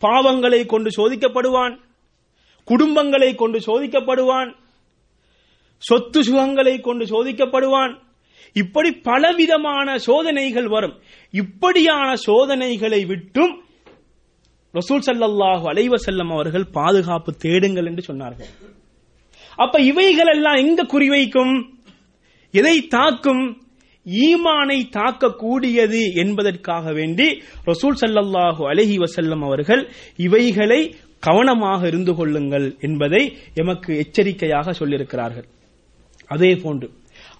பாவங்களை 0.00 0.66
கொண்டு 0.66 0.90
சோதிக்கப்படுவான் 0.90 1.78
குடும்பங்களை 2.66 3.34
கொண்டு 3.34 3.58
சோதிக்கப்படுவான் 3.58 4.54
சொத்து 5.88 6.20
சுகங்களை 6.28 6.74
கொண்டு 6.80 7.04
சோதிக்கப்படுவான். 7.12 7.92
இப்படி 8.62 8.90
பலவிதமான 9.08 9.98
சோதனைகள் 10.06 10.68
வரும். 10.74 10.96
இப்படியான 11.42 12.08
சோதனைகளை 12.28 13.00
விட்டும் 13.10 13.54
ரசூல் 14.74 15.06
ஸல்லல்லாஹு 15.06 15.64
அலைவசல்லம் 15.72 16.30
அவர்கள் 16.34 16.66
பாதுகாப்பு 16.78 17.30
தேடுங்கள் 17.44 17.88
என்று 17.90 18.02
சொன்னார்கள். 18.10 18.50
அப்ப 19.64 19.80
இவைகள் 19.90 20.30
எல்லாம் 20.34 20.60
எங்க 20.64 20.82
குறிவைக்கும்? 20.92 21.54
எதை 22.54 22.76
தாக்கும்? 22.96 23.42
ஈமானை 24.06 24.78
தாக்கக்கூடியது 24.96 26.00
என்பதற்காக 26.22 26.92
வேண்டி 26.92 27.26
ரசூல் 27.70 27.98
ஸல்லல்லாஹு 28.02 28.62
அலஹி 28.70 28.96
வசல்லம் 29.04 29.42
அவர்கள் 29.48 29.82
இவைகளை 30.26 30.80
கவனமாக 31.26 31.80
இருந்து 31.86 32.12
கொள்ளுங்கள் 32.14 32.66
என்பதை 32.80 33.22
எமக்கு 33.54 33.90
எச்சரிக்கையாக 34.04 34.72
சொல்லியிருக்கிறார்கள். 34.72 35.48
அதே 36.34 36.50
போன்று 36.56 36.88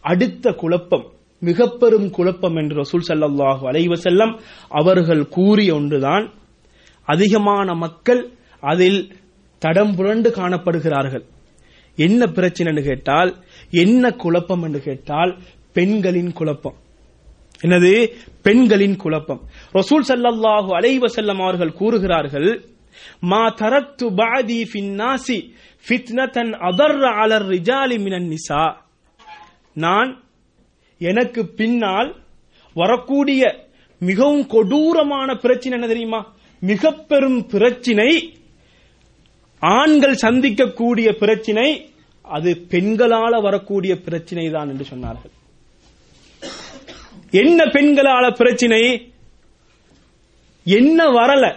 அடுத்த 0.01 0.53
குழப்பம் 0.53 1.07
மிக 1.49 1.67
பெரும் 1.81 2.11
குழப்பம் 2.11 2.57
என்று 2.57 2.77
ரசூல் 2.83 3.09
சல்லாஹூ 3.09 3.65
அலைவ 3.71 3.97
செல்லம் 4.05 4.35
அவர்கள் 4.69 5.29
கூறிய 5.29 5.75
ஒன்றுதான் 5.75 6.27
அதிகமான 7.05 7.75
மக்கள் 7.75 8.23
அதில் 8.61 9.01
தடம் 9.59 9.95
புரண்டு 9.95 10.29
காணப்படுகிறார்கள். 10.31 11.25
என்ன 11.97 12.27
பிரச்சனைன்னு 12.27 12.83
கேட்டால் 12.83 13.31
என்ன 13.71 14.13
குழப்பம் 14.13 14.63
என்று 14.63 14.81
கேட்டால் 14.81 15.33
பெண்களின் 15.73 16.33
குழப்பம். 16.33 16.77
என்னது? 17.63 17.93
பெண்களின் 18.43 18.97
குழப்பம். 18.97 19.41
ரசூல் 19.73 20.07
ஸல்லல்லாஹு 20.09 20.71
அலைவ 20.79 21.11
செல்லம் 21.17 21.43
அவர்கள் 21.43 21.73
கூறுகிறார்கள் 21.73 22.51
மா 23.21 23.43
தரத்து 23.61 24.07
பாதி 24.15 24.61
ஃபின்னாசி 24.73 25.39
ஃபித்னதன் 25.87 26.53
அதர் 26.69 27.05
அலர் 27.23 27.47
ரிஜாலி 27.49 27.99
மினன் 27.99 28.29
நிசா. 28.33 28.63
நான் 29.75 30.23
எனக்கு 30.99 31.47
பின்னால் 31.47 32.17
வரக்கூடிய 32.75 33.69
மிகவும் 33.99 34.47
கொடூரமான 34.47 35.35
பிரச்சனை 35.35 35.79
என்ன 35.79 35.93
தெரியுமா? 35.93 36.35
மிக 36.61 36.93
பெரும் 36.93 37.47
பிரச்சினை 37.47 38.35
ஆண்கள் 39.59 40.15
சந்திக்கக்கூடிய 40.15 41.13
பிரச்சினை 41.13 41.91
அது 42.23 42.67
பெண்களால 42.69 43.43
வரக்கூடிய 43.43 44.01
பிரச்சினை 44.01 44.51
தான் 44.51 44.69
என்று 44.69 44.87
சொன்னார்கள். 44.91 45.31
என்ன 47.31 47.65
பெண்களால 47.65 48.31
பிரச்சினை? 48.31 49.13
என்ன 50.65 51.11
வரல? 51.11 51.57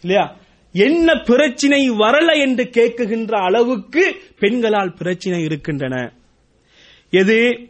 இல்லையா? 0.00 0.36
என்ன 0.72 1.14
பிரச்சினை 1.14 1.90
வரல 1.90 2.40
என்று 2.40 2.64
கேட்குகின்ற 2.64 3.32
அளவுக்கு 3.32 4.16
பெண்களால் 4.38 4.94
பிரச்சினை 4.94 5.42
இருக்கின்றன. 5.42 6.12
எது? 7.10 7.68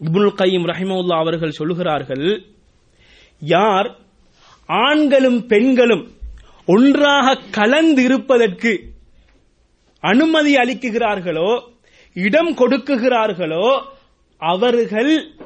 இப்னுல் 0.00 0.34
கையும் 0.34 0.66
ரஹிமவுல்லா 0.66 1.16
அவர்கள் 1.16 1.58
சொல்லுகிறார்கள் 1.58 2.44
யார் 3.40 3.98
ஆண்களும் 4.66 5.46
பெண்களும் 5.46 6.12
ஒன்றாக 6.66 7.34
கலந்து 7.50 8.02
இருப்பதற்கு 8.02 8.92
அனுமதி 10.00 10.54
அளிக்குகிறார்களோ 10.54 11.62
இடம் 12.14 12.56
கொடுக்குகிறார்களோ 12.56 13.82
அவர்கள் 14.38 15.36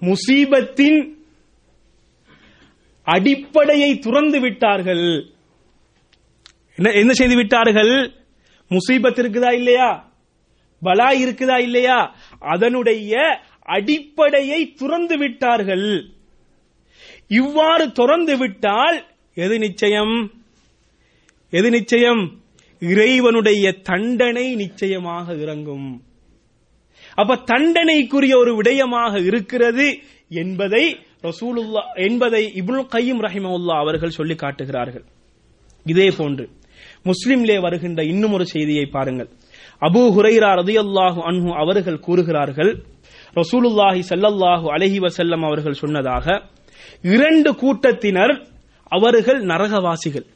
முசீபத்தின் 0.00 1.14
அடிப்படையை 3.02 3.98
துறந்து 3.98 4.40
விட்டார்கள். 4.40 5.26
என்ன 6.74 6.90
என்ன 6.90 7.12
செய்து 7.12 7.36
விட்டார்கள்? 7.36 8.12
முசீபத் 8.70 9.20
இருக்குதா 9.20 9.52
இல்லையா? 9.52 10.11
பலா 10.82 11.08
இருக்குதா 11.12 11.58
இல்லையா? 11.60 12.14
அதனுடைய 12.38 13.14
அடிப்படையை 13.64 14.60
துறந்து 14.72 15.16
விட்டார்கள். 15.18 15.88
இவ்வாறு 17.26 17.92
துறந்து 17.92 18.36
விட்டால் 18.36 18.98
எது 19.34 19.58
நிச்சயம்? 19.58 20.14
எது 21.50 21.70
நிச்சயம்? 21.70 22.22
இறைவனுடைய 22.80 23.72
தண்டனை 23.72 24.54
நிச்சயமாக 24.54 25.34
இறங்கும். 25.34 26.02
அப்ப 27.14 27.36
தண்டனைக்குரிய 27.36 28.38
ஒரு 28.38 28.52
விடயமாக 28.62 29.24
இருக்கிறது 29.24 29.86
என்பதை 30.28 30.84
ரசூலுல்லா 31.22 31.82
என்பதை 31.94 32.42
இபுல் 32.54 32.86
கையும் 32.86 33.22
ரஹிமவுல்லா 33.22 33.76
அவர்கள் 33.78 34.16
சொல்லி 34.18 34.34
காட்டுகிறார்கள். 34.34 35.04
இதே 35.84 36.10
போன்று 36.10 36.48
முஸ்லிம்லே 37.04 37.60
வருகின்ற 37.60 38.04
இன்னும் 38.04 38.32
ஒரு 38.32 38.46
செய்தியை 38.46 38.86
பாருங்கள். 38.86 39.28
அபூ 39.82 40.02
ஹுரைரா 40.16 40.50
ரதியல்லாஹு 40.60 41.20
அன்ஹு 41.30 41.50
அவர்கள் 41.54 42.00
கூறுகிறார்கள் 42.00 42.70
ரசூலுல்லாஹி 43.34 44.00
சல்லல்லாஹு 44.10 44.66
அலஹி 44.74 44.98
வசல்லம் 44.98 45.44
அவர்கள் 45.44 45.72
சொன்னதாக 45.72 46.26
இரண்டு 47.02 47.50
கூட்டத்தினர் 47.54 48.46
அவர்கள் 48.84 49.40
நரகவாசிகள். 49.44 50.26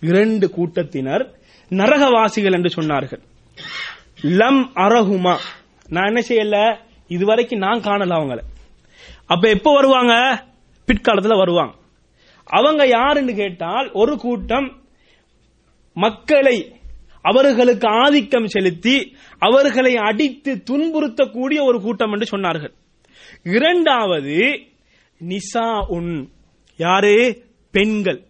இரண்டு 0.00 0.50
கூட்டத்தினர் 0.50 1.24
நரகவாசிகள் 1.70 2.52
என்று 2.52 2.82
சொன்னார்கள். 2.82 3.22
லம் 4.22 4.62
அரஹுமா. 4.74 5.34
நான் 5.88 6.06
என்ன 6.06 6.20
செய்யல? 6.28 6.56
இதுவரைக்கும் 7.08 7.58
நான் 7.58 7.80
காணல 7.80 8.14
அவங்கள. 8.18 8.40
அப்ப 9.26 9.48
எப்ப 9.48 9.72
வருவாங்க? 9.74 10.44
பிற்காலத்துல 10.88 11.36
வருவாங்க. 11.36 11.74
அவங்க 12.46 12.86
யாருன்னு 12.86 13.34
கேட்டால் 13.34 13.90
ஒரு 13.92 14.16
கூட்டம் 14.16 14.82
மக்களை 15.96 16.56
அவர்களுக்கு 17.22 17.88
ஆதிக்கம் 17.88 18.46
செலுத்தி 18.46 19.16
அவர்களை 19.38 19.96
அடித்து 19.96 20.62
துன்புறுத்தக்கூடிய 20.70 21.62
ஒரு 21.62 21.80
கூட்டம் 21.80 22.12
என்று 22.12 22.38
சொன்னார்கள். 22.38 22.72
இரண்டாவது 23.42 24.60
நிசா 25.28 25.86
உன் 25.88 26.28
யாரு? 26.76 27.44
பெண்கள். 27.70 28.26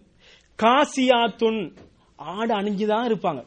காசியாத்துன். 0.63 1.75
ஆடு 2.15 2.61
அணிஞ்சுதான் 2.61 3.13
இருப்பாங்க. 3.13 3.45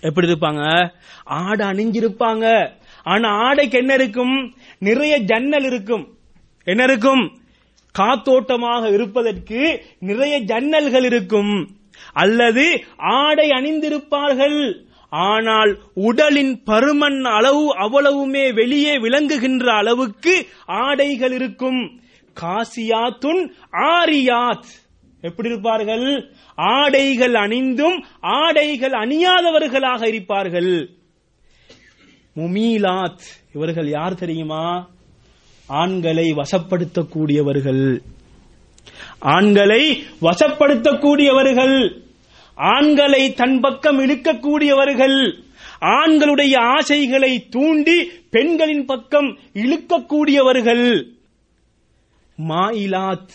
எப்படி 0.00 0.26
இருப்பாங்க? 0.26 0.92
ஆடு 1.24 1.64
அணிஞ்சிருப்பாங்க. 1.64 2.70
ஆனா 3.02 3.28
ஆடைக்கு 3.28 3.78
என்ன 3.78 3.94
இருக்கும்? 3.94 4.54
நிறைய 4.78 5.18
ஜன்னல் 5.18 5.64
இருக்கும். 5.64 6.16
என்ன 6.64 6.82
இருக்கும்? 6.82 7.38
காத்தோட்டமாக 7.92 8.88
இருப்பதற்கு 8.88 9.84
நிறைய 9.98 10.44
ஜன்னல்கள் 10.44 11.04
இருக்கும். 11.04 11.76
அல்லது 12.12 12.84
ஆடை 12.96 13.50
அணிந்திருப்பார்கள். 13.50 14.84
ஆனால் 15.08 15.78
உடலின் 15.94 16.62
பருமன் 16.66 17.22
அளவு 17.22 17.74
அவ்வளவுமே 17.74 18.54
வெளியே 18.54 18.98
விளங்குகின்ற 18.98 19.72
அளவுக்கு 19.72 20.46
ஆடைகள் 20.66 21.32
இருக்கும். 21.32 22.00
காசியாத்துன் 22.40 23.52
ஆரியாத். 23.72 24.84
எப்படி 25.20 25.48
இருப்பார்கள்? 25.48 26.32
ஆடைகள் 26.54 27.34
அணிந்தும் 27.34 28.04
ஆடைகள் 28.20 28.90
அணியாதவர்களாக 28.90 30.06
இருப்பார்கள். 30.06 30.90
முமீலாத். 32.36 33.20
இவர்கள் 33.54 33.88
யார் 33.88 34.14
தெரியுமா? 34.14 34.88
ஆண்களை 35.66 36.34
வசப்படுத்தக்கூடியவர்கள். 36.36 38.00
ஆண்களை 39.34 39.82
வசப்படுத்தக்கூடியவர்கள். 40.20 41.76
ஆண்களை 42.54 43.22
தன் 43.32 43.60
பக்கம் 43.60 43.98
இழுக்கக்கூடியவர்கள். 44.00 45.18
ஆண்களுடைய 45.80 46.58
ஆசைகளை 46.58 47.32
தூண்டி 47.48 47.96
பெண்களின் 48.30 48.84
பக்கம் 48.84 49.38
இழுக்கக்கூடியவர்கள். 49.54 50.86
மாயிலாத் 52.48 53.34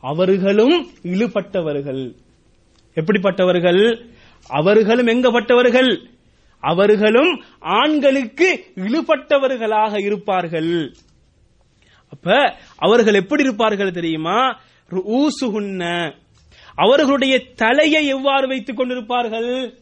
அவர்களும் 0.00 0.76
இழுபட்டவர்கள். 1.02 2.02
எப்படிப்பட்டவர்கள்? 2.94 3.82
அவர்களும் 4.48 5.06
எங்கப்பட்டவர்கள்? 5.06 5.90
அவர்களும் 6.60 7.42
ஆண்களுக்கு 7.60 8.48
இழுபட்டவர்களாக 8.74 10.00
இருப்பார்கள். 10.00 10.94
அப்ப 12.08 12.56
அவர்கள் 12.76 13.14
எப்படி 13.14 13.42
இருப்பார்கள் 13.42 13.90
தெரியுமா? 13.90 14.60
அவர்களுடைய 16.74 17.52
தலையை 17.54 18.06
எவ்வாறு 18.06 18.48
வைத்துக் 18.48 18.80
கொண்டிருப்பார்கள்? 18.80 19.74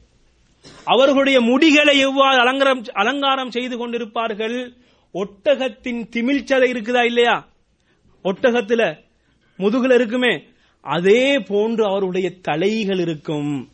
அவர்களுடைய 0.85 1.41
முடிகளை 1.41 1.99
எவ்வாறு 1.99 2.39
அலங்காரம் 2.39 2.83
அலங்காரம் 2.93 3.51
செய்து 3.51 3.89
கொண்டிருப்பார்கள்? 3.89 4.73
ஒட்டகத்தின் 5.15 6.09
திமிழ்ச்சதை 6.17 6.71
இருக்குதா 6.71 7.05
இல்லையா? 7.05 7.49
ஒட்டகத்துல 8.25 8.97
முதுகுல 9.59 9.95
இருக்குமே. 9.95 10.43
அதே 10.81 11.39
போன்று 11.39 11.85
அவருடைய 11.87 12.31
தலைகள் 12.41 12.99
இருக்கும். 12.99 13.69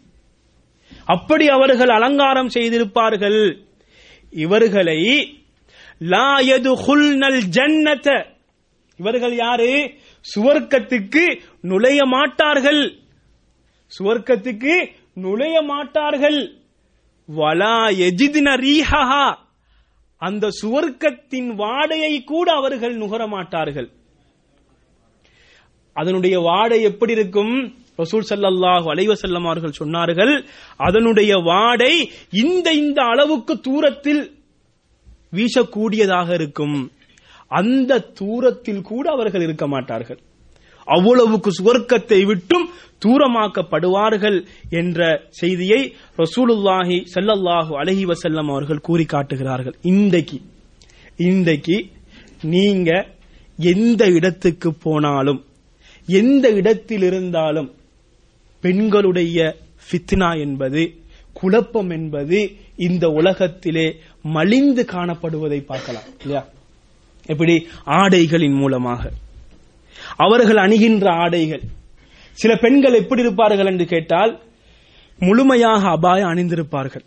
அப்படி 1.04 1.48
அவர்கள் 1.48 1.88
அலங்காரம் 1.88 2.48
செய்திருப்பார்கள். 2.48 3.58
இவர்களை 4.30 5.00
லா 5.98 6.38
யதுகுல்னல் 6.38 7.42
ஜன்னத. 7.50 8.26
இவர்கள் 8.96 9.36
யாரு? 9.36 9.94
சுவர்க்கத்துக்கு 10.24 11.40
நுழைய 11.60 12.04
மாட்டார்கள். 12.04 12.82
சுவர்க்கத்துக்கு 13.92 14.74
நுழைய 15.14 15.62
மாட்டார்கள். 15.62 16.40
வலா 17.28 17.76
எஜிதின 18.08 18.48
ரீஹா 18.66 19.36
அந்த 20.22 20.48
சுவர்க்கத்தின் 20.62 21.50
வாடையை 21.62 22.24
கூட 22.24 22.52
அவர்கள் 22.52 22.94
நுகர 22.96 23.26
மாட்டார்கள். 23.26 23.88
அதனுடைய 25.92 26.38
வாடை 26.38 26.82
எப்படி 26.82 27.12
இருக்கும்? 27.12 27.54
ரசூல் 27.98 28.28
சல்லல்லாஹு 28.28 28.86
அலைவசல்லம் 28.92 29.46
அவர்கள் 29.48 29.78
சொன்னார்கள் 29.78 30.44
அதனுடைய 30.76 31.32
வாடை 31.36 31.92
இந்த 32.30 32.72
இந்த 32.72 33.02
அளவுக்கு 33.02 33.60
தூரத்தில் 33.60 34.22
வீசக்கூடியதாக 35.36 36.28
இருக்கும். 36.34 36.78
அந்த 37.60 37.98
தூரத்தில் 38.20 38.82
கூட 38.90 39.04
அவர்கள் 39.10 39.44
இருக்க 39.46 39.66
மாட்டார்கள். 39.74 40.20
அவ்வளவுக்கு 40.86 41.50
சுவர்க்கத்தை 41.58 42.20
விட்டும் 42.30 42.66
தூரமாக்கப்படுவார்கள் 43.04 44.38
என்ற 44.80 45.00
செய்தியை 45.40 45.80
ரசூலுல்லாஹி 46.22 46.96
செல்லல்லாஹு 47.14 47.72
அலஹி 47.82 48.04
வசல்லம் 48.12 48.50
அவர்கள் 48.54 48.86
கூறி 48.88 49.04
காட்டுகிறார்கள். 49.04 49.76
இன்றைக்கு 49.92 50.38
இன்றைக்கு 51.28 51.76
நீங்க 52.54 52.90
எந்த 53.72 54.02
இடத்துக்கு 54.18 54.70
போனாலும் 54.84 55.40
எந்த 56.08 56.46
இடத்தில் 56.60 57.04
இருந்தாலும் 57.08 57.70
பெண்களுடைய 58.64 59.38
ஃபித்னா 59.86 60.30
என்பது 60.44 60.82
குழப்பம் 61.40 61.90
என்பது 61.90 62.38
இந்த 62.86 63.04
உலகத்திலே 63.20 63.86
மலிந்து 64.36 64.82
காணப்படுவதை 64.94 65.60
பார்க்கலாம். 65.70 66.08
இல்லையா? 66.22 66.42
எப்படி? 67.26 67.66
ஆடைகளின் 67.86 68.54
மூலமாக. 68.54 69.10
அவர்கள் 70.16 70.56
அணிகின்ற 70.56 71.08
ஆடைகள். 71.08 71.60
சில 72.32 72.56
பெண்கள் 72.56 72.94
எப்படி 72.94 73.22
இருப்பார்கள் 73.22 73.66
என்று 73.66 73.84
கேட்டால் 73.84 74.40
முழுமையாக 75.18 75.88
அபாயம் 75.88 76.28
அணிந்திருப்பார்கள். 76.28 77.04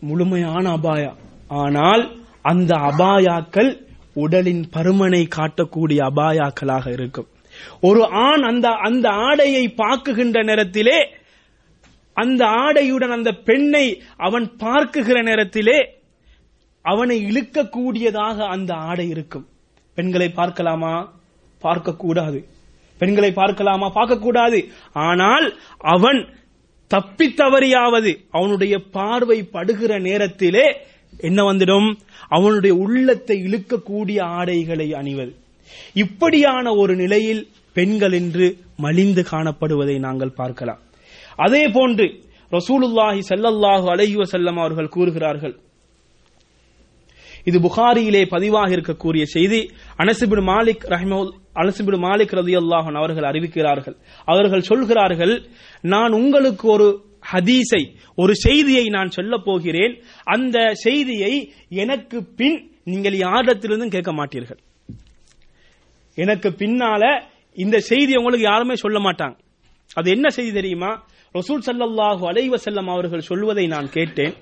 முழுமையான 0.00 0.76
அபாயா. 0.76 1.12
ஆனால் 1.48 2.16
அந்த 2.42 2.76
அபாயாக்கள் 2.76 3.86
உடலின் 4.14 4.68
பருமனை 4.72 5.28
காட்டக்கூடிய 5.36 6.10
அபாயாக்களாக 6.10 6.92
இருக்கும். 6.92 7.26
ஒரு 7.80 8.06
ஆண் 8.06 8.42
அந்த 8.42 8.68
அந்த 8.68 9.08
ஆடையை 9.08 9.74
பார்க்குகின்ற 9.76 10.44
நேரத்திலே 10.44 11.08
அந்த 12.12 12.44
ஆடையுடன் 12.44 13.12
அந்த 13.12 13.32
பெண்ணை 13.32 14.02
அவன் 14.16 14.52
பார்க்குகிற 14.58 15.22
நேரத்திலே 15.22 16.02
அவனை 16.84 17.16
இழுக்கக்கூடியதாக 17.30 18.38
அந்த 18.54 18.74
ஆடை 18.74 19.08
இருக்கும். 19.08 19.46
பெண்களை 19.94 20.28
பார்க்கலாமா? 20.28 20.94
பார்க்கக்கூடாது. 21.62 22.38
பெண்களை 23.00 23.30
பார்க்கலாமா? 23.32 23.86
பார்க்கக்கூடாது. 23.98 24.58
ஆனால் 24.92 25.46
அவன் 25.94 26.20
தப்பி 26.90 27.26
தவறியாவது 27.40 28.10
அவனுடைய 28.30 28.74
பார்வை 28.96 29.38
படுகிற 29.54 29.92
நேரத்திலே 29.98 30.66
என்ன 31.18 31.40
வந்துடும்? 31.42 31.88
அவனுடைய 32.28 32.74
உள்ளத்தை 32.74 33.36
இழுக்கக்கூடிய 33.46 34.18
ஆடைகளை 34.38 34.92
அணிவது. 34.92 35.32
இப்படியான 35.94 36.74
ஒரு 36.74 36.94
நிலையில் 36.96 37.42
பெண்கள் 37.72 38.12
என்று 38.12 38.46
மலிந்து 38.76 39.22
காணப்படுவதை 39.30 39.96
நாங்கள் 39.98 40.36
பார்க்கலாம். 40.40 40.80
அதே 41.36 41.62
போன்று 41.68 42.06
ரசூலுல்லாஹி 42.52 43.20
செல்லல்லாஹு 43.30 43.86
அலஹி 43.94 44.16
வசல்லம் 44.22 44.58
அவர்கள் 44.64 44.94
கூறுகிறார்கள் 44.96 45.54
இது 47.44 47.60
புகாரியிலே 47.60 48.22
பதிவாக 48.30 48.68
இருக்கக்கூடிய 48.76 49.22
செய்தி. 49.22 49.60
அனசிபின் 49.98 50.46
மாலிக் 50.50 50.84
ரஹ்மவுல் 50.94 51.32
அனசிபின் 51.54 52.04
மாலிக் 52.04 52.36
ரதி 52.38 52.54
அல்லாஹன் 52.60 52.98
அவர்கள் 53.00 53.28
அறிவிக்கிறார்கள். 53.30 53.96
அவர்கள் 54.24 54.60
சொல்கிறார்கள் 54.60 55.34
நான் 55.80 56.12
உங்களுக்கு 56.12 56.68
ஒரு 56.68 56.88
ஹதீஸை 57.32 57.82
ஒரு 58.16 58.32
செய்தியை 58.34 58.84
நான் 58.88 59.10
சொல்ல 59.10 59.36
போகிறேன். 59.36 60.02
அந்த 60.24 60.74
செய்தியை 60.74 61.52
எனக்கு 61.68 62.24
பின் 62.36 62.70
நீங்கள் 62.84 63.18
யாரிடத்திலிருந்தும் 63.18 63.94
கேட்க 63.96 64.12
மாட்டீர்கள். 64.12 64.60
எனக்கு 66.14 66.48
பின்னால 66.48 67.22
இந்த 67.54 67.78
செய்தி 67.78 68.16
உங்களுக்கு 68.16 68.46
யாருமே 68.46 68.74
சொல்ல 68.74 68.98
மாட்டாங்க. 68.98 69.36
அது 69.94 70.10
என்ன 70.10 70.28
செய்தி 70.28 70.52
தெரியுமா? 70.52 70.90
ரசூல் 71.34 71.64
சல்லாஹூ 71.66 72.24
அலைவசல்லம் 72.30 72.90
அவர்கள் 72.90 73.20
சொல்வதை 73.20 73.66
நான் 73.66 73.88
கேட்டேன். 73.90 74.34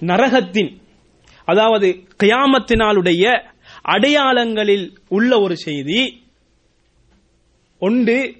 நரகத்தின் 0.00 0.70
அதாவது 1.48 1.88
கியாமத்தினாலுடைய 2.22 3.44
அடையாளங்களில் 3.82 4.98
உள்ள 5.08 5.40
ஒரு 5.40 5.56
செய்தி 5.56 6.22
ஒன்று 7.78 8.36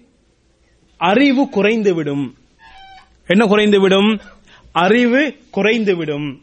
அறிவு 0.97 1.45
குறைந்துவிடும். 1.45 2.35
என்ன 3.27 3.47
குறைந்துவிடும்? 3.47 4.21
அறிவு 4.73 5.37
குறைந்துவிடும். 5.57 6.41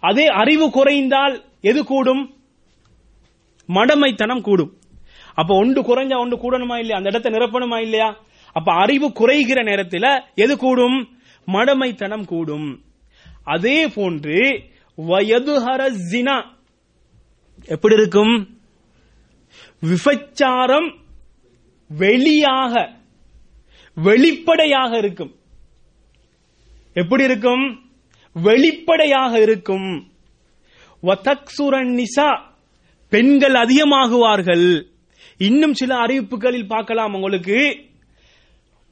அதே 0.00 0.26
அறிவு 0.26 0.70
குறைந்தால் 0.70 1.44
எது 1.60 1.84
கூடும்? 1.84 2.34
மடமைத்தனம் 3.68 4.40
கூடும். 4.40 4.72
அப்ப 5.34 5.56
ஒன்று 5.56 5.82
குறைஞ்சா 5.82 6.18
ஒன்று 6.18 6.36
கூடணுமா 6.36 6.78
இல்லையா? 6.78 6.96
அந்த 6.96 7.08
இடத்தை 7.08 7.32
நிரப்பணுமா 7.32 7.80
இல்லையா? 7.80 8.16
அப்ப 8.52 8.72
அறிவு 8.72 9.08
குறைகிற 9.08 9.62
நேரத்தில் 9.62 10.22
எது 10.34 10.58
கூடும்? 10.58 11.08
மடமைத்தனம் 11.46 12.24
கூடும். 12.24 12.82
அதே 13.44 13.88
போன்று 13.88 14.64
வயதுஹர 14.98 15.96
ஜினா. 16.12 16.44
எப்படி 17.64 17.94
இருக்கும்? 17.94 18.58
விபச்சாரம் 19.80 20.98
வெளியாக 21.98 22.94
வெளிப்படையாக 23.94 24.96
இருக்கும். 24.96 25.34
எப்படி 26.92 27.24
இருக்கும்? 27.24 27.90
வெளிப்படையாக 28.32 29.40
இருக்கும். 29.40 30.10
நிசா 31.02 32.42
பெண்கள் 33.08 33.52
அதிகமாகுவார்கள். 33.52 34.84
இன்னும் 35.36 35.74
சில 35.74 35.96
அறிவிப்புகளில் 35.96 36.66
பார்க்கலாம் 36.66 37.14
உங்களுக்கு. 37.14 37.86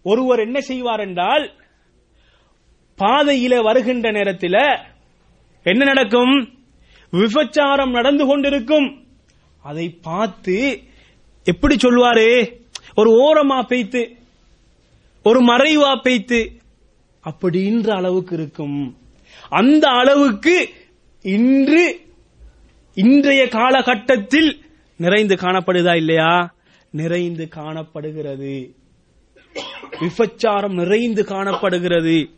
ஒருவர் 0.03 0.39
என்ன 0.39 0.61
செய்வார் 0.61 1.01
என்றால் 1.01 1.53
பாதையில 2.99 3.63
வருகின்ற 3.63 4.11
நேரத்தில் 4.11 4.95
என்ன 5.69 5.85
நடக்கும்? 5.85 6.49
விபச்சாரம் 7.11 7.91
நடந்து 7.91 8.27
கொண்டிருக்கும். 8.27 9.07
அதை 9.63 9.89
பார்த்து 9.89 10.83
எப்படி 11.45 11.77
சொல்வாரு? 11.77 12.61
ஒரு 12.95 13.11
ஓரமா 13.11 13.63
பெய்த்து 13.63 14.17
ஒரு 15.23 15.41
மறைவா 15.41 16.01
பெய்த்து 16.03 16.53
அப்படின்ற 17.25 17.91
அளவுக்கு 17.91 18.37
இருக்கும். 18.37 18.97
அந்த 19.49 19.89
அளவுக்கு 19.89 20.69
இன்று 21.23 22.01
இன்றைய 22.95 23.49
காலகட்டத்தில் 23.49 24.65
நிறைந்து 24.97 25.35
காணப்படுதா 25.35 25.97
இல்லையா? 25.97 26.55
நிறைந்து 26.91 27.49
காணப்படுகிறது. 27.49 28.75
விபச்சாரம் 30.01 30.75
நிறைந்து 30.75 31.25
காணப்படுகிறது. 31.25 32.29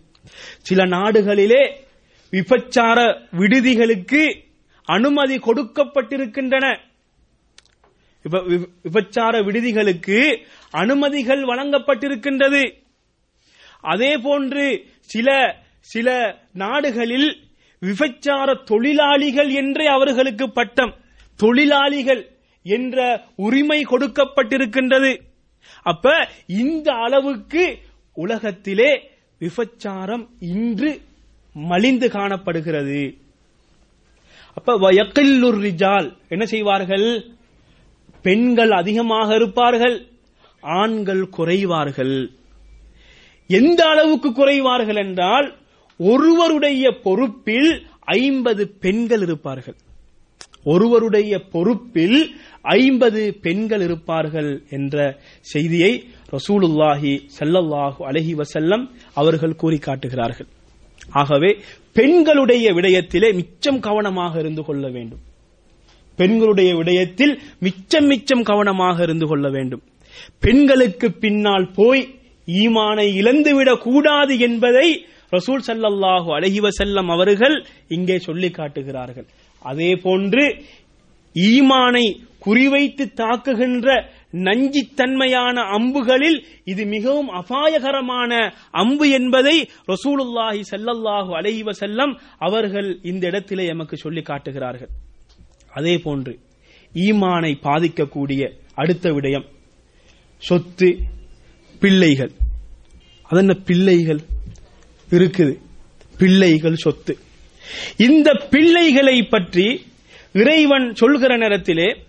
சில 0.62 0.85
நாடுகளிலே 0.87 1.87
விபச்சார 2.33 2.99
விடுதிகளுக்கு 3.33 4.22
அனுமதி 4.85 5.37
கொடுக்கப்பட்டிருக்கின்றன. 5.39 6.66
விபச்சார 8.85 9.43
விடுதிகளுக்கு 9.43 10.18
அனுமதிகள் 10.70 11.43
வழங்கப்பட்டிருக்கின்றது. 11.45 12.62
அதே 13.81 14.16
போன்று 14.16 14.64
சில 15.01 15.57
சில 15.81 16.09
நாடுகளில் 16.53 17.29
விபச்சார 17.83 18.55
தொழிலாளிகள் 18.64 19.51
என்றே 19.51 19.87
அவர்களுக்கு 19.87 20.47
பட்டம் 20.51 20.95
தொழிலாளிகள் 21.37 22.22
என்ற 22.62 23.26
உரிமை 23.37 23.81
கொடுக்கப்பட்டிருக்கின்றது. 23.85 25.12
அப்ப 25.83 26.29
இந்த 26.47 26.93
அளவுக்கு 26.93 27.79
உலகத்திலே 28.14 28.91
விபச்சாரம் 29.41 30.24
இன்று 30.41 30.91
மலிந்து 31.71 32.09
காணப்படுகிறது. 32.09 33.01
அப்ப 34.57 34.77
வயக்கில்லுர் 34.85 35.61
ரிஜால் 35.67 36.09
என்ன 36.29 36.45
செய்வார்கள்? 36.45 37.09
பெண்கள் 38.25 38.73
அதிகமாக 38.81 39.29
இருப்பார்கள் 39.35 39.97
ஆண்கள் 40.63 41.25
குறைவார்கள். 41.31 42.17
எந்த 43.51 43.81
அளவுக்கு 43.89 44.33
குறைவார்கள் 44.33 44.97
என்றால் 44.97 45.47
ஒருவருடைய 46.01 46.85
பொறுப்பில் 47.05 47.71
ஐம்பது 48.05 48.63
பெண்கள் 48.85 49.23
இருப்பார்கள். 49.23 49.79
ஒருவருடைய 50.65 51.33
பொறுப்பில் 51.53 52.19
ஐம்பது 52.79 53.23
பெண்கள் 53.45 53.81
இருப்பார்கள் 53.81 54.51
என்ற 54.71 54.97
செய்தியை 55.41 55.93
ரசூலுல்லாஹி 56.37 57.13
ஸல்லல்லாஹு 57.39 58.01
அலைஹி 58.11 58.33
வசல்லம் 58.35 58.85
அவர்கள் 59.15 59.59
கூறி 59.63 59.79
காட்டுகிறார்கள் 59.79 60.49
ஆகவே 61.11 61.57
பெண்களுடைய 61.93 62.73
விடயத்திலே 62.73 63.35
மிச்சம் 63.35 63.81
கவனமாக 63.81 64.39
இருந்து 64.39 64.65
கொள்ள 64.65 64.89
வேண்டும். 64.89 65.19
பெண்களுடைய 66.17 66.75
விடயத்தில் 66.75 67.39
மிச்சம் 67.59 68.07
மிச்சம் 68.07 68.43
கவனமாக 68.43 69.03
இருந்து 69.03 69.27
கொள்ள 69.27 69.51
வேண்டும். 69.51 69.83
பெண்களுக்கு 70.41 71.13
பின்னால் 71.13 71.71
போய் 71.71 72.15
ஈமானை 72.47 73.15
இழந்துவிடக் 73.15 73.81
கூடாது 73.81 74.39
என்பதை 74.39 75.07
ரசூல் 75.33 75.61
ஸல்லல்லாஹு 75.67 76.33
அழகிவ 76.33 76.69
செல்லம் 76.83 77.07
அவர்கள் 77.07 77.67
இங்கே 77.89 78.19
சொல்லி 78.19 78.51
காட்டுகிறார்கள். 78.51 79.27
அதே 79.61 79.97
போன்று 79.97 80.65
ஈமானை 81.35 82.17
குறிவைத்து 82.47 83.13
தாக்குகின்ற 83.13 84.11
நஞ்சித்தன்மையான 84.31 85.61
அம்புகளில் 85.62 86.45
இது 86.64 86.85
மிகவும் 86.85 87.29
அபாயகரமான 87.29 88.53
அம்பு 88.70 89.11
என்பதை 89.11 89.68
ரசூலுல்லாஹி 89.87 90.62
செல்லல்லாஹு 90.70 91.31
அலைவ 91.35 91.70
செல்லம் 91.81 92.18
அவர்கள் 92.39 92.99
இந்த 93.03 93.26
இடத்திலே 93.26 93.66
எமக்கு 93.66 93.97
சொல்லி 93.97 94.22
காட்டுகிறார்கள். 94.22 94.89
அதே 95.70 95.99
போன்று 95.99 96.39
ஈமானை 96.95 97.55
பாதிக்கக்கூடிய 97.62 98.51
அடுத்த 98.74 99.12
விடயம் 99.12 99.47
சொத்து 100.39 100.97
பிள்ளைகள். 101.81 102.31
அதென்ன 103.22 103.55
பிள்ளைகள் 103.55 104.20
இருக்குது? 105.11 105.59
பிள்ளைகள் 106.18 106.74
சொத்து. 106.74 107.18
இந்த 107.97 108.47
பிள்ளைகளை 108.51 109.22
பற்றி 109.22 109.87
இறைவன் 110.33 110.95
சொல்கிற 110.95 111.37
நேரத்திலே 111.37 112.07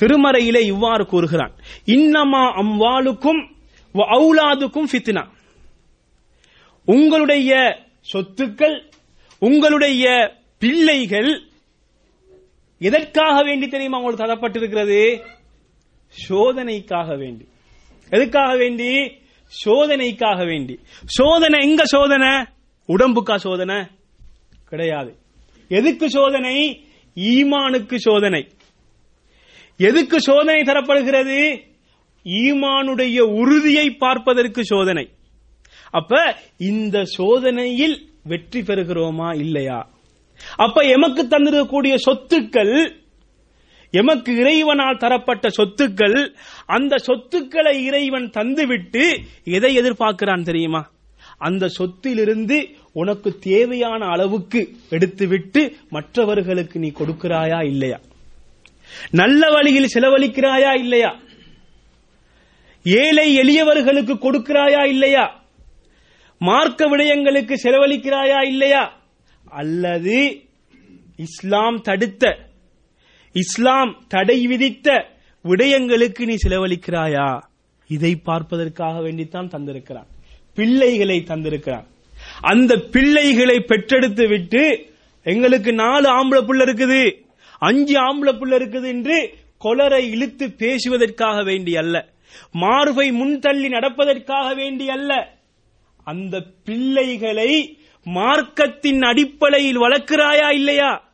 திருமறையிலே 0.00 0.60
இவ்வாறு 0.60 1.06
கூறுகிறான். 1.06 1.52
இன்னமா 1.86 2.42
அம்வாளுக்கும் 2.56 3.50
அவுலாதுக்கும் 3.94 4.84
ஃபித்னா. 4.92 5.26
உங்களுடைய 6.84 7.78
சொத்துக்கள் 8.12 8.88
உங்களுடைய 9.38 10.34
பிள்ளைகள் 10.58 11.42
எதற்காக 12.78 13.42
வேண்டி 13.42 13.68
தெரியுமா 13.68 13.98
உங்களுக்கு 13.98 14.24
தரப்பட்டிருக்கிறது? 14.24 15.22
சோதனைக்காக 16.28 17.18
வேண்டி. 17.18 17.48
எதுக்காக 18.10 18.56
வேண்டி? 18.56 19.18
சோதனைக்காக 19.64 20.46
வேண்டி. 20.46 20.78
சோதனை 21.04 21.68
எங்க 21.68 21.84
சோதனை? 21.84 22.28
உடம்புக்கா 22.88 23.36
சோதனை? 23.36 23.86
கிடையாது. 24.68 25.16
எதுக்கு 25.68 26.10
சோதனை? 26.10 26.84
ஈமானுக்கு 27.14 27.94
சோதனை. 27.96 28.48
எதுக்கு 29.88 30.20
சோதனை 30.20 30.62
தரப்படுகிறது? 30.62 31.38
ஈமானுடைய 32.24 33.18
உறுதியை 33.20 33.90
பார்ப்பதற்கு 33.90 34.64
சோதனை. 34.64 35.04
அப்ப 35.90 36.36
இந்த 36.56 37.04
சோதனையில் 37.04 37.96
வெற்றி 38.22 38.60
பெறுகிறோமா 38.60 39.28
இல்லையா? 39.36 39.78
அப்ப 40.56 40.82
எமக்கு 40.82 41.22
தந்திருக்கக்கூடிய 41.22 41.94
சொத்துக்கள் 42.06 42.74
எமக்கு 43.90 44.32
இறைவனால் 44.36 44.96
தரப்பட்ட 44.96 45.48
சொத்துக்கள் 45.48 46.18
அந்த 46.66 46.96
சொத்துக்களை 46.96 47.74
இறைவன் 47.84 48.28
தந்துவிட்டு 48.38 49.04
எதை 49.44 49.74
எதிர்பார்க்கிறான் 49.74 50.42
தெரியுமா? 50.42 50.82
அந்த 51.38 51.66
சொத்திலிருந்து 51.78 52.58
உனக்கு 52.92 53.38
தேவையான 53.38 54.06
அளவுக்கு 54.06 54.60
எடுத்துவிட்டு 54.90 55.62
மற்றவர்களுக்கு 55.90 56.78
நீ 56.78 56.92
கொடுக்கிறாயா 57.00 57.60
இல்லையா? 57.64 57.98
நல்ல 59.10 59.48
வழியில் 59.50 59.88
செலவழிக்கிறாயா 59.94 60.78
இல்லையா? 60.78 61.18
ஏழை 62.82 63.38
எளியவர்களுக்கு 63.38 64.14
கொடுக்கிறாயா 64.14 64.86
இல்லையா? 64.86 65.44
மார்க்க 66.38 66.96
விடயங்களுக்கு 66.96 67.54
செலவழிக்கிறாயா 67.62 68.46
இல்லையா? 68.46 69.00
அல்லது 69.44 70.42
இஸ்லாம் 71.16 71.80
தடுத்த 71.80 72.36
இஸ்லாம் 73.32 74.04
தடை 74.08 74.46
விதித்த 74.46 75.06
விடயங்களுக்கு 75.44 76.24
நீ 76.24 76.36
செலவழிக்கிறாயா? 76.48 77.42
இதை 77.86 78.16
பார்ப்பதற்காக 78.16 78.98
வேண்டித்தான் 79.00 79.50
தந்திருக்கிறான். 79.56 80.06
பிள்ளைகளை 80.54 81.24
தந்திருக்கிறான். 81.26 81.84
அந்த 82.40 82.76
பிள்ளைகளை 82.76 83.58
பெற்றெடுத்து 83.58 84.28
விட்டு 84.28 84.92
எங்களுக்கு 85.22 85.72
நாலு 85.72 86.08
ஆம்பளை 86.08 86.44
புள்ள 86.44 86.68
இருக்குது. 86.68 87.29
அஞ்சு 87.60 87.94
ஆம்பளை 87.94 88.28
புள்ள 88.28 88.54
இருக்குது 88.58 88.86
என்று 88.86 89.34
கொலரை 89.58 90.10
இழுத்து 90.10 90.52
பேசுவதற்காக 90.58 91.42
வேண்டி 91.44 91.76
அல்ல. 91.76 92.08
மார்பை 92.52 93.10
முன்தள்ளி 93.10 93.68
நடப்பதற்காக 93.68 94.54
வேண்டி 94.54 94.90
அல்ல. 94.90 95.38
அந்த 96.04 96.40
பிள்ளைகளை 96.64 97.78
மார்க்கத்தின் 98.04 99.00
அடிப்படையில் 99.00 99.78
வளர்க்கிறாயா 99.78 100.52
இல்லையா? 100.52 101.12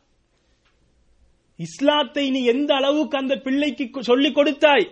இஸ்லாத்தை 1.55 2.29
நீ 2.29 2.43
எந்த 2.43 2.75
அளவுக்கு 2.75 3.17
அந்த 3.17 3.35
பிள்ளைக்கு 3.35 4.03
சொல்லிக் 4.03 4.35
கொடுத்தாய்? 4.35 4.91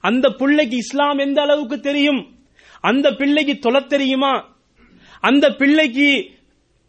அந்த 0.00 0.30
பிள்ளைக்கு 0.30 0.76
இஸ்லாம் 0.76 1.18
எந்த 1.18 1.42
அளவுக்கு 1.42 1.80
தெரியும்? 1.80 2.36
அந்த 2.80 3.12
பிள்ளைக்கு 3.12 3.58
தொலை 3.58 3.86
தெரியுமா? 3.86 4.56
அந்த 5.20 5.50
பிள்ளைக்கு 5.50 6.30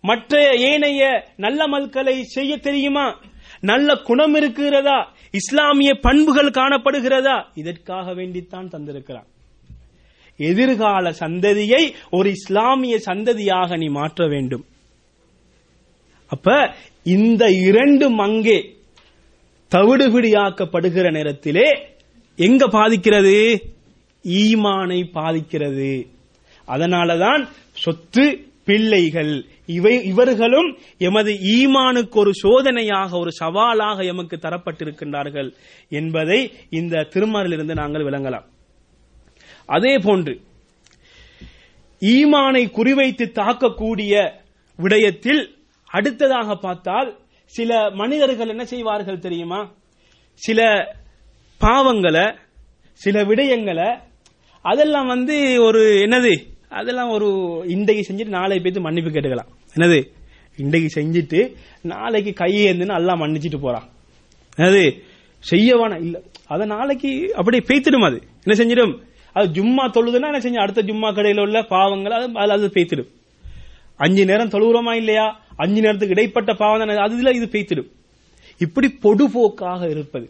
மற்ற 0.01 0.55
ஏனைய 0.55 1.28
நல்ல 1.38 1.68
மல்களை 1.68 2.24
செய்ய 2.24 2.58
தெரியுமா? 2.58 3.22
நல்ல 3.60 3.95
குணம் 3.95 4.34
இருக்கிறதா? 4.34 5.14
இஸ்லாமிய 5.32 5.93
பண்புகள் 5.93 6.49
காணப்படுகிறதா? 6.49 7.45
இதற்காக 7.55 8.12
வேண்டித்தான் 8.12 8.70
தந்திருக்கிறான். 8.72 9.26
எதிர்கால 10.38 11.10
சந்ததியை 11.10 11.93
ஒரு 12.10 12.30
இஸ்லாமிய 12.30 12.99
சந்ததியாக 13.05 13.78
நீ 13.78 13.88
மாற்ற 13.88 14.28
வேண்டும். 14.28 14.66
அப்ப 16.28 16.74
இந்த 17.03 17.51
இரண்டும் 17.51 18.18
அங்கே 18.18 18.76
தவிடுபிடியாக்கப்படுகிற 19.76 21.12
நேரத்திலே 21.12 21.89
எங்க 22.36 22.68
பாதிக்கிறது? 22.68 23.62
ஈமானை 24.24 25.12
பாதிக்கிறது. 25.12 26.08
அதனாலதான் 26.68 27.47
சொத்து 27.72 28.51
பிள்ளைகள் 28.66 29.45
இவை 29.68 29.93
இவர்களும் 30.03 30.70
எமது 30.97 31.32
ஈமானுக்கு 31.55 32.18
ஒரு 32.18 32.32
சோதனையாக 32.43 33.11
ஒரு 33.20 33.32
சவாலாக 33.32 34.03
எமக்கு 34.03 34.36
தரப்பட்டிருக்கின்றார்கள் 34.38 35.49
என்பதை 35.89 36.39
இந்த 36.70 37.07
திருமறிலிருந்து 37.13 37.74
நாங்கள் 37.74 38.03
விளங்கலாம். 38.03 38.45
அதே 39.65 39.97
போன்று 39.97 40.34
ஈமானை 42.01 42.63
குறிவைத்து 42.78 43.26
தாக்கக்கூடிய 43.39 44.13
விடயத்தில் 44.80 45.41
அடுத்ததாக 45.91 46.55
பார்த்தால் 46.55 47.09
சில 47.45 47.89
மனிதர்கள் 47.89 48.47
என்ன 48.47 48.65
செய்வார்கள் 48.65 49.20
தெரியுமா? 49.20 49.61
சில 50.41 50.61
பாவங்களை 51.61 52.26
சில 53.01 53.24
விடயங்களை 53.24 53.89
அதெல்லாம் 54.61 55.07
வந்து 55.07 55.36
ஒரு 55.63 55.82
என்னது 56.05 56.34
அதெல்லாம் 56.70 57.09
ஒரு 57.09 57.63
இன்றைக்கு 57.68 58.13
செஞ்சுட்டு 58.13 58.28
நாளைக்கு 58.28 58.61
போய்த்து 58.61 58.82
மன்னிப்பு 58.82 59.11
கேட்டுக்கலாம். 59.11 59.47
என்னது? 59.76 60.07
இன்றைக்கு 60.57 61.01
செஞ்சுட்டு 61.01 61.53
நாளைக்கு 61.82 62.45
கையேந்துன்னு 62.45 62.95
எல்லாம் 62.95 63.22
மன்னிச்சிட்டு 63.22 63.59
போறான் 63.59 63.89
என்னது? 64.57 64.99
செய்யவான? 65.51 65.99
இல்ல. 65.99 66.22
அத 66.47 66.65
நாளைக்கு 66.65 67.34
அப்படியே 67.36 67.63
பேய்த்திடும் 67.68 68.05
அது. 68.05 68.22
என்ன 68.43 68.63
செஞ்சிடும்? 68.63 69.01
அது 69.34 69.47
ஜும்மா 69.51 69.88
தொழுதுன்னா 69.88 70.34
என்ன 70.34 70.39
செஞ்சு? 70.39 70.61
அடுத்த 70.61 70.82
ஜும்மா 70.82 71.13
கடையில் 71.13 71.39
உள்ள 71.39 71.61
பாவங்கள் 71.61 72.11
அது 72.11 72.28
அது- 72.28 72.51
அது 72.51 72.68
பேய்த்திடும் 72.68 73.07
அஞ்சு 73.95 74.26
நேரம் 74.26 74.49
தொழுகிறோமா 74.49 74.95
இல்லையா? 74.95 75.39
அஞ்சு 75.55 75.82
நேரத்துக்கு 75.82 76.15
இடைப்பட்ட 76.15 76.53
பாவம் 76.53 76.88
தானே? 76.88 76.99
அதுல 76.99 77.30
இது 77.30 77.45
பேய்த்திடும் 77.45 77.91
இப்படி 78.57 78.88
பொடுபோக்காக 78.88 79.89
இருப்பது. 79.89 80.30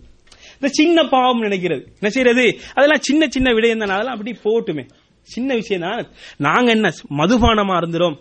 இந்த 0.53 0.67
சின்ன 0.67 1.03
பாவம் 1.03 1.41
நினைக்கிறது. 1.41 1.83
என்ன 1.83 2.09
செய்யறது? 2.09 2.57
அதெல்லாம் 2.73 3.01
சின்ன 3.01 3.27
சின்ன 3.29 3.51
விடயம் 3.51 3.77
தானே 3.77 3.91
அதெல்லாம் 3.91 4.17
அப்படி 4.17 4.38
போட்டுமே. 4.43 4.88
சின்ன 5.34 5.49
விஷயம் 5.61 5.86
தான். 5.88 6.07
நாங்க 6.45 6.69
என்ன 6.71 6.88
மதுபானமா 7.19 7.75
இருந்துரும் 7.82 8.17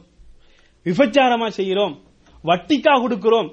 விபச்சாரமா 0.86 1.48
செய்கிறோம் 1.58 1.94
வட்டிக்கா 2.44 2.94
கொடுக்கிறோம் 3.02 3.48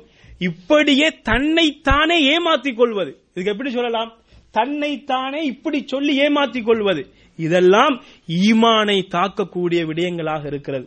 இப்படியே 0.48 1.08
தன்னைத்தானே 1.30 2.18
ஏமாத்தி 2.34 2.72
கொள்வது. 2.76 3.12
இதுக்கு 3.32 3.52
எப்படி 3.52 3.72
சொல்லலாம்? 3.72 4.12
தன்னைத்தானே 4.58 5.42
இப்படி 5.52 5.80
சொல்லி 5.94 6.14
ஏமாத்தி 6.22 6.62
கொள்வது. 6.64 7.04
இதெல்லாம் 7.40 7.96
ஈமானை 8.28 8.98
தாக்கக்கூடிய 9.16 9.82
விடயங்களாக 9.90 10.44
இருக்கிறது. 10.46 10.86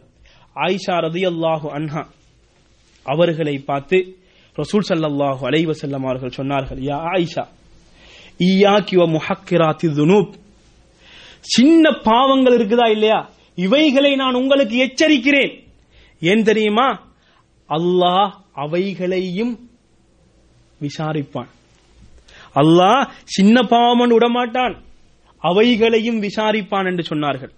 ஆயிஷா 0.56 0.96
ரதி 1.06 1.22
அல்லாஹு 1.32 1.68
அன்ஹா 1.78 2.02
அவர்களை 3.06 3.56
பார்த்து 3.70 3.98
ரசூல் 4.56 4.86
சல்லாஹு 4.88 5.42
அலைவசல்லம் 5.48 6.04
அவர்கள் 6.08 6.36
சொன்னார்கள் 6.36 6.80
யா 6.90 6.98
ஆயிஷா 7.14 7.44
ஈயா 8.48 8.74
கிவ 8.88 9.02
முஹக்கிராத்தி 9.16 9.88
துனூப். 9.98 10.32
சின்ன 11.46 11.90
பாவங்கள் 11.90 12.56
இருக்குதா 12.56 12.90
இல்லையா? 12.90 13.30
இவைகளை 13.54 14.16
நான் 14.16 14.34
உங்களுக்கு 14.34 14.76
எச்சரிக்கிறேன். 14.76 15.62
ஏன் 16.20 16.42
தெரியுமா? 16.42 17.14
அல்லாஹ் 17.68 18.30
அவைகளையும் 18.54 19.68
விசாரிப்பான். 20.80 21.50
அல்லாஹ் 22.54 23.08
சின்ன 23.24 23.62
பாவமன் 23.62 24.12
விடமாட்டான். 24.12 24.76
அவைகளையும் 25.38 26.22
விசாரிப்பான் 26.22 26.86
என்று 26.86 27.16
சொன்னார்கள். 27.16 27.50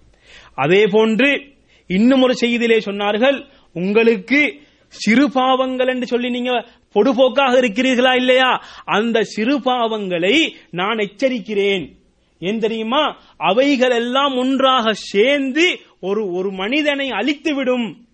அதே 0.55 0.85
போன்று 0.85 1.53
இன்னும் 1.87 2.21
ஒரு 2.21 2.35
செய்தியிலே 2.35 2.77
சொன்னார்கள் 2.77 3.45
உங்களுக்கு 3.73 4.61
சிறு 4.87 5.31
பாவங்கள் 5.31 5.87
என்று 5.87 6.07
சொல்லி 6.07 6.29
நீங்க 6.29 6.51
பொடுபோக்காக 6.95 7.53
இருக்கிறீர்களா 7.59 8.15
இல்லையா? 8.15 8.63
அந்த 8.85 9.23
சிறு 9.23 9.59
பாவங்களை 9.59 10.53
நான் 10.71 10.97
எச்சரிக்கிறேன். 10.97 11.98
ஏன் 12.39 12.59
தெரியுமா? 12.59 13.17
அவைகள் 13.37 13.91
எல்லாம் 13.91 14.37
ஒன்றாக 14.37 14.93
சேர்ந்து 14.93 15.79
ஒரு 15.99 16.31
ஒரு 16.31 16.51
மனிதனை 16.51 17.09
அழித்து 17.09 17.55
விடும் 17.55 18.07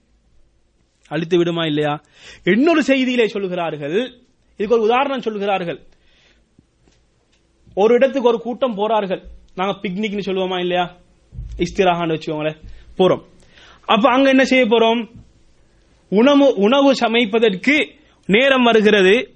அழித்து 1.07 1.37
விடுமா 1.37 1.65
இல்லையா? 1.65 2.01
இன்னொரு 2.43 2.83
செய்தியிலே 2.83 3.25
சொல்கிறார்கள். 3.25 4.13
இதுக்கு 4.57 4.75
ஒரு 4.75 4.83
உதாரணம் 4.83 5.21
சொல்கிறார்கள். 5.21 5.83
ஒரு 7.75 7.93
இடத்துக்கு 7.93 8.27
ஒரு 8.27 8.39
கூட்டம் 8.39 8.77
போறார்கள். 8.77 9.21
நாங்க 9.55 9.79
பிக்னிக்னு 9.81 10.21
சொல்லுவோமா 10.25 10.59
இல்லையா? 10.59 10.95
இஸ்திராகான்னு 11.57 12.19
வச்சுக்கோங்களேன். 12.19 12.61
போறோம். 12.97 13.23
அப்ப 13.85 14.09
அங்க 14.09 14.29
என்ன 14.29 14.45
செய்ய 14.45 14.65
போறோம்? 14.65 15.09
உணவு 16.09 16.53
உணவு 16.55 16.93
சமைப்பதற்கு 16.93 17.95
நேரம் 18.25 18.63
வருகிறது. 18.63 19.33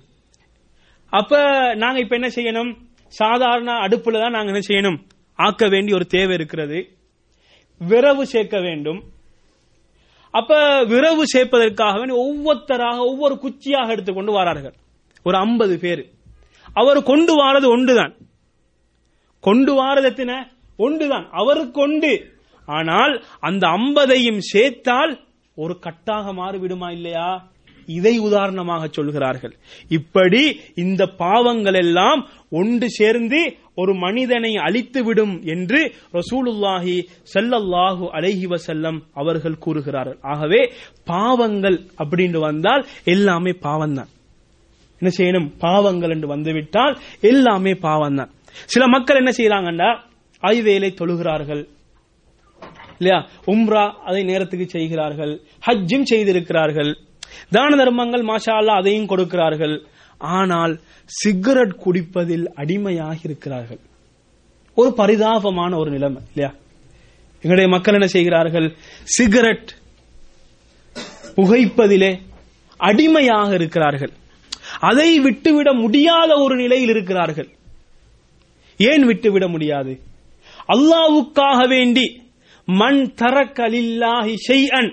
அப்ப 1.10 1.38
நாங்க 1.76 2.00
இப்ப 2.00 2.16
என்ன 2.16 2.28
செய்யணும்? 2.28 2.76
சாதாரண 3.10 3.72
அடுப்புல 3.72 4.22
தான் 4.22 4.32
நாங்க 4.32 4.52
என்ன 4.52 4.60
செய்யணும்? 4.68 5.00
ஆக்க 5.36 5.68
வேண்டிய 5.68 5.96
ஒரு 5.96 6.06
தேவை 6.06 6.34
இருக்கிறது. 6.34 6.98
விரவு 7.88 8.26
சேர்க்க 8.26 8.60
வேண்டும். 8.60 9.04
அப்ப 10.32 10.84
விரவு 10.84 11.24
சேர்ப்பதற்காக 11.26 11.98
வேண்டி 11.98 12.16
ஒவ்வொருத்தராக 12.16 12.98
ஒவ்வொரு 12.98 13.40
குச்சியாக 13.42 13.90
எடுத்துக்கொண்டு 13.90 14.32
வரார்கள். 14.32 14.74
ஒரு 15.24 15.38
ஐம்பது 15.38 15.80
பேர். 15.80 16.10
அவர் 16.74 17.04
கொண்டு 17.04 17.44
வாரது 17.44 17.68
ஒன்றுதான். 17.68 18.16
கொண்டு 19.42 19.84
வாரது 19.84 20.04
எத்தனை? 20.04 20.36
ஒன்றுதான். 20.78 21.30
அவருக்கு 21.32 21.82
ஒன்று 21.82 22.38
ஆனால் 22.66 23.24
அந்த 23.40 23.68
ஐம்பதையும் 23.68 24.38
சேர்த்தால் 24.38 25.20
ஒரு 25.56 25.80
கட்டாக 25.80 26.34
மாறிவிடுமா 26.34 26.92
இல்லையா? 26.92 27.48
இதை 27.98 28.18
உதாரணமாக 28.18 28.88
சொல்கிறார்கள். 28.88 29.56
இப்படி 29.90 30.60
இந்த 30.76 31.06
பாவங்கள் 31.06 31.74
எல்லாம் 31.74 32.28
ஒன்று 32.50 32.90
சேர்ந்து 32.90 33.40
ஒரு 33.76 33.94
மனிதனை 33.96 34.52
அழித்துவிடும் 34.56 35.36
என்று 35.46 35.80
ரசூலுல்லாஹி 36.14 36.96
செல்லல்லாஹு 37.34 38.06
அலைஹி 38.18 38.48
செல்லம் 38.68 39.00
அவர்கள் 39.14 39.58
கூறுகிறார்கள். 39.58 40.18
ஆகவே 40.22 40.62
பாவங்கள் 41.06 41.78
அப்படின்னு 41.98 42.40
வந்தால் 42.40 42.86
எல்லாமே 43.04 43.52
பாவம்தான். 43.52 44.10
என்ன 45.02 45.10
செய்யணும்? 45.18 45.50
பாவங்கள் 45.58 46.10
என்று 46.10 46.28
வந்துவிட்டால் 46.28 46.98
எல்லாமே 47.22 47.72
பாவம்தான். 47.72 48.32
சில 48.66 48.88
மக்கள் 48.88 49.18
என்ன 49.18 49.32
செய்யறாங்கண்டா 49.38 49.90
ஐவேலை 50.42 50.90
தொழுகிறார்கள். 51.02 51.68
இல்லையா? 52.98 53.20
உம்ரா 53.48 53.84
அதை 53.92 54.24
நேரத்துக்கு 54.24 54.66
செய்கிறார்கள். 54.70 55.42
ஹஜ்ஜும் 55.68 56.04
செய்திருக்கிறார்கள். 56.04 56.98
தான 57.50 57.76
தர்மங்கள் 57.76 58.26
மாஷா 58.26 58.54
அல்லாஹ் 58.60 58.82
அதையும் 58.82 59.06
கொடுக்கிறார்கள். 59.06 59.86
ஆனால் 60.18 60.80
சிகரெட் 61.06 61.76
குடிப்பதில் 61.86 62.48
அடிமையாக 62.54 63.18
இருக்கிறார்கள். 63.24 63.80
ஒரு 64.76 64.94
பரிதாபமான 64.98 65.78
ஒரு 65.78 65.92
நிலைமை 65.92 66.22
இல்லையா? 66.28 66.56
எங்களுடைய 67.42 67.70
மக்கள் 67.70 67.94
என்ன 67.94 68.08
செய்கிறார்கள்? 68.08 68.76
சிகரெட் 69.04 69.72
புகைப்பதிலே 71.36 72.20
அடிமையாக 72.78 73.54
இருக்கிறார்கள். 73.54 74.12
அதை 74.80 75.20
விட்டுவிட 75.20 75.74
முடியாத 75.74 76.36
ஒரு 76.36 76.56
நிலையில் 76.56 76.90
இருக்கிறார்கள். 76.90 77.50
ஏன் 78.78 79.06
விட்டுவிட 79.06 79.48
முடியாது? 79.48 80.02
அல்லாவுக்காக 80.68 81.68
வேண்டி 81.68 82.22
மண் 82.66 83.14
தரக்கலில்லாஹி 83.22 84.34
ஷைஅன் 84.50 84.92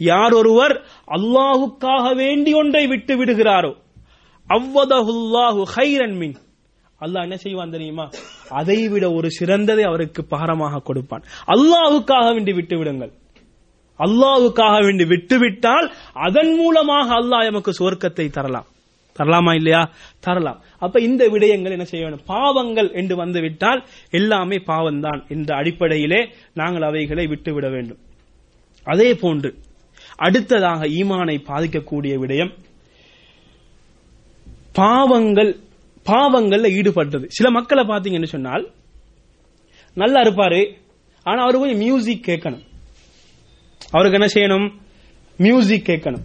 யார் 0.00 0.32
ஒருவர் 0.32 0.74
அல்லாஹுக்காக 1.16 2.14
வேண்டி 2.14 2.52
ஒன்றை 2.54 2.86
விட்டு 2.86 3.14
விடுகிறாரோ 3.20 3.72
அவ்வதஹுல்லாஹு 4.48 5.62
ஹைரன் 5.76 6.16
மின். 6.16 6.36
அல்லாஹ் 7.00 7.22
என்ன 7.22 7.36
செய்வான் 7.36 7.70
தெரியுமா? 7.70 8.06
அதை 8.48 8.88
விட 8.88 9.04
ஒரு 9.12 9.28
சிறந்ததை 9.38 9.82
அவருக்கு 9.82 10.22
பாரமாக 10.24 10.82
கொடுப்பான். 10.82 11.22
அல்லாஹுக்காக 11.54 12.26
வேண்டி 12.32 12.52
விட்டு 12.52 12.76
விடுங்கள். 12.78 13.12
அல்லாஹுக்காக 14.00 14.76
வேண்டி 14.86 15.04
விட்டுவிட்டால் 15.04 15.86
அதன் 16.26 16.52
மூலமாக 16.56 17.08
அல்லாஹ் 17.20 17.46
எமக்கு 17.50 17.72
சுவர்க்கத்தை 17.78 18.30
தரலாம். 18.30 18.68
தரலாமா 19.16 19.52
இல்லையா? 19.54 19.80
தரலாம். 20.20 20.60
அப்ப 20.78 21.00
இந்த 21.00 21.22
விடயங்கள் 21.28 21.74
என்ன 21.76 21.84
செய்ய 21.84 22.04
வேண்டும்? 22.04 22.26
பாவங்கள் 22.26 22.90
என்று 22.92 23.16
வந்து 23.16 23.40
விட்டால் 23.40 23.80
எல்லாமே 24.10 24.58
பாவம்தான் 24.66 25.20
என்ற 25.28 25.56
அடிப்படையிலே 25.56 26.20
நாங்கள் 26.54 26.82
அவைகளை 26.82 27.26
விட்டுவிட 27.26 27.68
வேண்டும். 27.68 28.00
அதே 28.86 29.14
போன்று 29.14 29.50
அடுத்ததாக 30.20 30.86
ஈமானை 30.86 31.36
பாதிக்கக்கூடிய 31.46 32.18
விடயம் 32.18 32.58
பாவங்கள் 34.72 35.58
பாவங்கள்ல 36.06 36.68
ஈடுபட்டது. 36.68 37.24
சில 37.28 37.50
மக்களை 37.50 37.84
பாத்தீங்கன்னு 37.84 38.24
சொன்னால் 38.24 38.70
நல்லா 39.94 40.20
இருப்பாரு 40.20 40.76
ஆனா 41.22 41.42
அவரு 41.42 41.58
கொஞ்சம் 41.58 41.78
மியூசிக் 41.78 42.24
கேட்கணும். 42.26 42.62
அவருக்கு 43.90 44.18
என்ன 44.18 44.26
செய்யணும்? 44.34 44.72
மியூசிக் 45.36 45.88
கேட்கணும். 45.88 46.24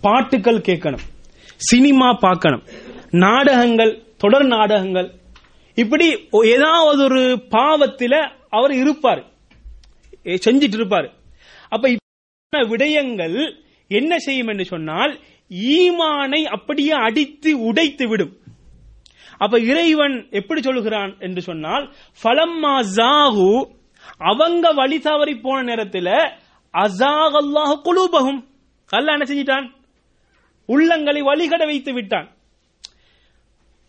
பாட்டுகள் 0.00 0.58
கேட்கணும். 0.58 1.06
சினிமா 1.56 2.12
பார்க்கணும். 2.12 2.62
நாடகங்கள் 3.10 4.02
தொடர் 4.16 4.46
நாடகங்கள். 4.46 5.14
இப்படி 5.74 6.28
ஏதாவது 6.30 7.04
ஒரு 7.04 7.46
பாவத்தில் 7.48 8.30
அவர் 8.48 8.72
இருப்பார். 8.72 9.24
செஞ்சிட்டு 10.24 10.74
இருப்பார். 10.74 11.14
அப்ப 11.68 11.96
விடயங்கள் 12.58 13.38
என்ன 13.90 14.12
செய்யும் 14.26 14.50
என்று 14.52 14.64
சொன்னால் 14.64 15.12
ஈமானை 15.74 16.40
அப்படியே 16.56 16.94
அடித்து 17.06 17.50
உடைத்து 17.68 18.04
விடும். 18.08 18.32
அப்ப 19.44 19.58
இறைவன் 19.70 20.16
எப்படி 20.38 20.60
சொல்கிறான் 20.62 21.12
என்று 21.26 21.42
சொன்னால் 21.48 21.84
ஃபலம்மா 22.20 22.74
ஜாகு 22.98 23.50
அவங்க 24.30 24.72
வழி 24.80 24.98
தவறி 25.00 25.34
போன 25.44 25.58
நேரத்தில் 25.62 26.14
அசாக் 26.74 27.36
அல்லாஹ் 27.42 27.74
குலூபகும் 27.86 28.40
கல்ல 28.90 29.14
என்ன 29.16 29.26
செஞ்சிட்டான்? 29.28 29.66
உள்ளங்களை 30.68 31.20
வழிகட 31.30 31.62
வைத்து 31.70 31.92
விட்டான். 31.92 32.28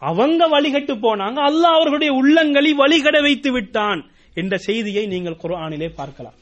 அவங்க 0.02 0.42
வழிகட்டு 0.56 0.94
போனாங்க 1.06 1.40
அல்லாஹ் 1.50 1.78
அவர்களுடைய 1.78 2.12
உள்ளங்களை 2.20 2.72
வழிகட 2.84 3.18
வைத்து 3.22 3.52
விட்டான் 3.52 4.02
என்ற 4.42 4.58
செய்தியை 4.68 5.04
நீங்கள் 5.14 5.42
குரானிலே 5.44 5.90
பார்க்கலாம். 5.96 6.38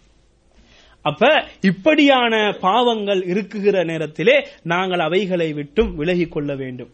அப்ப 1.08 1.47
இப்படியான 1.62 2.51
பாவங்கள் 2.62 3.22
இருக்குகிற 3.22 3.86
நேரத்திலே 3.86 4.47
நாங்கள் 4.64 4.99
அவைகளை 4.99 5.53
விட்டும் 5.53 5.95
விலகி 5.95 6.26
கொள்ள 6.26 6.55
வேண்டும். 6.55 6.89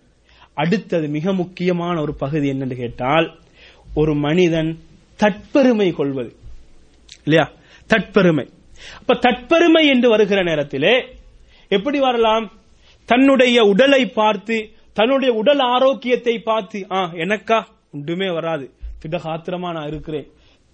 அடுத்தது 0.53 1.07
மிக 1.07 1.34
முக்கியமான 1.34 2.01
ஒரு 2.01 2.14
பகுதி 2.14 2.51
என்னன்னு 2.51 2.76
கேட்டால் 2.76 3.38
ஒரு 3.93 4.16
மனிதன் 4.16 4.80
தற்பெருமை 5.18 5.93
கொள்வது. 5.93 6.36
இல்லையா? 7.24 7.51
தற்பெருமை. 7.88 8.49
அப்ப 8.97 9.14
தற்பெருமை 9.14 9.88
என்று 9.88 10.09
வருகிற 10.09 10.43
நேரத்திலே 10.43 11.05
எப்படி 11.70 11.99
வரலாம்? 11.99 12.51
தன்னுடைய 13.05 13.64
உடலை 13.64 14.05
பார்த்து 14.05 14.70
தன்னுடைய 14.93 15.34
உடல் 15.34 15.59
ஆரோக்கியத்தை 15.59 16.39
பார்த்து 16.39 16.86
ஆ 16.91 17.11
எனக்கா? 17.14 17.66
ஒன்றுமே 17.93 18.30
வராது. 18.30 18.70
திடகாத்திரமா 19.01 19.72
நான் 19.72 19.88
இருக்கிறேன். 19.88 20.28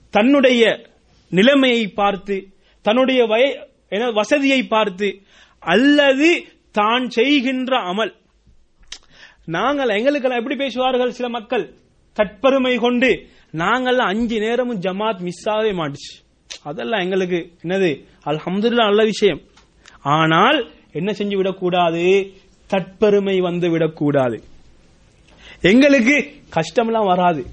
தன்னுடைய 0.10 0.82
நிலைமையை 1.30 1.88
பார்த்து 1.88 2.48
தன்னுடைய 2.82 3.26
வய 3.26 3.68
வசதியை 4.14 4.64
பார்த்து 4.64 5.22
அல்லது 5.60 6.46
தான் 6.72 7.10
செய்கின்ற 7.10 7.78
அமல். 7.78 8.14
நாங்கள் 9.46 9.90
எங்களுக்கெல்லாம் 9.90 10.40
எப்படி 10.40 10.56
பேசுவார்கள் 10.56 11.12
சில 11.12 11.30
மக்கள்? 11.30 11.74
தற்பெருமை 12.16 12.80
கொண்டு 12.80 13.28
நாங்கள் 13.52 13.98
அஞ்சு 13.98 14.40
நேரமும் 14.40 14.82
ஜமாத் 14.82 15.20
மிஸ் 15.20 15.50
ஆகவே 15.50 15.72
மாட்டுச்சு. 15.72 16.12
அதெல்லாம் 16.64 17.00
எங்களுக்கு 17.00 17.52
என்னது? 17.64 18.06
அல்ஹம்துலில்லாஹ் 18.26 18.90
நல்ல 18.90 19.04
விஷயம். 19.04 19.42
ஆனால் 20.02 20.72
என்ன 20.92 21.12
செஞ்சு 21.12 21.36
விடக்கூடாது? 21.36 22.34
தற்பெருமை 22.70 23.38
வந்து 23.38 23.70
விடக்கூடாது. 23.70 24.44
எங்களுக்கு 25.62 26.34
கஷ்டம்லாம் 26.56 27.06
வராது. 27.06 27.46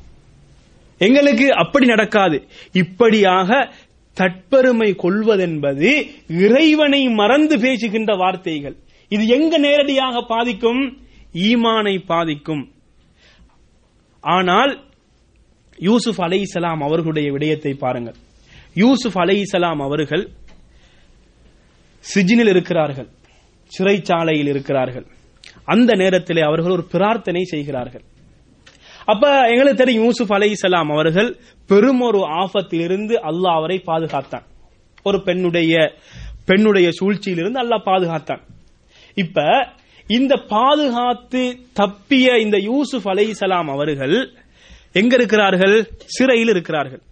எங்களுக்கு 0.98 1.54
அப்படி 1.54 1.86
நடக்காது. 1.86 2.48
இப்படியாக 2.72 3.74
தட்பெருமை 4.20 4.94
கொள்வதென்பது 5.02 6.10
இறைவனை 6.28 7.08
மறந்து 7.08 7.58
பேசுகின்ற 7.58 8.16
வார்த்தைகள். 8.16 8.76
இது 9.08 9.26
எங்க 9.26 9.58
நேரடியாக 9.58 10.22
பாதிக்கும்? 10.22 10.98
ஈமானை 11.32 12.04
பாதிக்கும். 12.06 12.72
ஆனால் 14.20 14.84
யூசுப் 15.78 16.20
அலைஹிஸ்ஸலாம் 16.20 16.82
அவர்களுடைய 16.82 17.32
விடயத்தை 17.32 17.74
பாருங்கள். 17.74 18.14
யூசுப் 18.74 19.16
அலைஹிஸ்ஸலாம் 19.16 19.82
அவர்கள் 19.82 20.30
சிஜினில் 22.14 22.48
இருக்கிறார்கள். 22.48 23.08
சிறைச்சாலையில் 23.78 24.48
இருக்கிறார்கள். 24.48 25.06
அந்த 25.64 25.94
நேரத்திலே 25.94 26.40
அவர்கள் 26.40 26.72
ஒரு 26.72 26.84
பிரார்த்தனை 26.84 27.44
செய்கிறார்கள். 27.44 28.02
அப்ப 29.06 29.48
எங்களுக்கு 29.48 29.84
தெரியும் 29.84 30.04
யூசுப் 30.04 30.32
அலைஹிஸ்ஸலாம் 30.32 30.92
அவர்கள் 30.92 31.36
பெரும் 31.66 32.00
ஒரு 32.00 32.18
ஆபத்திலிருந்து 32.18 33.14
அல்லாஹ் 33.22 33.54
அவரை 33.54 33.78
பாதுகாத்தான். 33.78 34.42
ஒரு 35.02 35.22
பெண்ணுடைய 35.22 35.92
பெண்ணுடைய 36.46 36.90
சூழ்ச்சியிலிருந்து 36.90 37.62
அல்லாஹ் 37.62 37.84
பாதுகாத்தான். 37.84 38.42
இப்ப 39.14 39.42
இந்த 40.06 40.36
பாதுகாத்து 40.36 41.58
தப்பிய 41.80 42.40
இந்த 42.40 42.58
யூசுப் 42.58 43.06
அலைஹிஸ்ஸலாம் 43.06 43.70
அவர்கள் 43.70 44.32
எங்க 44.92 45.14
இருக்கிறார்கள்? 45.14 45.90
சிறையில் 46.04 46.48
இருக்கிறார்கள். 46.48 47.02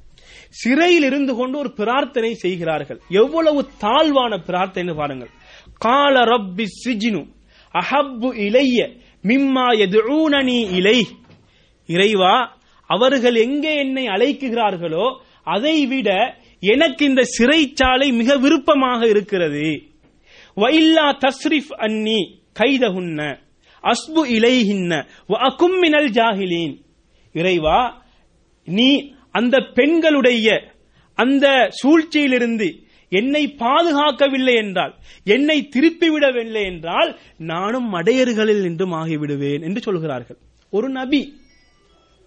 சிறையில் 0.50 1.02
இருந்து 1.02 1.34
கொண்டு 1.34 1.58
ஒரு 1.58 1.72
பிரார்த்தனை 1.72 2.34
செய்கிறார்கள். 2.34 3.00
எவ்வளவு 3.08 3.66
தாழ்வான 3.78 4.38
பிரார்த்தனை 4.38 4.94
பாருங்கள். 4.94 5.30
கால 5.78 6.20
ரப்பி 6.20 6.66
சிஜினு 6.86 7.26
அஹப்பு 7.72 8.34
இலைய 8.34 9.02
மிம்மா 9.22 9.66
எதுனி 9.78 10.72
இலை 10.72 11.06
இறைவா 11.88 12.34
அவர்கள் 12.90 13.36
எங்கே 13.46 13.72
என்னை 13.76 14.04
அழைக்குகிறார்களோ 14.06 15.06
அதை 15.54 15.76
விட 15.86 16.10
எனக்கு 16.72 17.02
இந்த 17.04 17.22
சிறைச்சாலை 17.36 18.08
மிக 18.12 18.36
விருப்பமாக 18.36 19.00
இருக்கிறது. 19.08 19.66
வைல்லா 20.56 21.06
தஸ்ரிஃப் 21.24 21.72
அன்னி 21.86 22.20
கைதகுன்ன 22.60 23.20
அஸ்பு 23.84 24.22
இலைஹின்ன 24.36 24.92
வ 25.28 25.34
அகும் 25.48 25.78
ஜாஹிலீன். 26.18 26.74
இறைவா 27.34 27.80
நீ 28.68 28.88
அந்த 29.30 29.56
பெண்களுடைய 29.60 30.48
அந்த 31.18 31.46
சூழ்ச்சியிலிருந்து 31.80 32.68
என்னை 33.12 33.42
பாதுகாக்கவில்லை 33.58 34.54
என்றால் 34.54 34.94
என்னை 35.24 35.68
திருப்பிவிடவில்லை 35.74 36.62
என்றால் 36.64 37.10
நானும் 37.36 37.88
மடையர்களில் 37.94 38.62
நின்றும் 38.62 38.92
ஆகிவிடுவேன் 38.92 39.62
என்று 39.62 39.80
சொல்கிறார்கள். 39.80 40.38
ஒரு 40.72 40.88
நபி 40.88 41.20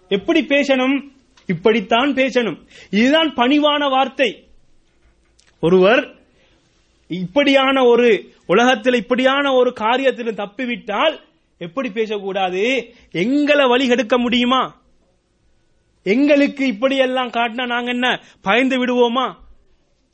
எப்படி 0.08 0.40
பேசணும்? 0.40 1.10
இப்படித்தான் 1.46 2.14
பேசணும். 2.14 2.66
இதுதான் 2.90 3.34
பணிவான 3.34 3.90
வார்த்தை. 3.90 4.48
ஒருவர் 5.60 6.16
இப்படியான 7.08 7.84
ஒரு 7.84 8.32
உலகத்தில் 8.46 8.94
இப்படியான 8.94 9.52
ஒரு 9.52 9.72
காரியத்தில் 9.80 10.46
தப்பிவிட்டால் 10.46 11.20
எப்படி 11.58 11.90
பேசக்கூடாது? 11.90 12.94
எங்களை 13.10 13.66
வழி 13.66 13.88
கெடுக்க 13.88 14.18
முடியுமா? 14.18 14.80
எங்களுக்கு 16.02 16.66
இப்படியெல்லாம் 16.66 17.30
காட்டினா 17.30 17.66
நாங்க 17.66 17.90
என்ன 17.90 18.22
பயந்து 18.42 18.86
விடுவோமா? 18.86 19.34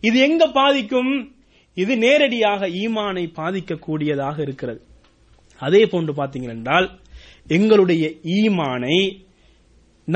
இது 0.00 0.18
எங்க 0.18 0.46
பாதிக்கும்? 0.46 1.36
இது 1.82 1.92
நேரடியாக 2.04 2.68
ஈமானை 2.82 3.24
பாதிக்கக்கூடியதாக 3.38 4.36
இருக்கிறது. 4.46 4.80
அதே 5.62 5.82
போன்று 5.92 6.12
பார்த்தீங்கன்னா 6.20 6.78
எங்களுடைய 7.56 8.04
ஈமானை 8.38 8.98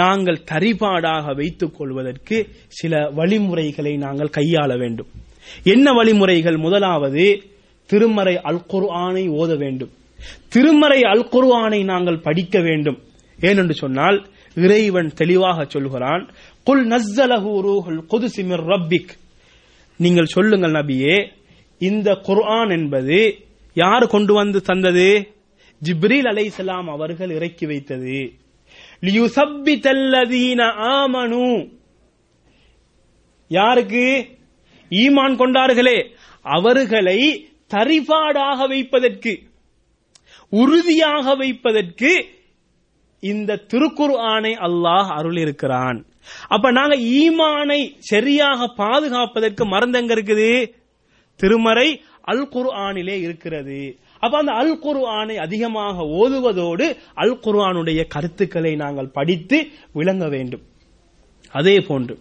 நாங்கள் 0.00 0.44
தரிபாடாக 0.50 1.34
வைத்துக் 1.38 1.76
கொள்வதற்கு 1.78 2.36
சில 2.80 2.92
வழிமுறைகளை 3.18 3.94
நாங்கள் 4.04 4.34
கையாள 4.36 4.70
வேண்டும். 4.82 5.10
என்ன 5.74 5.86
வழிமுறைகள்? 5.98 6.56
முதலாவது 6.66 7.24
திருமறை 7.90 8.34
அல் 8.50 8.62
குர்ஆனை 8.72 9.24
ஓத 9.40 9.52
வேண்டும். 9.62 9.92
திருமறை 10.48 11.00
அல் 11.12 11.26
குர்ஆனை 11.32 11.80
நாங்கள் 11.92 12.24
படிக்க 12.26 12.56
வேண்டும். 12.68 12.98
ஏனென்று 13.40 13.74
சொன்னால் 13.82 14.18
இறைவன் 14.64 15.10
தெளிவாக 15.20 15.66
சொல்கிறான் 15.74 16.24
குல் 16.68 16.84
நஸ்ஸலஹு 16.92 17.52
ரூஹுல் 17.68 18.02
குதுசிமிர் 18.12 18.66
ரப்பிக். 18.72 19.12
நீங்கள் 20.04 20.32
சொல்லுங்கள் 20.34 20.76
நபியே 20.78 21.16
இந்த 21.88 22.08
குர்ஆன் 22.26 22.70
என்பது 22.70 23.18
யார் 23.76 24.04
கொண்டு 24.06 24.32
வந்து 24.34 24.58
தந்தது? 24.60 25.08
ஜிப்ரீல் 25.82 26.28
அலைஹிஸ்ஸலாம் 26.30 26.88
அவர்கள் 26.94 27.30
இறக்கி 27.30 27.66
வைத்தது. 27.66 28.18
ஆமனு. 30.94 31.46
யாருக்கு? 33.50 34.04
ஈமான் 34.90 35.34
கொண்டார்களே. 35.36 35.98
அவர்களை 36.56 37.20
தரிபாடாக 37.74 38.68
வைப்பதற்கு 38.68 39.32
உறுதியாக 40.52 41.34
வைப்பதற்கு 41.34 42.10
இந்த 43.22 43.60
திருக்குர் 43.70 44.16
ஆணை 44.32 44.52
அல்லாஹ் 44.66 45.08
அருள் 45.18 45.36
இருக்கிறான் 45.36 45.98
அப்ப 46.48 46.70
நாங்க 46.70 46.96
ஈமானை 47.20 47.80
சரியாக 48.10 48.66
பாதுகாப்பதற்கு 48.76 49.62
மறந்தங்க 49.64 50.12
இருக்குது? 50.16 50.50
திருமறை 51.42 51.88
அல் 52.32 52.46
குர்ஆனிலே 52.54 53.16
இருக்கிறது. 53.26 53.78
அப்ப 54.24 54.34
அந்த 54.40 54.52
அல் 54.60 54.76
குர்ஆனை 54.84 55.36
அதிகமாக 55.44 56.04
ஓதுவதோடு 56.20 56.86
அல் 57.22 57.38
குர்ஆனுடைய 57.44 58.00
கருத்துக்களை 58.14 58.72
நாங்கள் 58.82 59.14
படித்து 59.16 59.58
விளங்க 59.98 60.24
வேண்டும். 60.34 60.64
அதே 61.58 61.76
போன்று 61.88 62.14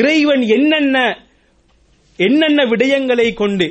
இறைவன் 0.00 0.42
என்னென்ன 0.56 0.98
என்னென்ன 2.18 2.60
விடயங்களை 2.72 3.28
கொண்டு 3.40 3.66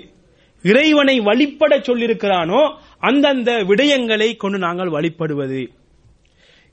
இறைவனை 0.63 1.15
வழிபட 1.27 1.73
சொல்லியிருக்கிறானோ 1.87 2.61
அந்தந்த 3.09 3.51
விடயங்களை 3.69 4.27
கொண்டு 4.41 4.57
நாங்கள் 4.65 4.93
வழிபடுவது. 4.95 5.61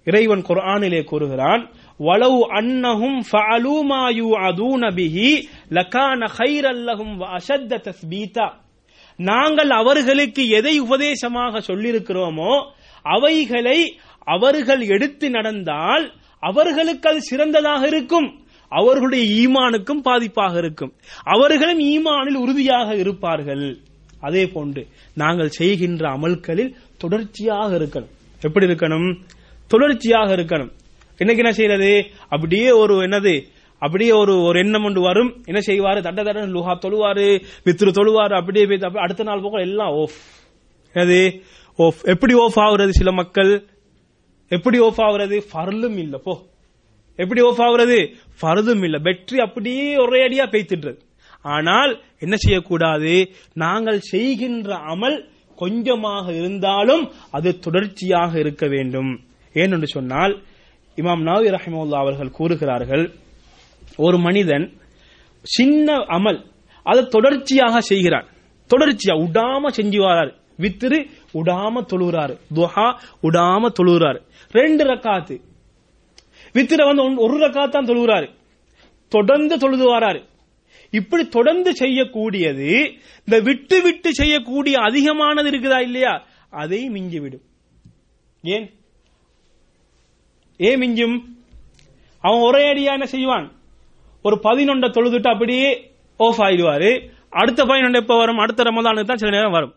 இறைவன் 0.07 0.43
குர்ஆனிலே 0.49 1.01
கூறுகிறான் 1.11 1.62
வலவு 1.99 2.41
அன்னஹும் 2.59 3.19
ஃபஅலூ 3.33 3.83
மா 3.83 4.09
யூஅதூன 4.09 4.91
பிஹி 4.99 5.31
லகான 5.71 6.29
கைரல் 6.37 6.77
அல்லஹும் 6.77 7.15
வ 7.21 7.39
அஷத்த 7.39 7.81
தஸ்பீதா. 7.87 8.49
நாங்கள் 9.17 9.71
அவர்களுக்கு 9.71 10.49
எதை 10.49 10.79
உபதேசமாக 10.79 11.59
சொல்லியிருக்கிறோமோ 11.59 12.53
அவைகளை 13.03 13.99
அவர்கள் 14.25 14.81
எடுத்து 14.81 15.31
நடந்தால் 15.31 16.13
அவர்களுக்கு 16.41 17.11
அது 17.11 17.21
சிறந்ததாக 17.21 17.87
இருக்கும். 17.87 18.29
அவர்களுடைய 18.69 19.25
ஈமானுக்கும் 19.35 20.03
பாதிப்பாக 20.05 20.57
இருக்கும். 20.57 20.93
அவர்களும் 21.25 21.81
ஈமானில் 21.81 22.35
உறுதியாக 22.35 22.95
இருப்பார்கள். 22.95 23.79
அதே 24.21 24.47
போன்று 24.47 24.87
நாங்கள் 25.15 25.49
செய்கின்ற 25.49 26.09
அமல்களில் 26.09 26.75
தொடர்ச்சியாக 26.99 27.79
இருக்கணும். 27.79 28.15
எப்படி 28.43 28.67
இருக்கணும்? 28.67 29.21
தொடர்ச்சியாக 29.67 30.37
இருக்கணும். 30.37 30.71
இன்னைக்கு 31.19 31.45
என்ன 31.45 31.53
செய்யறது? 31.53 32.07
அப்படியே 32.29 32.71
ஒரு 32.71 32.95
என்னது? 32.95 33.43
அப்படியே 33.79 34.11
ஒரு 34.11 34.43
ஒரு 34.43 34.59
எண்ணம் 34.59 34.85
ஒன்று 34.85 35.01
வரும். 35.01 35.45
என்ன 35.45 35.61
செய்வாரு? 35.66 36.03
தட்ட 36.03 36.23
தட்ட 36.23 36.47
லுஹா 36.47 36.79
தொழுவாரு 36.83 37.45
வித்ரு 37.64 37.89
தொழுவாரு 37.89 38.35
அப்படியே 38.35 38.79
அடுத்த 38.95 39.23
நாள் 39.23 39.41
போக 39.43 39.61
எல்லாம் 39.61 39.93
ஓஃப் 39.93 40.19
என்னது? 40.95 41.41
ஓஃப் 41.79 42.03
எப்படி 42.03 42.35
ஓஃப் 42.35 42.57
ஆகுறது 42.57 42.89
சில 42.89 43.12
மக்கள்? 43.12 43.66
எப்படி 44.49 44.81
ஓஃப் 44.81 44.99
ஆகுறது? 44.99 45.43
ஃபர்லும் 45.53 45.99
இல்ல 45.99 46.19
போ. 46.19 46.47
எப்படி 47.16 47.43
ஓஃப் 47.43 47.61
ஆகுறது? 47.61 48.14
ஃபர்தும் 48.41 48.83
இல்ல. 48.83 48.99
பெட்ரி 48.99 49.37
அப்படியே 49.37 49.97
ஒரே 49.97 50.29
அடியா 50.29 50.47
பெய்த்துன்றது. 50.47 51.01
ஆனால் 51.43 52.03
என்ன 52.19 52.37
செய்யக்கூடாது? 52.37 53.31
நாங்கள் 53.53 54.01
செய்கின்ற 54.01 54.77
அமல் 54.77 55.25
கொஞ்சமாக 55.57 56.33
இருந்தாலும் 56.33 57.11
அது 57.31 57.59
தொடர்ச்சியாக 57.59 58.39
இருக்க 58.39 58.66
வேண்டும். 58.66 59.21
ஏனென்று 59.55 59.83
சொன்னால் 59.83 60.43
இமாம் 60.99 61.23
நாவி 61.23 61.49
ரஹிமுல்லா 61.49 61.97
அவர்கள் 61.97 62.31
கூறுகிறார்கள் 62.31 63.15
ஒரு 63.97 64.19
மனிதன் 64.19 64.73
சின்ன 65.43 65.93
அமல் 65.93 66.45
அதை 66.83 67.07
தொடர்ச்சியாக 67.07 67.81
செய்கிறான். 67.81 68.27
தொடர்ச்சியா 68.77 69.15
உடாம 69.15 69.67
செஞ்சு 69.77 69.97
வராரு 69.97 70.35
வித்திரு 70.59 71.11
உடாம 71.35 71.85
தொழுகிறாரு. 71.93 72.39
துஹா 72.55 72.99
உடாம 73.23 73.73
தொழுகிறாரு. 73.83 74.21
ரெண்டு 74.51 74.85
ரக்காத்து. 74.85 75.41
வித்திர 76.53 76.85
வந்து 76.85 77.11
ஒன்- 77.11 77.19
ஒரு 77.19 77.47
ரக்காத்தான் 77.47 77.87
தொழுகிறாரு. 77.87 78.29
தொடர்ந்து 79.09 79.59
தொழுது 79.59 79.99
வராரு 79.99 80.25
இப்படி 80.91 81.29
தொடர்ந்து 81.29 81.73
செய்யக்கூடியது 81.73 82.93
இந்த 83.19 83.41
விட்டு 83.41 83.83
விட்டு 83.83 84.15
செய்யக்கூடிய 84.15 84.79
அதிகமானது 84.79 85.51
இருக்குதா 85.51 85.81
இல்லையா? 85.81 86.27
அதை 86.51 86.91
மிஞ்சிவிடும். 86.91 87.43
ஏன்? 88.43 88.78
ஏன் 90.59 90.81
மிஞ்சும்? 90.81 91.25
அவன் 92.21 92.41
ஒரே 92.41 92.73
அடியா 92.73 92.93
என்ன 92.93 93.07
செய்வான்? 93.07 93.53
ஒரு 94.23 94.41
பதினொண்ட 94.43 94.87
தொழுதுட்டு 94.87 95.29
அப்படியே 95.29 95.93
ஆஃப் 96.17 96.41
ஆயிடுவாரு. 96.41 97.11
அடுத்த 97.31 97.65
பதினொன்று 97.65 98.01
எப்ப 98.01 98.17
வரும்? 98.17 98.37
அடுத்த 98.37 98.63
ரமதானுக்கு 98.63 99.05
தான் 99.05 99.17
சில 99.17 99.31
நேரம் 99.31 99.51
வரும். 99.51 99.75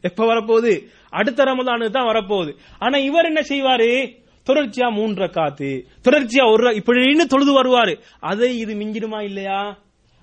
எப்ப 0.00 0.34
வரப்போகுது? 0.34 0.86
அடுத்த 1.10 1.44
ரமதானுக்கு 1.44 1.90
தான் 1.90 2.14
வரப்போகுது. 2.14 2.52
ஆனா 2.78 2.98
இவர் 2.98 3.24
என்ன 3.24 3.40
செய்வாரு? 3.40 4.20
தொடர்ச்சியா 4.46 4.92
மூன்று 4.92 5.30
காத்து 5.30 5.86
தொடர்ச்சியா 6.04 6.52
ஒரு 6.52 6.70
இப்படின்னு 6.70 7.24
தொழுது 7.24 7.52
வருவாரு. 7.62 8.00
அதை 8.20 8.58
இது 8.58 8.74
மிஞ்சிடுமா 8.74 9.22
இல்லையா? 9.22 9.78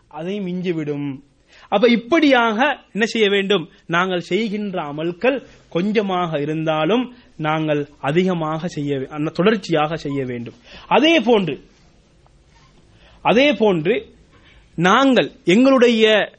அதை 0.08 0.40
மிஞ்சி 0.40 0.72
விடும் 0.72 1.24
அப்ப 1.70 1.88
இப்படியாக 1.88 2.58
என்ன 2.94 3.06
செய்ய 3.06 3.30
வேண்டும்? 3.30 3.70
நாங்கள் 3.86 4.20
செய்கின்ற 4.20 4.82
அமல்கள் 4.82 5.46
கொஞ்சமாக 5.70 6.42
இருந்தாலும் 6.42 7.14
நாங்கள் 7.40 7.90
அதிகமாக 8.00 8.68
செய்ய 8.68 8.98
வே- 8.98 9.08
அந்த 9.08 9.32
தொடர்ச்சியாக 9.32 9.96
செய்ய 9.96 10.24
வேண்டும். 10.26 10.54
அதே 10.88 11.20
போன்று 11.20 11.60
அதே 13.22 13.54
போன்று 13.54 14.06
நாங்கள் 14.76 15.32
எங்களுடைய 15.44 16.32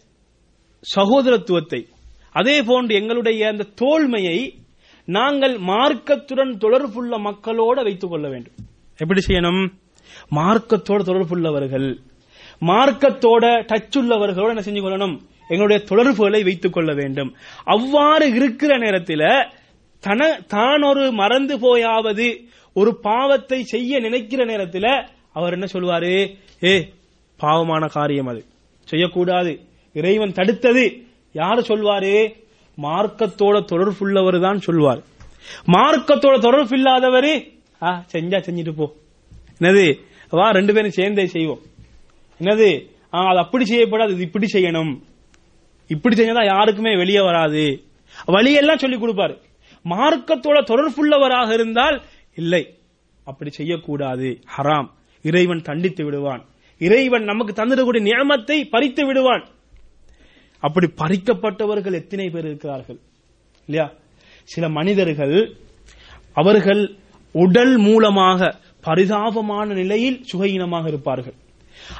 சகோதரத்துவத்தை 0.96 1.86
அதே 2.32 2.62
போன்று 2.62 2.94
எங்களுடைய 2.94 3.48
அந்த 3.48 3.66
தோல்மையை 3.74 4.54
நாங்கள் 5.04 5.58
மார்க்கத்துடன் 5.58 6.56
தொடர்புள்ள 6.58 7.18
மக்களோடு 7.18 7.82
வைத்துக் 7.82 8.10
கொள்ள 8.10 8.28
வேண்டும். 8.28 8.52
எப்படி 8.96 9.20
செய்யணும்? 9.26 9.72
மார்க்கத்தோட 10.30 11.02
தொடர்புள்ளவர்கள் 11.02 11.96
மார்க்கத்தோட 12.60 13.62
டச் 13.62 13.96
உள்ளவர்களோட 13.96 14.48
என்ன 14.48 14.60
செஞ்சு 14.60 14.84
கொள்ளணும்? 14.84 15.20
எங்களுடைய 15.48 15.84
தொடர்புகளை 15.84 16.42
வைத்துக் 16.42 16.72
கொள்ள 16.72 16.94
வேண்டும். 16.94 17.34
அவ்வாறு 17.64 18.34
இருக்கிற 18.34 18.78
நேரத்தில் 18.78 19.58
தன 20.00 20.40
தான் 20.46 20.82
ஒரு 20.82 21.12
மறந்து 21.12 21.58
போயாவது 21.58 22.46
ஒரு 22.72 22.96
பாவத்தை 22.96 23.62
செய்ய 23.62 24.00
நினைக்கிற 24.00 24.44
நேரத்தில் 24.44 25.04
அவர் 25.32 25.52
என்ன 25.52 25.66
சொல்வாரு 25.72 26.36
ஏ 26.62 26.92
பாவமான 27.36 27.86
காரியம் 27.86 28.26
அது. 28.26 28.44
செய்யக்கூடாது. 28.84 29.60
இறைவன் 29.92 30.30
தடுத்தது. 30.30 31.02
யாரு 31.32 31.60
சொல்வாரு? 31.60 32.32
மார்க்கத்தோட 32.82 33.60
தொடர்புள்ளவர் 33.60 34.40
தான் 34.40 34.58
சொல்வார். 34.58 35.02
மார்க்கத்தோட 35.66 36.40
தொடர்பு 36.40 36.76
இல்லாதவர் 36.76 37.44
ஆ 37.82 38.04
செஞ்சா 38.12 38.38
செஞ்சுட்டு 38.38 38.72
போ. 38.72 38.94
என்னது? 39.60 39.98
வா 40.30 40.50
ரெண்டு 40.50 40.74
பேரும் 40.74 40.90
சேர்ந்தே 40.90 41.26
செய்வோம். 41.26 41.58
என்னது? 42.40 42.88
ஆ, 43.14 43.26
அது 43.26 43.38
அப்படி 43.38 43.64
செய்யப்படாது 43.64 44.10
இது 44.10 44.20
இப்படி 44.20 44.46
செய்யணும். 44.52 45.00
இப்படி 45.88 46.16
செஞ்சதா 46.16 46.44
யாருக்குமே 46.44 46.96
வெளியே 46.96 47.20
வராது. 47.20 47.82
வழியெல்லாம் 48.26 48.78
சொல்லி 48.78 48.96
கொடுப்பாரு. 48.96 49.36
மார்க்கத்தோட 49.84 50.58
தொடர்புள்ளவராக 50.62 51.52
இருந்தால் 51.52 52.02
இல்லை 52.34 52.78
அப்படி 53.24 53.50
செய்யக்கூடாது. 53.50 54.40
ஹராம். 54.56 54.88
இறைவன் 55.22 55.62
தண்டித்து 55.62 56.04
விடுவான். 56.04 56.44
இறைவன் 56.78 57.24
நமக்கு 57.24 57.52
தந்திடக்கூடிய 57.52 58.02
நியமத்தை 58.02 58.68
பறித்து 58.70 59.06
விடுவான். 59.06 59.44
அப்படி 60.60 60.86
பறிக்கப்பட்டவர்கள் 60.86 61.92
எத்தனை 61.92 62.30
பேர் 62.30 62.44
இருக்கிறார்கள்? 62.44 62.98
இல்லையா? 63.66 63.92
சில 64.42 64.68
மனிதர்கள் 64.68 65.56
அவர்கள் 66.32 66.96
உடல் 67.32 67.76
மூலமாக 67.76 68.56
பரிதாபமான 68.80 69.64
நிலையில் 69.64 70.24
சுகையினமாக 70.32 70.86
இருப்பார்கள். 70.86 71.34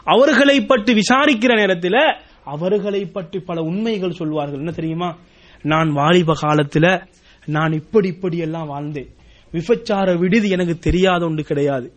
அவர்களை 0.05 0.64
பற்றி 0.64 0.95
விசாரிக்கிற 0.95 1.57
நேரத்தில் 1.57 2.16
அவர்களை 2.45 3.07
பற்றி 3.07 3.39
பல 3.39 3.62
உண்மைகள் 3.62 4.11
சொல்வார்கள். 4.11 4.59
என்ன 4.59 4.70
தெரியுமா? 4.70 5.16
நான் 5.62 5.93
வாலிப 5.93 6.35
காலத்தில் 6.41 7.01
நான் 7.47 7.72
இப்படி 7.72 8.09
இப்படி 8.09 8.38
எல்லாம் 8.38 8.70
வாழ்ந்தேன். 8.70 9.11
விபச்சார 9.53 10.18
விடுதி 10.18 10.49
எனக்கு 10.49 10.78
தெரியாத 10.78 11.24
ஒன்று 11.24 11.43
கிடையாது. 11.43 11.93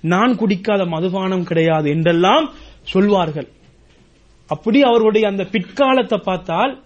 நான் 0.00 0.38
குடிக்காத 0.38 0.86
மதுபானம் 0.86 1.44
கிடையாது 1.44 1.90
என்றெல்லாம் 1.90 2.52
சொல்வார்கள். 2.82 3.48
அப்படி 4.46 4.82
அவருடைய 4.82 5.28
அந்த 5.28 5.44
பிற்காலத்தை 5.44 6.16
பார்த்தால் 6.16 6.82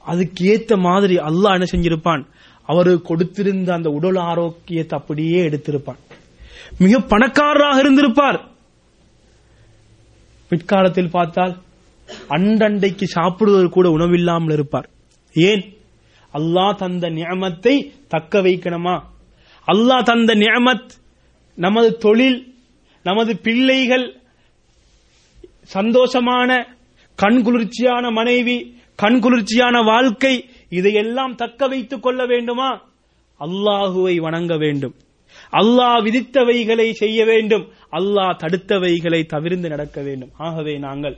அதுக்கு 0.00 0.58
ஏத்த 0.58 0.76
மாதிரி 0.76 1.16
அல்லாஹ் 1.16 1.52
என்ன 1.52 1.66
செஞ்சிருப்பான்? 1.70 2.26
அவரு 2.62 3.02
கொடுத்திருந்த 3.08 3.70
அந்த 3.70 3.90
உடல் 3.90 4.16
ஆரோக்கியத்தை 4.16 4.98
அப்படியே 4.98 5.48
எடுத்திருப்பான். 5.48 5.98
மிக 6.78 6.98
பணக்காரராக 6.98 7.78
இருந்திருப்பார். 7.78 8.48
பிற்காலத்தில் 10.48 11.10
பார்த்தால் 11.10 11.56
அண்டண்டைக்கு 12.28 13.04
சாப்பிடுவது 13.04 13.68
கூட 13.68 13.90
உணவில்லாமல் 13.90 14.52
இருப்பார். 14.52 14.88
ஏன்? 15.32 15.75
அல்லாஹ் 16.36 16.76
தந்த 16.76 17.10
நியமத்தை 17.10 17.74
தக்க 18.08 18.40
வைக்கணுமா? 18.42 18.96
அல்லாஹ் 19.66 20.02
தந்த 20.02 20.34
நியமத் 20.34 20.90
நமது 21.54 21.90
தொழில் 21.96 22.38
நமது 23.02 23.32
பிள்ளைகள் 23.38 24.06
சந்தோஷமான 25.74 26.50
கண்குளிர்ச்சியான 27.22 28.12
மனைவி 28.12 28.56
கண்குளிர்ச்சியான 29.02 29.84
வாழ்க்கை 29.84 30.34
இதையெல்லாம் 30.68 31.34
தக்க 31.34 31.68
வைத்துக் 31.68 32.02
கொள்ள 32.02 32.26
வேண்டுமா? 32.26 32.70
அல்லாஹுவை 33.40 34.16
வணங்க 34.16 34.56
வேண்டும். 34.56 34.94
அல்லாஹ் 35.52 35.98
விதித்தவைகளை 36.06 36.90
செய்ய 36.90 37.24
வேண்டும். 37.24 37.64
அல்லாஹ் 37.92 38.36
தடுத்தவைகளை 38.42 39.20
தவிர்ந்து 39.26 39.68
நடக்க 39.68 40.02
வேண்டும். 40.02 40.32
ஆகவே 40.38 40.78
நாங்கள் 40.78 41.16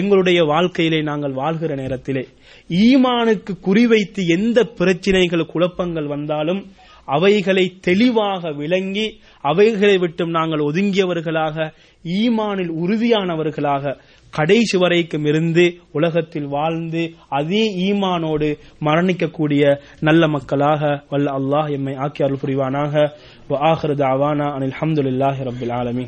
எங்களுடைய 0.00 0.38
வாழ்க்கையிலே 0.44 1.00
நாங்கள் 1.02 1.38
வாழ்கிற 1.40 1.74
நேரத்திலே 1.74 2.24
ஈமானுக்கு 2.70 3.52
குறிவைத்து 3.66 4.22
எந்த 4.36 4.58
பிரச்சனைகள் 4.78 5.50
குழப்பங்கள் 5.52 6.08
வந்தாலும் 6.14 6.60
அவைகளை 7.08 7.64
தெளிவாக 7.80 8.50
விளங்கி 8.52 9.04
அவைகளை 9.44 9.96
விட்டும் 9.98 10.30
நாங்கள் 10.30 10.62
ஒதுங்கியவர்களாக 10.68 11.66
ஈமானில் 12.04 12.72
உறுதியானவர்களாக 12.82 13.94
கடைசி 14.32 14.76
வரைக்கும் 14.76 15.26
இருந்து 15.26 15.64
உலகத்தில் 15.92 16.48
வாழ்ந்து 16.48 17.02
அதே 17.38 17.62
ஈமானோடு 17.86 18.48
மரணிக்கக்கூடிய 18.84 19.62
நல்ல 20.00 20.28
மக்களாக 20.28 20.82
வல்ல 21.10 21.34
அல்லாஹ் 21.38 21.70
எம்மை 21.76 21.94
ஆக்கி 21.96 22.22
அருள் 22.22 22.42
புரிவானாக. 22.42 22.94
ஆஹ்ரது 23.70 24.04
அவானா 24.12 24.48
அனில் 24.56 24.76
ஹம்துலில்லாஹி 24.80 25.48
ரபில் 25.50 25.72
ஆலமி 25.72 26.06